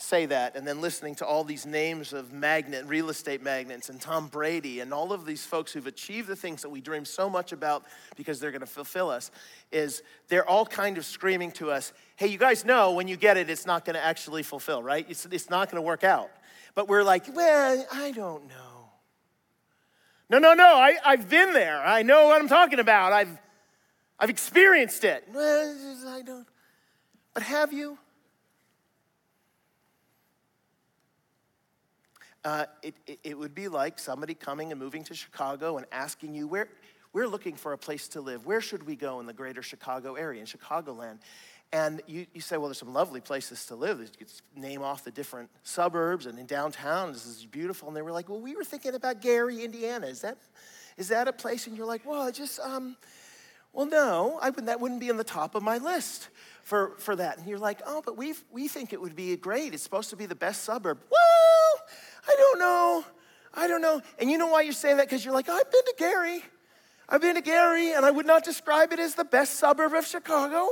say 0.00 0.26
that 0.26 0.54
and 0.54 0.64
then 0.64 0.80
listening 0.80 1.12
to 1.12 1.26
all 1.26 1.42
these 1.42 1.66
names 1.66 2.12
of 2.12 2.32
magnet 2.32 2.84
real 2.86 3.10
estate 3.10 3.42
magnates 3.42 3.88
and 3.88 4.00
Tom 4.00 4.28
Brady 4.28 4.78
and 4.78 4.94
all 4.94 5.12
of 5.12 5.26
these 5.26 5.44
folks 5.44 5.72
who've 5.72 5.88
achieved 5.88 6.28
the 6.28 6.36
things 6.36 6.62
that 6.62 6.68
we 6.68 6.80
dream 6.80 7.04
so 7.04 7.28
much 7.28 7.50
about 7.50 7.82
because 8.16 8.38
they're 8.38 8.52
going 8.52 8.60
to 8.60 8.66
fulfill 8.66 9.10
us 9.10 9.32
is 9.72 10.04
they're 10.28 10.48
all 10.48 10.64
kind 10.64 10.98
of 10.98 11.04
screaming 11.04 11.50
to 11.50 11.72
us 11.72 11.92
hey 12.14 12.28
you 12.28 12.38
guys 12.38 12.64
know 12.64 12.92
when 12.92 13.08
you 13.08 13.16
get 13.16 13.36
it 13.36 13.50
it's 13.50 13.66
not 13.66 13.84
going 13.84 13.94
to 13.94 14.04
actually 14.04 14.44
fulfill 14.44 14.84
right? 14.84 15.04
It's, 15.08 15.26
it's 15.26 15.50
not 15.50 15.68
going 15.68 15.82
to 15.82 15.86
work 15.86 16.04
out. 16.04 16.30
But 16.76 16.86
we're 16.86 17.02
like 17.02 17.34
well 17.34 17.84
i 17.92 18.12
don't 18.12 18.46
know. 18.46 18.90
No 20.30 20.38
no 20.38 20.54
no 20.54 20.76
I, 20.76 20.96
i've 21.04 21.28
been 21.28 21.52
there. 21.52 21.82
I 21.84 22.02
know 22.02 22.28
what 22.28 22.40
i'm 22.40 22.48
talking 22.48 22.78
about. 22.78 23.12
I've 23.12 23.36
i've 24.20 24.30
experienced 24.30 25.02
it. 25.02 25.26
Well 25.34 25.76
i 26.06 26.22
don't. 26.22 26.46
But 27.34 27.42
have 27.42 27.72
you 27.72 27.98
uh, 32.44 32.66
it, 32.82 32.94
it, 33.06 33.20
it 33.24 33.38
would 33.38 33.54
be 33.54 33.68
like 33.68 33.98
somebody 33.98 34.34
coming 34.34 34.72
and 34.72 34.80
moving 34.80 35.04
to 35.04 35.14
Chicago 35.14 35.76
and 35.76 35.86
asking 35.92 36.34
you, 36.34 36.46
where, 36.46 36.68
we're 37.12 37.26
looking 37.26 37.56
for 37.56 37.72
a 37.72 37.78
place 37.78 38.08
to 38.08 38.20
live. 38.20 38.46
Where 38.46 38.60
should 38.60 38.86
we 38.86 38.94
go 38.94 39.20
in 39.20 39.26
the 39.26 39.32
greater 39.32 39.62
Chicago 39.62 40.14
area, 40.14 40.40
in 40.40 40.46
Chicagoland? 40.46 41.18
And 41.72 42.00
you, 42.06 42.26
you 42.32 42.40
say, 42.40 42.56
well, 42.56 42.68
there's 42.68 42.78
some 42.78 42.92
lovely 42.94 43.20
places 43.20 43.66
to 43.66 43.74
live. 43.74 44.00
You 44.00 44.06
could 44.18 44.30
name 44.56 44.82
off 44.82 45.04
the 45.04 45.10
different 45.10 45.50
suburbs 45.62 46.26
and 46.26 46.38
in 46.38 46.46
downtown. 46.46 47.12
This 47.12 47.26
is 47.26 47.44
beautiful. 47.44 47.88
And 47.88 47.96
they 47.96 48.02
were 48.02 48.12
like, 48.12 48.28
well, 48.28 48.40
we 48.40 48.56
were 48.56 48.64
thinking 48.64 48.94
about 48.94 49.20
Gary, 49.20 49.64
Indiana. 49.64 50.06
Is 50.06 50.22
that, 50.22 50.38
is 50.96 51.08
that 51.08 51.28
a 51.28 51.32
place? 51.32 51.66
And 51.66 51.76
you're 51.76 51.86
like, 51.86 52.06
well, 52.06 52.30
just, 52.32 52.58
um, 52.60 52.96
well, 53.72 53.86
no, 53.86 54.38
I 54.40 54.48
would, 54.50 54.66
that 54.66 54.80
wouldn't 54.80 55.00
be 55.00 55.10
on 55.10 55.18
the 55.18 55.24
top 55.24 55.54
of 55.54 55.62
my 55.62 55.76
list 55.76 56.28
for, 56.62 56.94
for 56.98 57.14
that. 57.16 57.38
And 57.38 57.46
you're 57.46 57.58
like, 57.58 57.80
oh, 57.86 58.02
but 58.04 58.16
we 58.16 58.34
we 58.50 58.66
think 58.68 58.92
it 58.92 59.00
would 59.00 59.14
be 59.14 59.36
great. 59.36 59.74
It's 59.74 59.82
supposed 59.82 60.10
to 60.10 60.16
be 60.16 60.26
the 60.26 60.34
best 60.34 60.64
suburb. 60.64 60.98
I 62.28 62.34
don't 62.36 62.58
know. 62.58 63.04
I 63.54 63.66
don't 63.66 63.80
know. 63.80 64.02
And 64.18 64.30
you 64.30 64.38
know 64.38 64.48
why 64.48 64.60
you're 64.60 64.72
saying 64.72 64.98
that? 64.98 65.08
Because 65.08 65.24
you're 65.24 65.34
like, 65.34 65.48
I've 65.48 65.70
been 65.70 65.84
to 65.84 65.94
Gary. 65.96 66.42
I've 67.08 67.22
been 67.22 67.36
to 67.36 67.40
Gary, 67.40 67.92
and 67.92 68.04
I 68.04 68.10
would 68.10 68.26
not 68.26 68.44
describe 68.44 68.92
it 68.92 68.98
as 68.98 69.14
the 69.14 69.24
best 69.24 69.54
suburb 69.54 69.94
of 69.94 70.06
Chicago. 70.06 70.68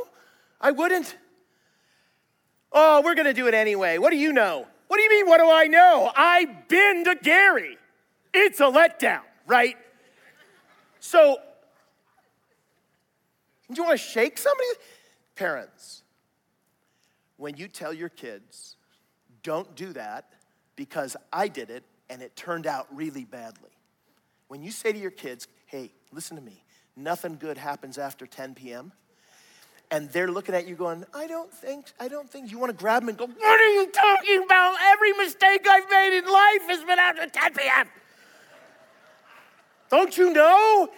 I 0.60 0.70
wouldn't. 0.70 1.16
Oh, 2.72 3.00
we're 3.02 3.14
going 3.14 3.26
to 3.26 3.32
do 3.32 3.46
it 3.48 3.54
anyway. 3.54 3.96
What 3.96 4.10
do 4.10 4.16
you 4.18 4.32
know? 4.32 4.66
What 4.88 4.98
do 4.98 5.02
you 5.02 5.10
mean, 5.10 5.26
what 5.26 5.38
do 5.38 5.50
I 5.50 5.66
know? 5.66 6.12
I've 6.14 6.68
been 6.68 7.04
to 7.04 7.16
Gary. 7.20 7.78
It's 8.32 8.60
a 8.60 8.64
letdown, 8.64 9.22
right? 9.46 9.76
So, 11.00 11.38
do 13.68 13.74
you 13.74 13.82
want 13.82 13.98
to 13.98 14.04
shake 14.04 14.38
somebody? 14.38 14.68
Parents, 15.34 16.02
when 17.36 17.56
you 17.56 17.66
tell 17.68 17.92
your 17.92 18.08
kids, 18.08 18.76
don't 19.42 19.74
do 19.74 19.92
that, 19.94 20.32
because 20.76 21.16
I 21.32 21.48
did 21.48 21.70
it 21.70 21.82
and 22.08 22.22
it 22.22 22.36
turned 22.36 22.66
out 22.66 22.86
really 22.94 23.24
badly. 23.24 23.70
When 24.48 24.62
you 24.62 24.70
say 24.70 24.92
to 24.92 24.98
your 24.98 25.10
kids, 25.10 25.48
hey, 25.66 25.90
listen 26.12 26.36
to 26.36 26.42
me, 26.42 26.62
nothing 26.96 27.36
good 27.36 27.58
happens 27.58 27.98
after 27.98 28.26
10 28.26 28.54
p.m., 28.54 28.92
and 29.90 30.10
they're 30.10 30.30
looking 30.30 30.54
at 30.54 30.66
you 30.66 30.74
going, 30.74 31.04
I 31.14 31.28
don't 31.28 31.52
think, 31.52 31.86
I 32.00 32.08
don't 32.08 32.28
think 32.28 32.50
you 32.50 32.58
want 32.58 32.70
to 32.70 32.76
grab 32.76 33.02
them 33.02 33.08
and 33.08 33.18
go, 33.18 33.26
What 33.26 33.60
are 33.60 33.72
you 33.72 33.86
talking 33.86 34.42
about? 34.44 34.76
Every 34.82 35.12
mistake 35.12 35.64
I've 35.68 35.88
made 35.88 36.18
in 36.18 36.24
life 36.24 36.62
has 36.68 36.84
been 36.84 36.98
after 36.98 37.26
10 37.28 37.54
p.m. 37.54 37.86
Don't 39.88 40.18
you 40.18 40.32
know? 40.32 40.88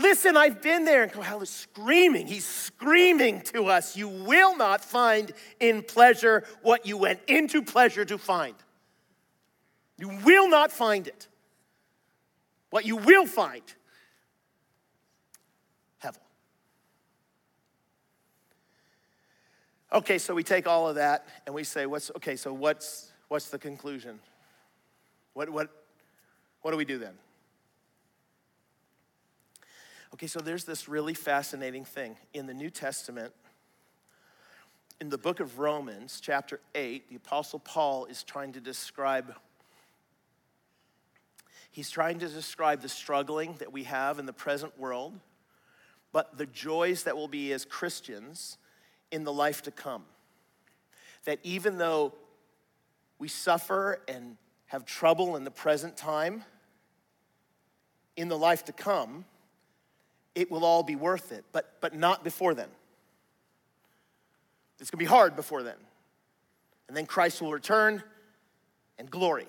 Listen, 0.00 0.36
I've 0.36 0.62
been 0.62 0.84
there. 0.84 1.02
And 1.02 1.12
Kohelet 1.12 1.42
is 1.42 1.50
screaming. 1.50 2.26
He's 2.26 2.46
screaming 2.46 3.42
to 3.52 3.66
us. 3.66 3.96
You 3.96 4.08
will 4.08 4.56
not 4.56 4.84
find 4.84 5.32
in 5.58 5.82
pleasure 5.82 6.44
what 6.62 6.86
you 6.86 6.96
went 6.96 7.20
into 7.26 7.62
pleasure 7.62 8.04
to 8.04 8.16
find. 8.16 8.54
You 9.98 10.08
will 10.24 10.48
not 10.48 10.72
find 10.72 11.06
it. 11.06 11.28
What 12.70 12.86
you 12.86 12.96
will 12.96 13.26
find, 13.26 13.62
hevel. 16.02 16.18
Okay, 19.92 20.18
so 20.18 20.34
we 20.34 20.44
take 20.44 20.68
all 20.68 20.88
of 20.88 20.94
that 20.94 21.26
and 21.46 21.54
we 21.54 21.64
say, 21.64 21.86
what's 21.86 22.10
okay, 22.16 22.36
so 22.36 22.52
what's 22.52 23.10
what's 23.28 23.50
the 23.50 23.58
conclusion? 23.58 24.20
What 25.34 25.50
what 25.50 25.68
what 26.62 26.70
do 26.70 26.76
we 26.76 26.84
do 26.84 26.98
then? 26.98 27.14
Okay, 30.20 30.26
so 30.26 30.40
there's 30.40 30.64
this 30.64 30.86
really 30.86 31.14
fascinating 31.14 31.82
thing. 31.82 32.14
In 32.34 32.46
the 32.46 32.52
New 32.52 32.68
Testament, 32.68 33.32
in 35.00 35.08
the 35.08 35.16
book 35.16 35.40
of 35.40 35.58
Romans, 35.58 36.20
chapter 36.22 36.60
8, 36.74 37.08
the 37.08 37.16
Apostle 37.16 37.58
Paul 37.58 38.04
is 38.04 38.22
trying 38.22 38.52
to 38.52 38.60
describe. 38.60 39.34
He's 41.70 41.88
trying 41.88 42.18
to 42.18 42.28
describe 42.28 42.82
the 42.82 42.88
struggling 42.90 43.54
that 43.60 43.72
we 43.72 43.84
have 43.84 44.18
in 44.18 44.26
the 44.26 44.34
present 44.34 44.78
world, 44.78 45.18
but 46.12 46.36
the 46.36 46.44
joys 46.44 47.04
that 47.04 47.16
will 47.16 47.26
be 47.26 47.54
as 47.54 47.64
Christians 47.64 48.58
in 49.10 49.24
the 49.24 49.32
life 49.32 49.62
to 49.62 49.70
come. 49.70 50.04
That 51.24 51.38
even 51.44 51.78
though 51.78 52.12
we 53.18 53.28
suffer 53.28 54.02
and 54.06 54.36
have 54.66 54.84
trouble 54.84 55.36
in 55.36 55.44
the 55.44 55.50
present 55.50 55.96
time, 55.96 56.44
in 58.18 58.28
the 58.28 58.36
life 58.36 58.66
to 58.66 58.72
come, 58.72 59.24
it 60.34 60.50
will 60.50 60.64
all 60.64 60.82
be 60.82 60.96
worth 60.96 61.32
it, 61.32 61.44
but, 61.52 61.80
but 61.80 61.94
not 61.94 62.24
before 62.24 62.54
then. 62.54 62.68
It's 64.78 64.90
gonna 64.90 65.00
be 65.00 65.04
hard 65.04 65.36
before 65.36 65.62
then. 65.62 65.76
And 66.88 66.96
then 66.96 67.06
Christ 67.06 67.40
will 67.40 67.52
return 67.52 68.02
and 68.98 69.10
glory. 69.10 69.46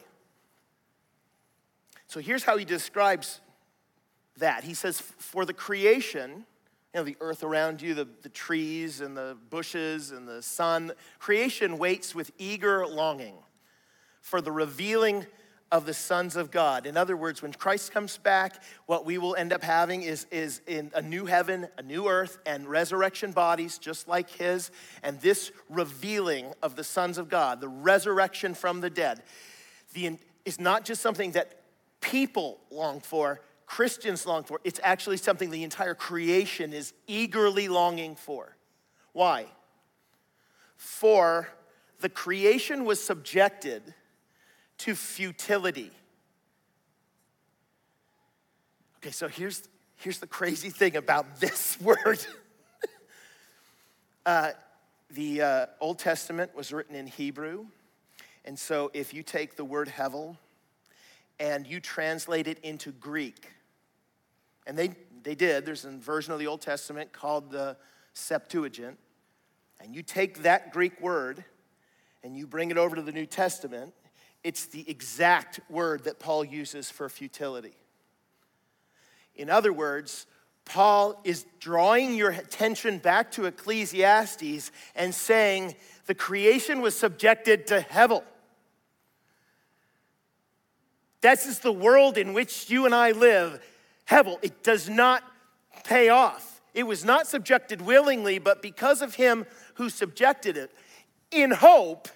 So 2.08 2.20
here's 2.20 2.44
how 2.44 2.58
he 2.58 2.66
describes 2.66 3.40
that. 4.38 4.64
He 4.64 4.74
says, 4.74 5.00
For 5.00 5.46
the 5.46 5.54
creation, 5.54 6.46
you 6.94 7.00
know, 7.00 7.04
the 7.04 7.16
earth 7.22 7.44
around 7.44 7.82
you, 7.82 7.94
the, 7.94 8.08
the 8.22 8.30
trees 8.30 9.00
and 9.00 9.16
the 9.16 9.38
bushes 9.50 10.12
and 10.12 10.28
the 10.28 10.42
sun, 10.42 10.92
creation 11.20 11.78
waits 11.78 12.14
with 12.14 12.32
eager 12.38 12.86
longing 12.86 13.36
for 14.22 14.42
the 14.42 14.52
revealing 14.52 15.26
of 15.72 15.86
the 15.86 15.94
sons 15.94 16.36
of 16.36 16.52
God. 16.52 16.86
In 16.86 16.98
other 16.98 17.16
words, 17.16 17.42
when 17.42 17.54
Christ 17.54 17.94
comes 17.94 18.18
back, 18.18 18.62
what 18.88 19.06
we 19.06 19.18
will 19.18 19.36
end 19.36 19.54
up 19.54 19.64
having 19.64 20.04
is, 20.04 20.26
is 20.30 20.62
in 20.68 20.92
a 20.94 21.02
new 21.02 21.26
heaven, 21.26 21.68
a 21.78 21.82
new 21.82 22.08
earth, 22.08 22.40
and 22.46 22.68
resurrection 22.68 23.32
bodies 23.32 23.78
just 23.78 24.08
like 24.08 24.30
his, 24.30 24.70
and 25.02 25.20
this 25.22 25.52
revealing 25.70 26.54
of 26.62 26.76
the 26.76 26.84
sons 26.84 27.18
of 27.18 27.30
God, 27.30 27.62
the 27.62 27.70
resurrection 27.70 28.54
from 28.54 28.82
the 28.82 28.90
dead, 28.90 29.24
the, 29.94 30.18
is 30.44 30.60
not 30.60 30.84
just 30.84 31.02
something 31.02 31.32
that 31.32 31.62
people 32.02 32.60
long 32.70 33.00
for, 33.00 33.40
Christians 33.66 34.26
long 34.26 34.44
for. 34.44 34.60
It's 34.66 34.82
actually 34.84 35.18
something 35.18 35.50
the 35.50 35.64
entire 35.64 35.96
creation 35.96 36.74
is 36.74 36.92
eagerly 37.08 37.70
longing 37.70 38.16
for. 38.18 38.58
Why? 39.14 39.46
For 40.76 41.48
the 42.02 42.10
creation 42.10 42.84
was 42.84 43.02
subjected 43.02 43.94
to 44.82 44.96
futility. 44.96 45.92
Okay, 48.98 49.12
so 49.12 49.28
here's, 49.28 49.68
here's 49.98 50.18
the 50.18 50.28
crazy 50.28 50.72
thing 50.72 50.96
about 50.96 51.40
this 51.40 51.80
word. 51.80 52.26
uh, 54.26 54.52
the 55.12 55.42
uh, 55.42 55.66
Old 55.80 56.00
Testament 56.00 56.56
was 56.56 56.74
written 56.74 56.96
in 56.96 57.06
Hebrew. 57.06 57.66
And 58.44 58.58
so 58.58 58.90
if 58.94 59.14
you 59.14 59.22
take 59.22 59.56
the 59.56 59.66
word 59.66 59.88
hevel 59.88 60.38
and 61.40 61.68
you 61.68 61.80
translate 61.80 62.48
it 62.48 62.58
into 62.60 62.92
Greek, 62.92 63.50
and 64.66 64.76
they, 64.76 64.92
they 65.22 65.36
did, 65.36 65.64
there's 65.64 65.86
a 65.86 65.92
version 65.92 66.34
of 66.34 66.40
the 66.40 66.48
Old 66.48 66.62
Testament 66.62 67.12
called 67.12 67.52
the 67.52 67.78
Septuagint, 68.16 68.98
and 69.80 69.96
you 69.96 70.02
take 70.02 70.42
that 70.42 70.74
Greek 70.74 71.00
word 71.00 71.44
and 72.24 72.36
you 72.36 72.48
bring 72.48 72.72
it 72.72 72.78
over 72.78 72.96
to 72.96 73.02
the 73.02 73.12
New 73.12 73.26
Testament, 73.28 73.94
it's 74.44 74.66
the 74.66 74.90
exact 74.90 75.60
word 75.70 76.06
that 76.06 76.20
Paul 76.20 76.44
uses 76.44 76.90
for 76.90 77.10
futility. 77.10 77.76
In 79.36 79.50
other 79.50 79.72
words, 79.72 80.26
Paul 80.66 81.20
is 81.24 81.46
drawing 81.60 82.16
your 82.16 82.32
attention 82.32 82.98
back 82.98 83.32
to 83.32 83.46
Ecclesiastes 83.46 84.72
and 84.96 85.14
saying 85.14 85.76
the 86.06 86.16
creation 86.16 86.82
was 86.82 86.98
subjected 86.98 87.68
to 87.68 87.82
Hevel. 87.82 88.24
This 91.22 91.46
is 91.46 91.60
the 91.60 91.72
world 91.72 92.18
in 92.18 92.34
which 92.34 92.70
you 92.70 92.86
and 92.86 92.96
I 92.96 93.12
live. 93.12 93.62
Hevel, 94.10 94.38
it 94.42 94.64
does 94.64 94.90
not 94.90 95.24
pay 95.84 96.10
off. 96.10 96.62
It 96.74 96.84
was 96.84 97.06
not 97.06 97.28
subjected 97.28 97.82
willingly, 97.82 98.40
but 98.40 98.62
because 98.62 99.02
of 99.02 99.16
him 99.16 99.46
who 99.76 99.90
subjected 99.90 100.58
it, 100.58 100.72
in 101.30 101.52
hope 101.52 102.08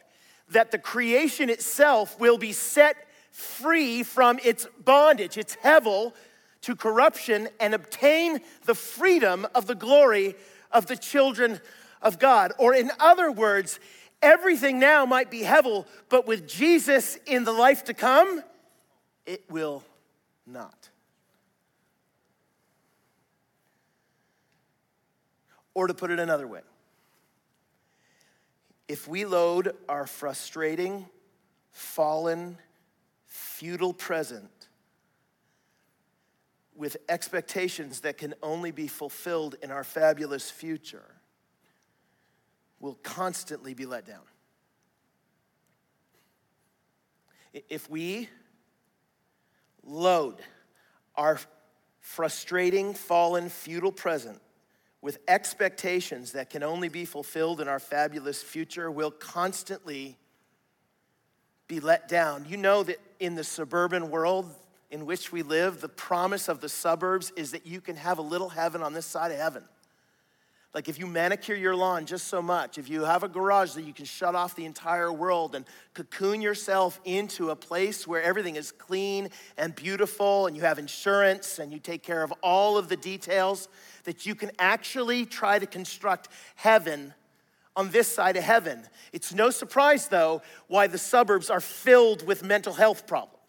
that 0.49 0.71
the 0.71 0.77
creation 0.77 1.49
itself 1.49 2.19
will 2.19 2.37
be 2.37 2.51
set 2.51 2.95
free 3.31 4.03
from 4.03 4.39
its 4.43 4.67
bondage, 4.83 5.37
its 5.37 5.55
hevel 5.57 6.13
to 6.61 6.75
corruption, 6.75 7.49
and 7.59 7.73
obtain 7.73 8.39
the 8.65 8.75
freedom 8.75 9.45
of 9.53 9.67
the 9.67 9.75
glory 9.75 10.35
of 10.71 10.87
the 10.87 10.95
children 10.95 11.59
of 12.01 12.17
God. 12.19 12.53
Or, 12.57 12.73
in 12.73 12.91
other 12.99 13.31
words, 13.31 13.79
everything 14.21 14.79
now 14.79 15.05
might 15.05 15.29
be 15.29 15.41
hevel, 15.41 15.85
but 16.09 16.25
with 16.27 16.47
Jesus 16.47 17.17
in 17.25 17.43
the 17.43 17.51
life 17.51 17.83
to 17.85 17.93
come, 17.93 18.41
it 19.25 19.43
will 19.49 19.83
not. 20.45 20.89
Or 25.73 25.87
to 25.87 25.93
put 25.93 26.09
it 26.09 26.19
another 26.19 26.47
way, 26.47 26.61
if 28.87 29.07
we 29.07 29.25
load 29.25 29.75
our 29.89 30.05
frustrating, 30.05 31.05
fallen, 31.71 32.57
futile 33.25 33.93
present 33.93 34.49
with 36.75 36.97
expectations 37.09 38.01
that 38.01 38.17
can 38.17 38.33
only 38.43 38.71
be 38.71 38.87
fulfilled 38.87 39.55
in 39.63 39.71
our 39.71 39.83
fabulous 39.83 40.51
future, 40.51 41.15
we'll 42.79 42.99
constantly 43.01 43.73
be 43.73 43.85
let 43.85 44.05
down. 44.05 44.21
If 47.69 47.89
we 47.89 48.29
load 49.83 50.35
our 51.15 51.39
frustrating, 52.01 52.93
fallen, 52.93 53.49
futile 53.49 53.91
present 53.91 54.41
with 55.05 55.19
expectations 55.27 56.31
that 56.31 56.49
can 56.49 56.63
only 56.63 56.89
be 56.89 57.05
fulfilled 57.05 57.61
in 57.61 57.67
our 57.67 57.79
fabulous 57.79 58.41
future 58.41 58.89
will 58.89 59.11
constantly 59.11 60.17
be 61.67 61.79
let 61.79 62.07
down. 62.07 62.43
You 62.49 62.57
know 62.57 62.81
that 62.81 62.97
in 63.19 63.35
the 63.35 63.43
suburban 63.43 64.09
world 64.09 64.51
in 64.89 65.05
which 65.05 65.31
we 65.31 65.43
live, 65.43 65.79
the 65.79 65.87
promise 65.87 66.49
of 66.49 66.59
the 66.59 66.69
suburbs 66.69 67.31
is 67.35 67.51
that 67.51 67.67
you 67.67 67.81
can 67.81 67.97
have 67.97 68.17
a 68.17 68.23
little 68.23 68.49
heaven 68.49 68.81
on 68.81 68.93
this 68.93 69.05
side 69.05 69.29
of 69.29 69.37
heaven. 69.37 69.63
Like 70.75 70.89
if 70.89 70.99
you 70.99 71.07
manicure 71.07 71.55
your 71.55 71.73
lawn 71.73 72.05
just 72.05 72.27
so 72.27 72.41
much, 72.41 72.77
if 72.77 72.89
you 72.89 73.05
have 73.05 73.23
a 73.23 73.29
garage 73.29 73.71
that 73.75 73.83
you 73.83 73.93
can 73.93 74.03
shut 74.03 74.35
off 74.35 74.57
the 74.57 74.65
entire 74.65 75.09
world 75.11 75.55
and 75.55 75.63
cocoon 75.93 76.41
yourself 76.41 76.99
into 77.05 77.49
a 77.49 77.55
place 77.55 78.05
where 78.05 78.21
everything 78.21 78.57
is 78.57 78.73
clean 78.73 79.29
and 79.57 79.73
beautiful 79.73 80.47
and 80.47 80.55
you 80.55 80.63
have 80.63 80.77
insurance 80.77 81.59
and 81.59 81.71
you 81.71 81.79
take 81.79 82.03
care 82.03 82.23
of 82.23 82.33
all 82.43 82.77
of 82.77 82.89
the 82.89 82.97
details, 82.97 83.69
that 84.03 84.25
you 84.25 84.35
can 84.35 84.51
actually 84.59 85.25
try 85.25 85.57
to 85.57 85.65
construct 85.65 86.27
heaven 86.55 87.13
on 87.77 87.89
this 87.91 88.13
side 88.13 88.35
of 88.35 88.43
heaven. 88.43 88.83
It's 89.13 89.33
no 89.33 89.51
surprise, 89.51 90.09
though, 90.09 90.41
why 90.67 90.87
the 90.87 90.97
suburbs 90.97 91.49
are 91.49 91.61
filled 91.61 92.27
with 92.27 92.43
mental 92.43 92.73
health 92.73 93.07
problems. 93.07 93.39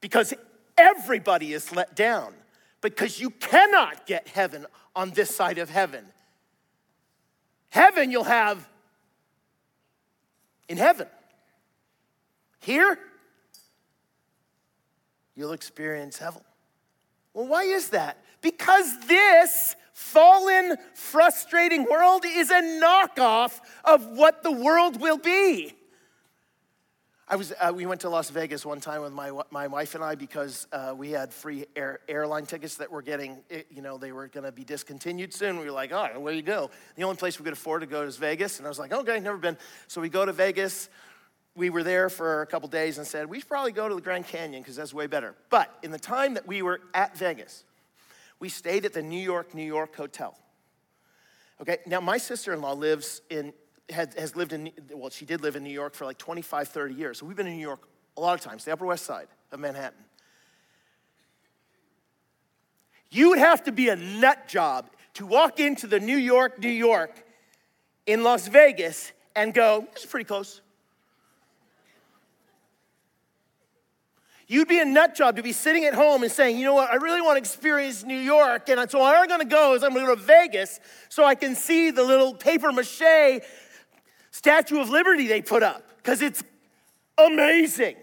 Because 0.00 0.32
everybody 0.78 1.52
is 1.52 1.76
let 1.76 1.94
down, 1.94 2.32
because 2.80 3.20
you 3.20 3.28
cannot 3.28 4.06
get 4.06 4.28
heaven 4.28 4.64
on 4.96 5.10
this 5.10 5.34
side 5.34 5.58
of 5.58 5.70
heaven. 5.70 6.04
Heaven 7.70 8.10
you'll 8.10 8.24
have 8.24 8.68
in 10.68 10.76
heaven. 10.76 11.08
Here, 12.60 12.98
you'll 15.34 15.52
experience 15.52 16.18
heaven. 16.18 16.42
Well, 17.34 17.46
why 17.46 17.64
is 17.64 17.90
that? 17.90 18.18
Because 18.40 19.06
this 19.06 19.76
fallen, 19.92 20.76
frustrating 20.94 21.84
world 21.84 22.24
is 22.26 22.50
a 22.50 22.62
knockoff 22.62 23.60
of 23.84 24.06
what 24.16 24.42
the 24.42 24.52
world 24.52 25.00
will 25.00 25.18
be. 25.18 25.74
I 27.26 27.36
was, 27.36 27.54
uh, 27.58 27.72
we 27.74 27.86
went 27.86 28.02
to 28.02 28.10
Las 28.10 28.28
Vegas 28.28 28.66
one 28.66 28.80
time 28.80 29.00
with 29.00 29.14
my, 29.14 29.30
my 29.50 29.66
wife 29.66 29.94
and 29.94 30.04
I 30.04 30.14
because 30.14 30.66
uh, 30.72 30.92
we 30.94 31.10
had 31.10 31.32
free 31.32 31.64
air, 31.74 32.00
airline 32.06 32.44
tickets 32.44 32.76
that 32.76 32.90
were 32.90 33.00
getting, 33.00 33.38
eh, 33.50 33.62
you 33.70 33.80
know, 33.80 33.96
they 33.96 34.12
were 34.12 34.28
going 34.28 34.44
to 34.44 34.52
be 34.52 34.62
discontinued 34.62 35.32
soon. 35.32 35.58
We 35.58 35.64
were 35.64 35.70
like, 35.70 35.90
oh, 35.90 36.20
where 36.20 36.34
you 36.34 36.42
go? 36.42 36.70
The 36.96 37.04
only 37.04 37.16
place 37.16 37.38
we 37.38 37.44
could 37.44 37.54
afford 37.54 37.80
to 37.80 37.86
go 37.86 38.02
is 38.02 38.18
Vegas. 38.18 38.58
And 38.58 38.66
I 38.66 38.68
was 38.68 38.78
like, 38.78 38.92
okay, 38.92 39.20
never 39.20 39.38
been. 39.38 39.56
So 39.86 40.02
we 40.02 40.10
go 40.10 40.26
to 40.26 40.32
Vegas. 40.32 40.90
We 41.56 41.70
were 41.70 41.82
there 41.82 42.10
for 42.10 42.42
a 42.42 42.46
couple 42.46 42.68
days 42.68 42.98
and 42.98 43.06
said, 43.06 43.26
we 43.26 43.40
should 43.40 43.48
probably 43.48 43.72
go 43.72 43.88
to 43.88 43.94
the 43.94 44.02
Grand 44.02 44.26
Canyon 44.26 44.60
because 44.62 44.76
that's 44.76 44.92
way 44.92 45.06
better. 45.06 45.34
But 45.48 45.74
in 45.82 45.92
the 45.92 45.98
time 45.98 46.34
that 46.34 46.46
we 46.46 46.60
were 46.60 46.82
at 46.92 47.16
Vegas, 47.16 47.64
we 48.38 48.50
stayed 48.50 48.84
at 48.84 48.92
the 48.92 49.02
New 49.02 49.22
York, 49.22 49.54
New 49.54 49.64
York 49.64 49.96
Hotel. 49.96 50.36
Okay, 51.62 51.78
now 51.86 52.00
my 52.00 52.18
sister 52.18 52.52
in 52.52 52.60
law 52.60 52.74
lives 52.74 53.22
in 53.30 53.54
has, 53.90 54.14
has 54.14 54.36
lived 54.36 54.52
in, 54.52 54.70
well, 54.92 55.10
she 55.10 55.24
did 55.24 55.42
live 55.42 55.56
in 55.56 55.64
New 55.64 55.72
York 55.72 55.94
for 55.94 56.04
like 56.04 56.18
25, 56.18 56.68
30 56.68 56.94
years. 56.94 57.18
So 57.18 57.26
we've 57.26 57.36
been 57.36 57.46
in 57.46 57.56
New 57.56 57.60
York 57.62 57.88
a 58.16 58.20
lot 58.20 58.34
of 58.34 58.40
times, 58.40 58.64
the 58.64 58.72
Upper 58.72 58.86
West 58.86 59.04
Side 59.04 59.28
of 59.52 59.60
Manhattan. 59.60 59.98
You 63.10 63.30
would 63.30 63.38
have 63.38 63.64
to 63.64 63.72
be 63.72 63.90
a 63.90 63.96
nut 63.96 64.48
job 64.48 64.90
to 65.14 65.26
walk 65.26 65.60
into 65.60 65.86
the 65.86 66.00
New 66.00 66.16
York, 66.16 66.58
New 66.58 66.68
York 66.68 67.24
in 68.06 68.22
Las 68.22 68.48
Vegas 68.48 69.12
and 69.36 69.54
go, 69.54 69.86
this 69.92 70.04
is 70.04 70.10
pretty 70.10 70.24
close. 70.24 70.60
You'd 74.46 74.68
be 74.68 74.78
a 74.78 74.84
nut 74.84 75.14
job 75.14 75.36
to 75.36 75.42
be 75.42 75.52
sitting 75.52 75.86
at 75.86 75.94
home 75.94 76.22
and 76.22 76.30
saying, 76.30 76.58
you 76.58 76.64
know 76.64 76.74
what, 76.74 76.90
I 76.90 76.96
really 76.96 77.22
want 77.22 77.36
to 77.36 77.38
experience 77.38 78.04
New 78.04 78.18
York. 78.18 78.68
And 78.68 78.90
so 78.90 79.02
I'm 79.02 79.26
going 79.26 79.40
to 79.40 79.46
go 79.46 79.74
is 79.74 79.82
I'm 79.82 79.94
going 79.94 80.04
to 80.04 80.14
go 80.14 80.16
to 80.16 80.20
Vegas 80.20 80.80
so 81.08 81.24
I 81.24 81.34
can 81.34 81.54
see 81.54 81.90
the 81.90 82.02
little 82.02 82.34
paper 82.34 82.70
mache 82.70 83.40
Statue 84.34 84.80
of 84.80 84.90
Liberty 84.90 85.28
they 85.28 85.42
put 85.42 85.62
up 85.62 85.86
because 85.98 86.20
it's 86.20 86.42
amazing. 87.16 87.94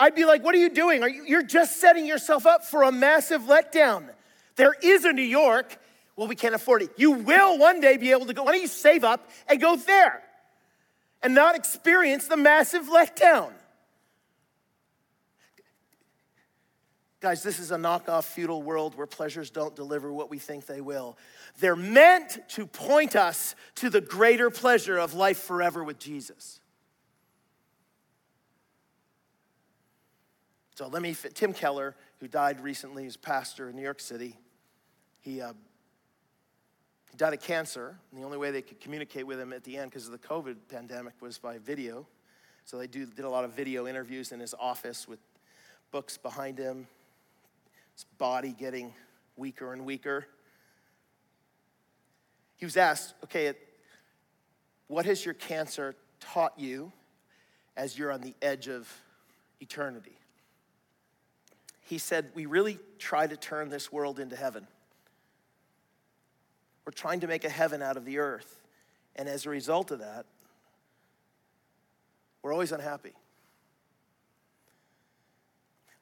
I'd 0.00 0.16
be 0.16 0.24
like, 0.24 0.42
what 0.42 0.56
are 0.56 0.58
you 0.58 0.70
doing? 0.70 1.04
Are 1.04 1.08
you, 1.08 1.22
you're 1.24 1.44
just 1.44 1.80
setting 1.80 2.04
yourself 2.04 2.46
up 2.46 2.64
for 2.64 2.82
a 2.82 2.90
massive 2.90 3.42
letdown. 3.42 4.08
There 4.56 4.74
is 4.82 5.04
a 5.04 5.12
New 5.12 5.22
York. 5.22 5.78
Well, 6.16 6.26
we 6.26 6.34
can't 6.34 6.52
afford 6.52 6.82
it. 6.82 6.90
You 6.96 7.12
will 7.12 7.58
one 7.58 7.80
day 7.80 7.96
be 7.96 8.10
able 8.10 8.26
to 8.26 8.34
go. 8.34 8.42
Why 8.42 8.50
don't 8.50 8.60
you 8.60 8.66
save 8.66 9.04
up 9.04 9.30
and 9.46 9.60
go 9.60 9.76
there 9.76 10.20
and 11.22 11.32
not 11.32 11.54
experience 11.54 12.26
the 12.26 12.36
massive 12.36 12.86
letdown? 12.86 13.52
Guys, 17.20 17.42
this 17.42 17.58
is 17.58 17.72
a 17.72 17.76
knockoff 17.76 18.24
futile 18.24 18.62
world 18.62 18.94
where 18.96 19.06
pleasures 19.06 19.50
don't 19.50 19.74
deliver 19.74 20.12
what 20.12 20.30
we 20.30 20.38
think 20.38 20.66
they 20.66 20.80
will. 20.80 21.18
They're 21.58 21.74
meant 21.74 22.38
to 22.50 22.64
point 22.64 23.16
us 23.16 23.56
to 23.76 23.90
the 23.90 24.00
greater 24.00 24.50
pleasure 24.50 24.98
of 24.98 25.14
life 25.14 25.38
forever 25.38 25.82
with 25.82 25.98
Jesus. 25.98 26.60
So 30.76 30.86
let 30.86 31.02
me, 31.02 31.12
fit 31.12 31.34
Tim 31.34 31.52
Keller, 31.52 31.96
who 32.20 32.28
died 32.28 32.60
recently 32.60 33.04
as 33.06 33.16
pastor 33.16 33.68
in 33.68 33.74
New 33.74 33.82
York 33.82 33.98
City, 33.98 34.36
he, 35.18 35.40
uh, 35.40 35.54
he 37.10 37.16
died 37.16 37.32
of 37.32 37.40
cancer. 37.40 37.98
And 38.12 38.20
the 38.20 38.24
only 38.24 38.38
way 38.38 38.52
they 38.52 38.62
could 38.62 38.78
communicate 38.78 39.26
with 39.26 39.40
him 39.40 39.52
at 39.52 39.64
the 39.64 39.76
end 39.76 39.90
because 39.90 40.06
of 40.06 40.12
the 40.12 40.18
COVID 40.18 40.54
pandemic 40.68 41.14
was 41.20 41.36
by 41.36 41.58
video. 41.58 42.06
So 42.64 42.78
they 42.78 42.86
do, 42.86 43.06
did 43.06 43.24
a 43.24 43.28
lot 43.28 43.44
of 43.44 43.54
video 43.54 43.88
interviews 43.88 44.30
in 44.30 44.38
his 44.38 44.54
office 44.54 45.08
with 45.08 45.18
books 45.90 46.16
behind 46.16 46.58
him, 46.58 46.86
his 47.98 48.04
body 48.16 48.54
getting 48.56 48.94
weaker 49.36 49.72
and 49.72 49.84
weaker. 49.84 50.24
He 52.56 52.64
was 52.64 52.76
asked, 52.76 53.14
okay, 53.24 53.54
what 54.86 55.04
has 55.04 55.24
your 55.24 55.34
cancer 55.34 55.96
taught 56.20 56.56
you 56.56 56.92
as 57.76 57.98
you're 57.98 58.12
on 58.12 58.20
the 58.20 58.34
edge 58.40 58.68
of 58.68 58.88
eternity? 59.60 60.16
He 61.80 61.98
said, 61.98 62.30
We 62.34 62.46
really 62.46 62.78
try 62.98 63.26
to 63.26 63.36
turn 63.36 63.68
this 63.68 63.90
world 63.90 64.20
into 64.20 64.36
heaven. 64.36 64.68
We're 66.84 66.92
trying 66.92 67.20
to 67.20 67.26
make 67.26 67.44
a 67.44 67.50
heaven 67.50 67.82
out 67.82 67.96
of 67.96 68.04
the 68.04 68.18
earth. 68.18 68.60
And 69.16 69.28
as 69.28 69.44
a 69.44 69.50
result 69.50 69.90
of 69.90 69.98
that, 69.98 70.26
we're 72.42 72.52
always 72.52 72.70
unhappy. 72.70 73.14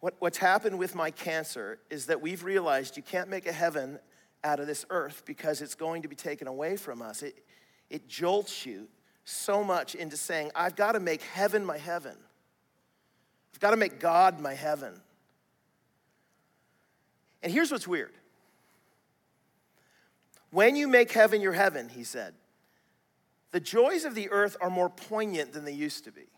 What, 0.07 0.15
what's 0.21 0.39
happened 0.39 0.79
with 0.79 0.95
my 0.95 1.11
cancer 1.11 1.81
is 1.91 2.07
that 2.07 2.23
we've 2.23 2.45
realized 2.45 2.97
you 2.97 3.03
can't 3.03 3.29
make 3.29 3.45
a 3.45 3.53
heaven 3.53 3.99
out 4.45 4.61
of 4.61 4.69
this 4.69 4.87
earth 4.89 5.25
because 5.27 5.61
it's 5.61 5.75
going 5.75 6.03
to 6.03 6.07
be 6.07 6.15
taken 6.15 6.47
away 6.47 6.77
from 6.77 7.03
us. 7.03 7.25
It, 7.25 7.45
it 7.91 8.07
jolts 8.07 8.65
you 8.65 8.87
so 9.25 9.65
much 9.65 9.97
into 9.97 10.17
saying, 10.17 10.53
I've 10.55 10.77
got 10.77 10.93
to 10.93 11.01
make 11.01 11.23
heaven 11.23 11.65
my 11.65 11.77
heaven. 11.77 12.17
I've 13.53 13.59
got 13.59 13.73
to 13.73 13.77
make 13.77 13.99
God 13.99 14.39
my 14.39 14.55
heaven. 14.55 14.95
And 17.43 17.51
here's 17.51 17.73
what's 17.73 17.89
weird 17.89 18.13
when 20.53 20.77
you 20.77 20.87
make 20.87 21.11
heaven 21.11 21.41
your 21.41 21.53
heaven, 21.53 21.89
he 21.89 22.05
said, 22.05 22.33
the 23.51 23.59
joys 23.59 24.05
of 24.05 24.15
the 24.15 24.31
earth 24.31 24.57
are 24.61 24.71
more 24.71 24.89
poignant 24.89 25.53
than 25.53 25.65
they 25.65 25.73
used 25.73 26.05
to 26.05 26.13
be. 26.13 26.29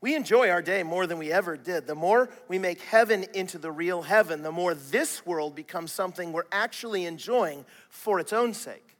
We 0.00 0.14
enjoy 0.14 0.48
our 0.48 0.62
day 0.62 0.82
more 0.82 1.06
than 1.06 1.18
we 1.18 1.30
ever 1.30 1.56
did. 1.58 1.86
The 1.86 1.94
more 1.94 2.30
we 2.48 2.58
make 2.58 2.80
heaven 2.80 3.26
into 3.34 3.58
the 3.58 3.70
real 3.70 4.00
heaven, 4.00 4.42
the 4.42 4.52
more 4.52 4.74
this 4.74 5.26
world 5.26 5.54
becomes 5.54 5.92
something 5.92 6.32
we're 6.32 6.44
actually 6.50 7.04
enjoying 7.04 7.66
for 7.90 8.18
its 8.18 8.32
own 8.32 8.54
sake. 8.54 8.96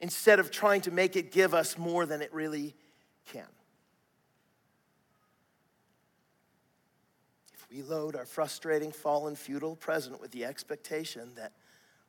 Instead 0.00 0.38
of 0.38 0.50
trying 0.50 0.82
to 0.82 0.92
make 0.92 1.16
it 1.16 1.32
give 1.32 1.54
us 1.54 1.76
more 1.76 2.06
than 2.06 2.22
it 2.22 2.32
really 2.32 2.74
can. 3.32 3.46
If 7.54 7.66
we 7.70 7.82
load 7.82 8.14
our 8.14 8.26
frustrating, 8.26 8.92
fallen, 8.92 9.34
futile 9.34 9.74
present 9.74 10.20
with 10.20 10.30
the 10.30 10.44
expectation 10.44 11.32
that 11.34 11.52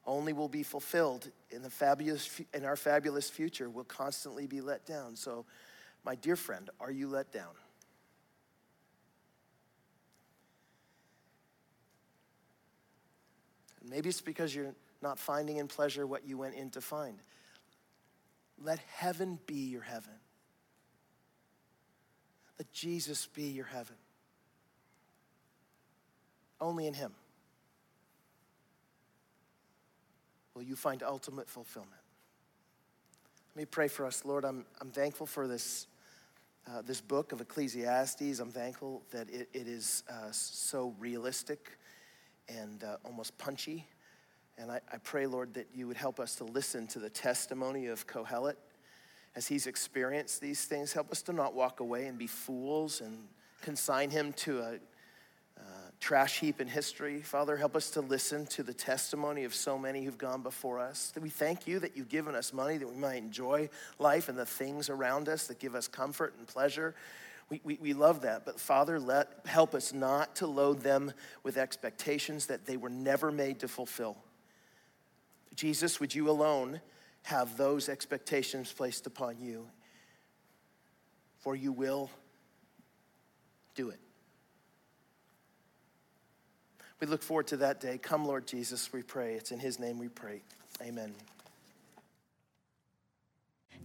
only 0.05 0.33
will 0.33 0.47
be 0.47 0.61
fulfilled 0.61 1.31
in, 1.49 1.63
the 1.63 1.69
fabulous, 1.69 2.41
in 2.53 2.63
our 2.63 2.75
fabulous 2.75 3.29
future, 3.29 3.69
we'll 3.69 3.85
constantly 3.85 4.45
be 4.45 4.61
let 4.61 4.85
down. 4.85 5.15
So, 5.15 5.45
my 6.07 6.15
dear 6.15 6.37
friend, 6.37 6.69
are 6.79 6.89
you 6.89 7.09
let 7.09 7.33
down? 7.33 7.51
Maybe 13.89 14.07
it's 14.07 14.21
because 14.21 14.55
you're 14.55 14.73
not 15.01 15.19
finding 15.19 15.57
in 15.57 15.67
pleasure 15.67 16.07
what 16.07 16.25
you 16.25 16.37
went 16.37 16.55
in 16.55 16.69
to 16.71 16.81
find. 16.81 17.17
Let 18.57 18.79
heaven 18.95 19.37
be 19.47 19.55
your 19.55 19.81
heaven. 19.81 20.13
Let 22.57 22.71
Jesus 22.71 23.25
be 23.25 23.43
your 23.43 23.65
heaven. 23.65 23.97
Only 26.61 26.87
in 26.87 26.93
Him 26.93 27.11
will 30.55 30.63
you 30.63 30.77
find 30.77 31.03
ultimate 31.03 31.49
fulfillment. 31.49 31.91
Let 33.53 33.57
me 33.57 33.65
pray 33.65 33.89
for 33.89 34.05
us. 34.05 34.23
Lord, 34.23 34.45
I'm, 34.45 34.63
I'm 34.79 34.91
thankful 34.91 35.25
for 35.25 35.49
this 35.49 35.85
uh, 36.67 36.81
this 36.81 37.01
book 37.01 37.31
of 37.31 37.41
Ecclesiastes. 37.41 38.39
I'm 38.39 38.51
thankful 38.51 39.03
that 39.11 39.29
it, 39.29 39.49
it 39.53 39.67
is 39.67 40.03
uh, 40.09 40.31
so 40.31 40.93
realistic 40.99 41.77
and 42.49 42.83
uh, 42.83 42.97
almost 43.05 43.37
punchy. 43.37 43.87
And 44.57 44.71
I, 44.71 44.81
I, 44.91 44.97
pray, 44.97 45.27
Lord, 45.27 45.53
that 45.53 45.67
you 45.73 45.87
would 45.87 45.97
help 45.97 46.19
us 46.19 46.35
to 46.35 46.43
listen 46.43 46.87
to 46.87 46.99
the 46.99 47.09
testimony 47.09 47.87
of 47.87 48.05
Kohelet 48.07 48.55
as 49.35 49.47
he's 49.47 49.67
experienced 49.67 50.41
these 50.41 50.65
things. 50.65 50.93
Help 50.93 51.11
us 51.11 51.21
to 51.23 51.33
not 51.33 51.53
walk 51.53 51.79
away 51.79 52.07
and 52.07 52.17
be 52.17 52.27
fools 52.27 53.01
and 53.01 53.27
consign 53.61 54.09
him 54.09 54.33
to 54.33 54.59
a 54.59 54.79
trash 55.99 56.39
heap 56.39 56.61
in 56.61 56.67
history. 56.67 57.21
Father, 57.21 57.57
help 57.57 57.75
us 57.75 57.89
to 57.91 58.01
listen 58.01 58.45
to 58.47 58.63
the 58.63 58.73
testimony 58.73 59.43
of 59.43 59.55
so 59.55 59.77
many 59.77 60.03
who've 60.03 60.17
gone 60.17 60.41
before 60.41 60.79
us. 60.79 61.11
We 61.19 61.29
thank 61.29 61.67
you 61.67 61.79
that 61.79 61.97
you've 61.97 62.09
given 62.09 62.35
us 62.35 62.53
money 62.53 62.77
that 62.77 62.87
we 62.87 62.95
might 62.95 63.17
enjoy 63.17 63.69
life 63.97 64.29
and 64.29 64.37
the 64.37 64.45
things 64.45 64.89
around 64.89 65.27
us 65.27 65.47
that 65.47 65.59
give 65.59 65.75
us 65.75 65.87
comfort 65.87 66.35
and 66.37 66.47
pleasure. 66.47 66.93
We, 67.49 67.61
we, 67.63 67.77
we 67.81 67.93
love 67.93 68.21
that. 68.21 68.45
But 68.45 68.59
Father, 68.59 68.99
let, 68.99 69.29
help 69.45 69.73
us 69.73 69.93
not 69.93 70.35
to 70.37 70.47
load 70.47 70.81
them 70.81 71.13
with 71.43 71.57
expectations 71.57 72.45
that 72.47 72.65
they 72.65 72.77
were 72.77 72.89
never 72.89 73.31
made 73.31 73.59
to 73.59 73.67
fulfill. 73.67 74.17
Jesus, 75.55 75.99
would 75.99 76.13
you 76.13 76.29
alone 76.29 76.81
have 77.23 77.57
those 77.57 77.89
expectations 77.89 78.71
placed 78.71 79.07
upon 79.07 79.39
you? 79.39 79.67
For 81.39 81.55
you 81.55 81.71
will 81.71 82.11
do 83.73 83.89
it. 83.89 83.99
We 86.99 87.07
look 87.07 87.21
forward 87.21 87.47
to 87.47 87.57
that 87.57 87.79
day. 87.79 87.97
Come, 87.97 88.25
Lord 88.25 88.47
Jesus, 88.47 88.91
we 88.91 89.03
pray. 89.03 89.33
It's 89.35 89.51
in 89.51 89.59
his 89.59 89.79
name 89.79 89.99
we 89.99 90.07
pray. 90.07 90.41
Amen. 90.81 91.13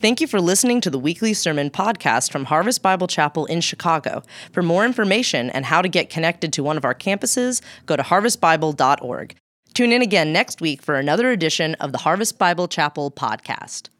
Thank 0.00 0.20
you 0.20 0.26
for 0.26 0.40
listening 0.40 0.80
to 0.80 0.90
the 0.90 0.98
weekly 0.98 1.32
sermon 1.32 1.70
podcast 1.70 2.32
from 2.32 2.46
Harvest 2.46 2.82
Bible 2.82 3.06
Chapel 3.06 3.46
in 3.46 3.60
Chicago. 3.60 4.24
For 4.50 4.60
more 4.60 4.84
information 4.84 5.48
and 5.50 5.64
how 5.64 5.80
to 5.80 5.88
get 5.88 6.10
connected 6.10 6.52
to 6.54 6.64
one 6.64 6.76
of 6.76 6.84
our 6.84 6.94
campuses, 6.94 7.62
go 7.86 7.94
to 7.94 8.02
harvestbible.org. 8.02 9.36
Tune 9.74 9.92
in 9.92 10.02
again 10.02 10.32
next 10.32 10.60
week 10.60 10.82
for 10.82 10.96
another 10.96 11.30
edition 11.30 11.76
of 11.76 11.92
the 11.92 11.98
Harvest 11.98 12.36
Bible 12.36 12.66
Chapel 12.66 13.12
podcast. 13.12 13.90